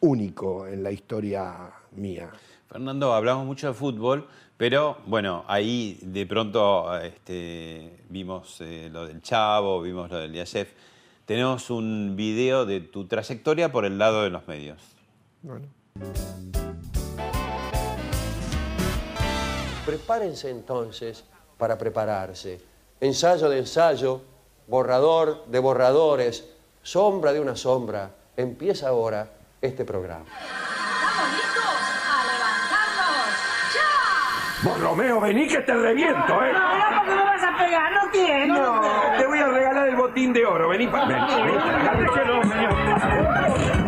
único 0.00 0.66
en 0.66 0.82
la 0.82 0.92
historia 0.92 1.72
mía. 1.92 2.30
Fernando, 2.68 3.14
hablamos 3.14 3.46
mucho 3.46 3.68
de 3.68 3.72
fútbol, 3.72 4.28
pero 4.58 4.98
bueno, 5.06 5.46
ahí 5.48 5.98
de 6.02 6.26
pronto 6.26 6.94
este, 6.98 8.00
vimos 8.10 8.60
eh, 8.60 8.90
lo 8.92 9.06
del 9.06 9.22
Chavo, 9.22 9.80
vimos 9.80 10.10
lo 10.10 10.18
del 10.18 10.34
Yasef. 10.34 10.68
Tenemos 11.24 11.70
un 11.70 12.16
video 12.16 12.66
de 12.66 12.80
tu 12.80 13.06
trayectoria 13.06 13.72
por 13.72 13.86
el 13.86 13.96
lado 13.96 14.24
de 14.24 14.28
los 14.28 14.46
medios. 14.46 14.97
Bueno. 15.48 15.66
Prepárense 19.86 20.50
entonces 20.50 21.24
para 21.56 21.78
prepararse. 21.78 22.60
Ensayo 23.00 23.48
de 23.48 23.60
ensayo, 23.60 24.20
borrador 24.66 25.46
de 25.46 25.58
borradores, 25.58 26.46
sombra 26.82 27.32
de 27.32 27.40
una 27.40 27.56
sombra. 27.56 28.10
Empieza 28.36 28.88
ahora 28.88 29.30
este 29.62 29.86
programa. 29.86 30.26
¿Estamos 30.26 31.32
listos? 31.32 31.64
¡A 32.04 32.24
levantarnos! 32.28 33.32
¡Ya! 33.74 34.68
Vos, 34.68 34.80
Romeo, 34.82 35.20
vení 35.20 35.48
que 35.48 35.60
te 35.60 35.72
reviento, 35.72 36.44
¿eh? 36.44 36.52
No, 36.52 36.78
no, 36.78 36.98
porque 36.98 37.14
me 37.14 37.24
vas 37.24 37.42
a 37.42 37.56
pegar, 37.56 37.92
no 37.92 38.10
quiero. 38.12 38.54
No, 38.54 39.16
te 39.16 39.26
voy 39.26 39.38
a 39.38 39.48
regalar 39.48 39.88
el 39.88 39.96
botín 39.96 40.34
de 40.34 40.44
oro. 40.44 40.68
Vení 40.68 40.88
para 40.88 41.06
vení, 41.06 41.42
vení. 41.42 41.56
Agárrechelo, 41.56 42.42
señor. 42.42 42.68
Guardapolvo 42.74 43.87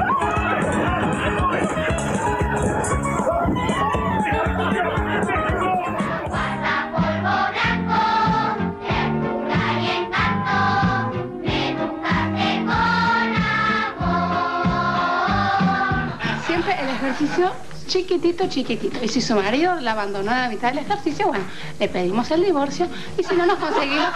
ejercicio 17.11 17.53
chiquitito, 17.87 18.49
chiquitito. 18.49 19.05
Y 19.05 19.09
si 19.09 19.21
su 19.21 19.35
marido 19.35 19.75
la 19.81 19.93
abandonó 19.93 20.31
a 20.31 20.39
la 20.43 20.49
mitad 20.49 20.69
del 20.69 20.79
ejercicio, 20.85 21.27
bueno, 21.27 21.45
le 21.79 21.89
pedimos 21.89 22.31
el 22.31 22.45
divorcio. 22.45 22.89
Y 23.19 23.25
si 23.25 23.35
no, 23.35 23.47
nos 23.47 23.59
conseguimos 23.59 24.11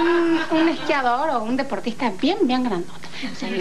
un, 0.00 0.40
un 0.58 0.68
esquiador 0.68 1.30
o 1.30 1.42
un 1.44 1.56
deportista 1.56 2.10
bien, 2.20 2.38
bien 2.42 2.64
grandote. 2.64 3.08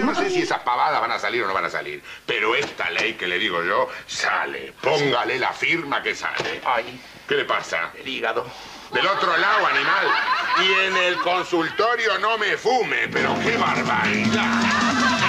No 0.01 0.15
sé 0.15 0.29
si 0.31 0.41
esas 0.41 0.59
pavadas 0.59 0.99
van 0.99 1.11
a 1.11 1.19
salir 1.19 1.43
o 1.43 1.47
no 1.47 1.53
van 1.53 1.65
a 1.65 1.69
salir, 1.69 2.01
pero 2.25 2.55
esta 2.55 2.89
ley 2.89 3.13
que 3.13 3.27
le 3.27 3.37
digo 3.37 3.63
yo 3.63 3.87
sale. 4.07 4.73
Póngale 4.81 5.37
la 5.37 5.53
firma 5.53 6.01
que 6.01 6.15
sale. 6.15 6.61
Ay, 6.65 6.99
¿Qué 7.27 7.35
le 7.35 7.45
pasa? 7.45 7.91
el 7.99 8.07
hígado. 8.07 8.45
Del 8.91 9.07
otro 9.07 9.37
lado, 9.37 9.67
animal. 9.67 10.07
Y 10.61 10.87
en 10.87 10.97
el 10.97 11.17
consultorio 11.17 12.19
no 12.19 12.37
me 12.37 12.57
fume, 12.57 13.07
pero 13.11 13.35
qué 13.43 13.57
barbaridad. 13.57 15.22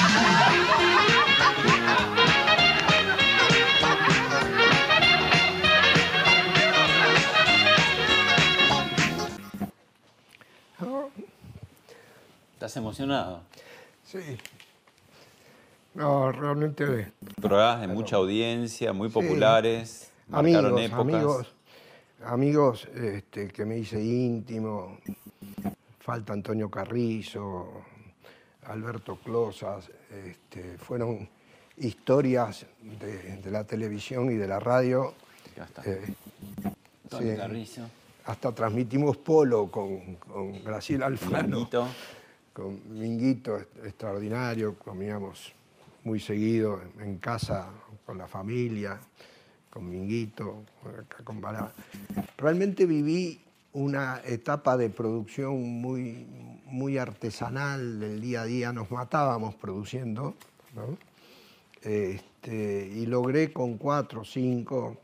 ¿Estás 12.55 12.76
emocionado? 12.76 13.41
Sí. 14.05 14.20
No, 15.95 16.32
realmente 16.32 17.12
Programas 17.41 17.80
de 17.82 17.89
mucha 17.89 18.16
audiencia, 18.16 18.93
muy 18.93 19.09
populares, 19.09 20.11
amigos, 20.32 20.80
épocas. 20.80 21.01
amigos, 21.01 21.55
amigos 22.24 22.89
este, 22.95 23.49
que 23.49 23.64
me 23.64 23.78
hice 23.78 24.03
íntimo. 24.03 24.99
Falta 26.01 26.32
Antonio 26.32 26.70
Carrizo, 26.70 27.85
Alberto 28.66 29.16
Closas, 29.16 29.91
este, 30.11 30.76
fueron 30.78 31.28
historias 31.76 32.66
de, 32.80 33.37
de 33.39 33.51
la 33.51 33.64
televisión 33.64 34.30
y 34.30 34.35
de 34.35 34.47
la 34.49 34.59
radio. 34.61 35.14
Acá 35.53 35.64
está. 35.64 35.82
eh, 35.87 36.14
Tony 37.09 37.30
sí. 37.30 37.37
Carrizo, 37.37 37.82
Hasta 38.27 38.53
transmitimos 38.53 39.18
polo 39.18 39.70
con, 39.70 40.16
con 40.16 40.64
Graciela 40.64 41.07
Alfano. 41.07 41.57
Minguito. 41.57 41.87
con 42.55 42.81
Minguito, 42.99 43.59
extraordinario, 43.85 44.79
comíamos 44.79 45.53
muy 46.05 46.20
seguido 46.20 46.81
en 47.01 47.18
casa 47.18 47.68
con 48.07 48.16
la 48.16 48.27
familia, 48.27 48.99
con 49.68 49.89
Minguito, 49.91 50.64
con 51.25 51.41
Balá. 51.41 51.72
Realmente 52.39 52.87
viví 52.87 53.41
una 53.72 54.20
etapa 54.25 54.77
de 54.77 54.89
producción 54.89 55.81
muy, 55.81 56.27
muy 56.66 56.97
artesanal 56.97 57.99
del 57.99 58.20
día 58.20 58.43
a 58.43 58.45
día, 58.45 58.72
nos 58.72 58.91
matábamos 58.91 59.55
produciendo, 59.57 60.35
¿no? 60.75 60.97
Este, 61.83 62.87
y 62.95 63.05
logré 63.05 63.53
con 63.53 63.77
cuatro, 63.77 64.25
cinco, 64.25 64.97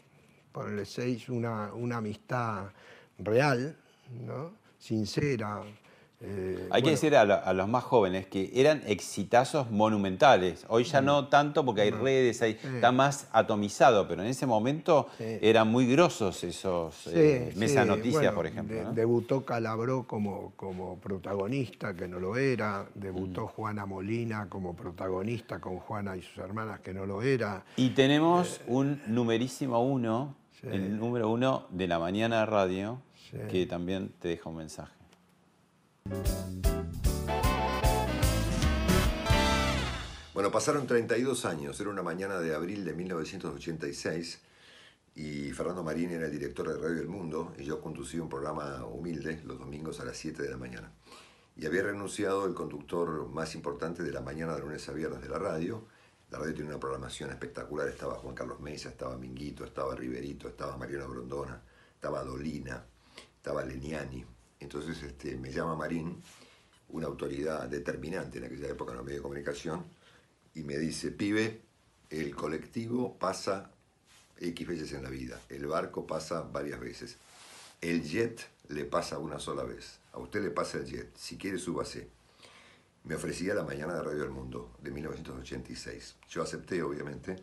ponele 0.53 0.87
seis, 0.87 1.29
una, 1.29 1.75
una 1.75 1.99
amistad 1.99 2.71
real, 3.25 3.77
¿no? 4.27 4.53
sincera. 4.79 5.61
eh, 6.23 6.69
Hay 6.71 6.83
que 6.83 6.91
decir 6.91 7.15
a, 7.17 7.25
lo- 7.25 7.43
a 7.43 7.53
los 7.55 7.67
más 7.69 7.83
jóvenes 7.85 8.27
que 8.27 8.51
eran 8.55 8.83
exitazos 8.87 9.71
monumentales. 9.71 10.65
Hoy 10.69 10.85
ya 10.85 11.01
no 11.01 11.29
tanto 11.29 11.65
porque 11.65 11.81
hay 11.83 11.91
redes, 11.91 12.41
hay, 12.43 12.53
está 12.63 12.93
más 12.93 13.29
atomizado, 13.33 14.07
pero 14.09 14.23
en 14.23 14.29
ese 14.29 14.47
momento 14.47 15.09
eran 15.19 15.69
muy 15.69 15.87
grosos 15.87 16.43
esos 16.45 16.95
Sí, 16.95 17.11
eh, 17.15 17.53
Mesa 17.57 17.83
sí, 17.85 17.89
Noticias, 17.89 18.13
bueno, 18.23 18.35
por 18.35 18.47
ejemplo. 18.47 18.77
de- 18.77 18.85
¿no? 18.85 18.93
Debutó 18.93 19.45
Calabró 19.45 20.05
como, 20.07 20.53
como 20.57 20.99
protagonista, 20.99 21.95
que 21.95 22.07
no 22.09 22.19
lo 22.21 22.37
era. 22.37 22.87
Debutó 22.95 23.45
Mm. 23.45 23.49
Juana 23.49 23.87
Molina 23.87 24.47
como 24.49 24.75
protagonista 24.75 25.59
con 25.61 25.79
Juana 25.79 26.17
y 26.17 26.23
sus 26.23 26.39
hermanas, 26.39 26.81
que 26.81 26.93
no 26.95 27.07
lo 27.07 27.23
era. 27.23 27.65
Y 27.77 27.91
tenemos 27.91 28.61
un 28.67 29.01
numerísimo 29.07 29.83
uno, 29.83 30.35
Sí. 30.61 30.67
el 30.71 30.99
número 30.99 31.31
uno 31.31 31.67
de 31.71 31.87
la 31.89 31.99
mañana 31.99 32.41
de 32.41 32.47
radio, 32.47 32.99
Sí. 33.31 33.39
que 33.49 33.67
también 33.67 34.13
te 34.19 34.29
deja 34.29 34.49
un 34.49 34.57
mensaje. 34.57 34.93
Bueno, 40.35 40.51
pasaron 40.51 40.87
32 40.87 41.45
años, 41.45 41.79
era 41.81 41.91
una 41.91 42.03
mañana 42.03 42.41
de 42.41 42.55
abril 42.55 42.85
de 42.85 42.95
1986 42.95 44.41
y 45.15 45.51
Fernando 45.53 45.83
Marín 45.83 46.11
era 46.13 46.27
el 46.27 46.33
director 46.33 46.69
de 46.69 46.79
Radio 46.79 46.97
del 46.97 47.09
Mundo 47.09 47.53
y 47.59 47.65
yo 47.65 47.81
conducía 47.81 48.23
un 48.23 48.29
programa 48.29 48.85
humilde 48.87 49.43
los 49.45 49.59
domingos 49.59 50.01
a 50.01 50.05
las 50.05 50.17
7 50.17 50.43
de 50.43 50.51
la 50.51 50.57
mañana. 50.57 50.93
Y 51.57 51.67
había 51.67 51.83
renunciado 51.83 52.47
el 52.47 52.55
conductor 52.55 53.29
más 53.29 53.55
importante 53.55 54.03
de 54.03 54.13
la 54.13 54.23
mañana 54.23 54.55
de 54.55 54.61
lunes 54.61 54.89
a 54.89 54.93
viernes 54.93 55.21
de 55.21 55.29
la 55.29 55.39
radio. 55.39 55.87
La 56.31 56.39
radio 56.39 56.55
tiene 56.55 56.71
una 56.71 56.81
programación 56.81 57.31
espectacular, 57.31 57.89
estaba 57.89 58.15
Juan 58.15 58.35
Carlos 58.35 58.61
Mesa, 58.61 58.89
estaba 58.89 59.19
Minguito, 59.19 59.65
estaba 59.65 59.95
Riverito, 59.95 60.49
estaba 60.49 60.77
Mariano 60.77 61.11
Grondona, 61.11 61.61
estaba 61.93 62.25
Dolina, 62.25 62.87
estaba 63.41 63.65
Leniani. 63.65 64.23
Entonces 64.61 65.03
este, 65.03 65.35
me 65.39 65.51
llama 65.51 65.75
Marín, 65.75 66.23
una 66.91 67.07
autoridad 67.07 67.69
determinante 67.69 68.37
en 68.37 68.45
aquella 68.45 68.69
época 68.69 68.93
en 68.93 68.99
los 68.99 69.07
medios 69.07 69.21
de 69.21 69.23
comunicación, 69.23 69.85
y 70.55 70.63
me 70.63 70.77
dice, 70.77 71.11
pibe, 71.11 71.63
el 72.11 72.35
colectivo 72.35 73.17
pasa 73.19 73.71
X 74.39 74.69
veces 74.69 74.93
en 74.93 75.05
la 75.05 75.09
vida, 75.09 75.41
el 75.49 75.67
barco 75.67 76.07
pasa 76.07 76.43
varias 76.43 76.81
veces, 76.81 77.17
el 77.81 78.03
jet 78.03 78.47
le 78.69 78.85
pasa 78.85 79.19
una 79.19 79.39
sola 79.39 79.63
vez, 79.63 80.01
a 80.13 80.19
usted 80.19 80.43
le 80.43 80.51
pasa 80.51 80.77
el 80.77 80.85
jet, 80.85 81.17
si 81.17 81.39
quiere 81.39 81.59
súbase. 81.59 82.09
Me 83.05 83.15
ofrecía 83.15 83.55
la 83.55 83.65
mañana 83.65 83.95
de 83.95 84.03
Radio 84.03 84.21
del 84.21 84.31
Mundo 84.31 84.77
de 84.83 84.91
1986. 84.91 86.17
Yo 86.29 86.43
acepté, 86.43 86.83
obviamente, 86.83 87.37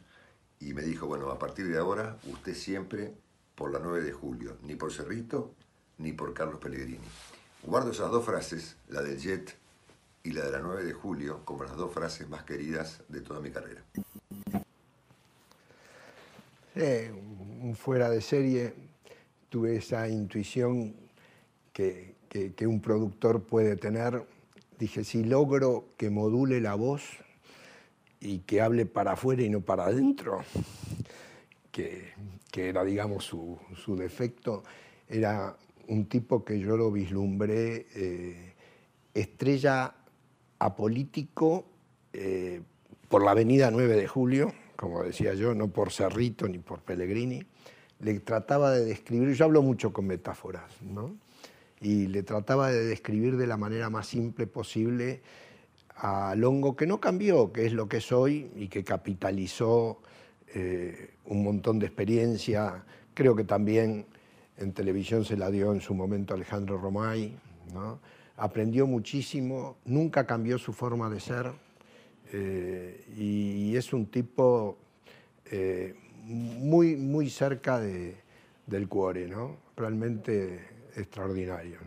y 0.60 0.76
me 0.76 0.84
dijo, 0.84 1.08
bueno, 1.08 1.32
a 1.32 1.40
partir 1.40 1.68
de 1.68 1.80
ahora, 1.80 2.20
usted 2.26 2.54
siempre 2.54 3.16
por 3.56 3.72
la 3.72 3.80
9 3.80 4.04
de 4.04 4.12
julio, 4.12 4.58
ni 4.62 4.76
por 4.76 4.94
Cerrito, 4.94 5.56
ni 5.98 6.14
por 6.14 6.34
Carlos 6.34 6.60
Pellegrini. 6.60 7.00
Guardo 7.64 7.92
esas 7.92 8.12
dos 8.12 8.26
frases, 8.26 8.78
la 8.90 9.02
del 9.02 9.20
jet 9.20 9.56
y 10.24 10.32
la 10.32 10.46
de 10.46 10.52
la 10.52 10.60
9 10.60 10.84
de 10.84 10.94
julio, 10.94 11.42
como 11.46 11.64
las 11.64 11.76
dos 11.76 11.94
frases 11.94 12.28
más 12.30 12.44
queridas 12.44 13.02
de 13.08 13.22
toda 13.22 13.40
mi 13.40 13.52
carrera. 13.52 13.84
un 16.76 17.76
fuera 17.76 18.10
de 18.10 18.22
serie, 18.22 18.74
tuve 19.50 19.78
esa 19.78 20.08
intuición 20.08 20.96
que, 21.74 22.16
que, 22.30 22.68
un 22.68 22.82
productor 22.82 23.44
puede 23.44 23.76
tener. 23.76 24.26
Dije, 24.78 25.04
si 25.04 25.24
logro 25.24 25.90
que 25.98 26.10
module 26.10 26.62
la 26.62 26.76
voz 26.76 27.04
y 28.20 28.40
que 28.40 28.62
hable 28.62 28.86
para 28.86 29.14
afuera 29.14 29.42
y 29.42 29.50
no 29.50 29.62
para 29.62 29.86
adentro, 29.86 30.44
que, 31.72 32.14
que 32.52 32.70
era, 32.70 32.84
digamos, 32.84 33.26
su, 33.26 33.60
su, 33.76 33.96
defecto, 33.96 34.64
era 35.08 35.56
un 35.88 36.06
tipo 36.08 36.44
que 36.44 36.60
yo 36.60 36.78
lo 36.78 36.92
vislumbré 36.92 37.88
eh, 37.96 38.54
estrella 39.14 39.96
apolítico 40.60 41.66
eh, 42.14 42.62
por 43.10 43.24
la 43.24 43.32
avenida 43.32 43.72
9 43.72 43.96
de 43.96 44.08
Julio, 44.08 44.54
como 44.76 45.04
decía 45.04 45.34
yo, 45.34 45.54
no 45.54 45.70
por 45.70 45.92
Cerrito 45.92 46.48
ni 46.48 46.60
por 46.60 46.82
Pellegrini, 46.82 47.44
le 48.00 48.20
trataba 48.20 48.72
de 48.72 48.86
describir, 48.86 49.34
yo 49.34 49.46
hablo 49.46 49.62
mucho 49.62 49.92
con 49.92 50.06
metáforas, 50.06 50.82
¿no? 50.82 51.16
y 51.82 52.08
le 52.08 52.24
trataba 52.24 52.72
de 52.72 52.84
describir 52.86 53.38
de 53.38 53.48
la 53.48 53.58
manera 53.58 53.90
más 53.90 54.08
simple 54.08 54.48
posible 54.48 55.22
a 55.96 56.36
Longo, 56.36 56.76
que 56.76 56.88
no 56.88 57.00
cambió, 57.00 57.52
que 57.52 57.66
es 57.66 57.74
lo 57.74 57.88
que 57.88 58.02
soy 58.02 58.52
y 58.56 58.68
que 58.68 58.84
capitalizó 58.84 60.02
eh, 60.54 61.12
un 61.26 61.44
montón 61.44 61.80
de 61.80 61.88
experiencia. 61.88 62.84
Creo 63.14 63.36
que 63.36 63.44
también 63.44 64.06
en 64.58 64.74
televisión 64.74 65.26
se 65.26 65.38
la 65.38 65.50
dio 65.52 65.74
en 65.74 65.82
su 65.82 65.94
momento 65.94 66.34
Alejandro 66.34 66.78
Romay. 66.78 67.38
¿no? 67.74 68.00
Aprendió 68.38 68.88
muchísimo, 68.88 69.78
nunca 69.86 70.26
cambió 70.26 70.58
su 70.58 70.74
forma 70.74 71.10
de 71.10 71.20
ser 71.20 71.52
eh, 72.34 73.06
y, 73.18 73.76
es 73.76 73.94
un 73.94 74.08
tipo 74.08 74.78
eh, 75.52 75.96
muy, 76.26 76.96
muy 76.96 77.30
cerca 77.30 77.80
de, 77.80 78.18
del 78.66 78.88
cuore, 78.88 79.28
¿no? 79.28 79.58
realmente 79.76 80.60
extraordinario. 80.96 81.78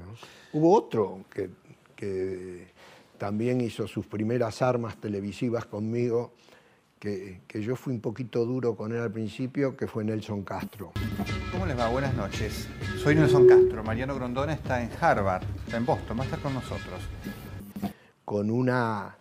Hubo 0.53 0.73
otro 0.73 1.25
que, 1.33 1.51
que, 1.97 2.68
también 3.18 3.61
hizo 3.61 3.87
sus 3.87 4.07
primeras 4.07 4.62
armas 4.62 4.99
televisivas 4.99 5.66
conmigo, 5.66 6.33
que, 7.01 7.40
que, 7.48 7.62
yo 7.62 7.74
fui 7.76 7.94
un 7.94 8.01
poquito 8.01 8.44
duro 8.44 8.76
con 8.76 8.92
él 8.92 9.01
al 9.01 9.11
principio, 9.11 9.74
que 9.74 9.86
fue 9.86 10.05
Nelson 10.05 10.44
Castro. 10.44 10.92
¿Cómo 11.51 11.64
les 11.64 11.76
va? 11.76 11.88
Buenas 11.88 12.14
noches. 12.14 12.68
Soy 13.03 13.14
Nelson 13.14 13.48
Castro. 13.48 13.82
Mariano 13.82 14.14
Grondona 14.14 14.53
está 14.53 14.82
en 14.82 14.90
Harvard, 15.01 15.42
está 15.64 15.78
en 15.78 15.86
Boston, 15.86 16.18
va 16.18 16.22
a 16.22 16.24
estar 16.26 16.40
con 16.40 16.53
nosotros. 16.53 17.01
Con 18.24 18.51
una 18.51 19.16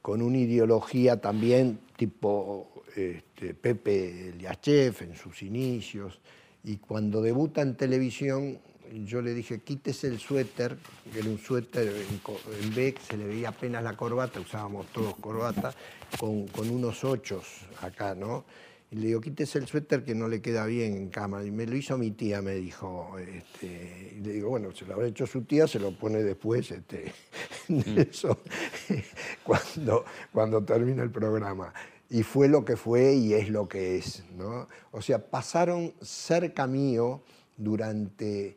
con 0.00 0.22
una 0.22 0.38
ideología 0.38 1.20
también 1.20 1.80
tipo 1.96 2.84
este, 2.94 3.54
Pepe 3.54 4.34
Liachev 4.38 5.02
en 5.02 5.16
sus 5.16 5.42
inicios, 5.42 6.20
y 6.62 6.76
cuando 6.76 7.20
debuta 7.20 7.60
en 7.60 7.76
televisión 7.76 8.58
yo 9.04 9.22
le 9.22 9.34
dije, 9.34 9.60
quítese 9.60 10.08
el 10.08 10.18
suéter, 10.18 10.76
que 11.12 11.18
era 11.18 11.28
un 11.28 11.38
suéter 11.38 11.88
en, 11.88 12.74
B, 12.74 12.94
se 13.08 13.16
le 13.16 13.26
veía 13.26 13.50
apenas 13.50 13.82
la 13.82 13.96
corbata, 13.96 14.40
usábamos 14.40 14.86
todos 14.92 15.16
corbata, 15.16 15.74
con, 16.18 16.46
con 16.48 16.70
unos 16.70 17.04
ochos 17.04 17.46
acá, 17.82 18.14
¿no? 18.14 18.44
Y 18.90 18.96
le 18.96 19.06
digo, 19.08 19.20
quítese 19.20 19.58
el 19.58 19.66
suéter 19.66 20.04
que 20.04 20.14
no 20.14 20.28
le 20.28 20.40
queda 20.40 20.64
bien 20.64 20.96
en 20.96 21.08
cama. 21.08 21.44
Y 21.44 21.50
me 21.50 21.66
lo 21.66 21.76
hizo 21.76 21.98
mi 21.98 22.12
tía, 22.12 22.40
me 22.40 22.54
dijo. 22.54 23.18
Este, 23.18 24.14
y 24.16 24.20
le 24.20 24.32
digo, 24.34 24.50
bueno, 24.50 24.72
se 24.72 24.84
lo 24.84 24.94
habrá 24.94 25.08
hecho 25.08 25.26
su 25.26 25.42
tía, 25.42 25.66
se 25.66 25.80
lo 25.80 25.90
pone 25.90 26.22
después 26.22 26.70
este, 26.70 27.12
mm. 27.68 27.98
eso, 27.98 28.42
cuando, 29.42 30.04
cuando 30.32 30.62
termina 30.62 31.02
el 31.02 31.10
programa. 31.10 31.72
Y 32.08 32.22
fue 32.22 32.46
lo 32.46 32.64
que 32.64 32.76
fue 32.76 33.14
y 33.14 33.34
es 33.34 33.48
lo 33.48 33.68
que 33.68 33.96
es. 33.96 34.22
¿no? 34.36 34.68
O 34.92 35.02
sea, 35.02 35.18
pasaron 35.18 35.92
cerca 36.00 36.68
mío 36.68 37.22
durante 37.56 38.56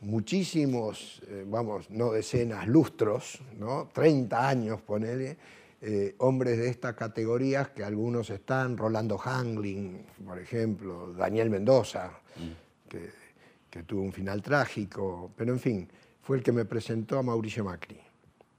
muchísimos, 0.00 1.20
eh, 1.26 1.44
vamos, 1.46 1.90
no 1.90 2.12
decenas, 2.12 2.66
lustros, 2.66 3.40
¿no? 3.58 3.88
30 3.92 4.48
años, 4.48 4.80
ponele, 4.80 5.36
eh, 5.80 6.14
hombres 6.18 6.58
de 6.58 6.68
estas 6.68 6.94
categorías 6.94 7.70
que 7.70 7.84
algunos 7.84 8.30
están, 8.30 8.76
Rolando 8.76 9.16
Hangling, 9.18 10.04
por 10.24 10.38
ejemplo, 10.38 11.12
Daniel 11.12 11.50
Mendoza, 11.50 12.10
mm. 12.36 12.88
que, 12.88 13.10
que, 13.70 13.82
tuvo 13.84 14.02
un 14.02 14.12
final 14.12 14.42
trágico, 14.42 15.30
pero 15.36 15.52
en 15.52 15.60
fin, 15.60 15.88
fue 16.22 16.38
el 16.38 16.42
que 16.42 16.52
me 16.52 16.64
presentó 16.64 17.18
a 17.18 17.22
Mauricio 17.22 17.64
Macri. 17.64 18.00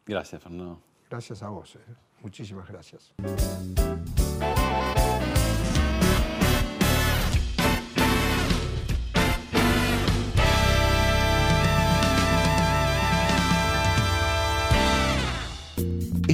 Gracias, 0.05 0.41
Fernando. 0.41 0.81
Gracias 1.09 1.43
a 1.43 1.49
vos, 1.49 1.75
eh. 1.75 1.79
muchísimas 2.21 2.67
gracias. 2.67 3.13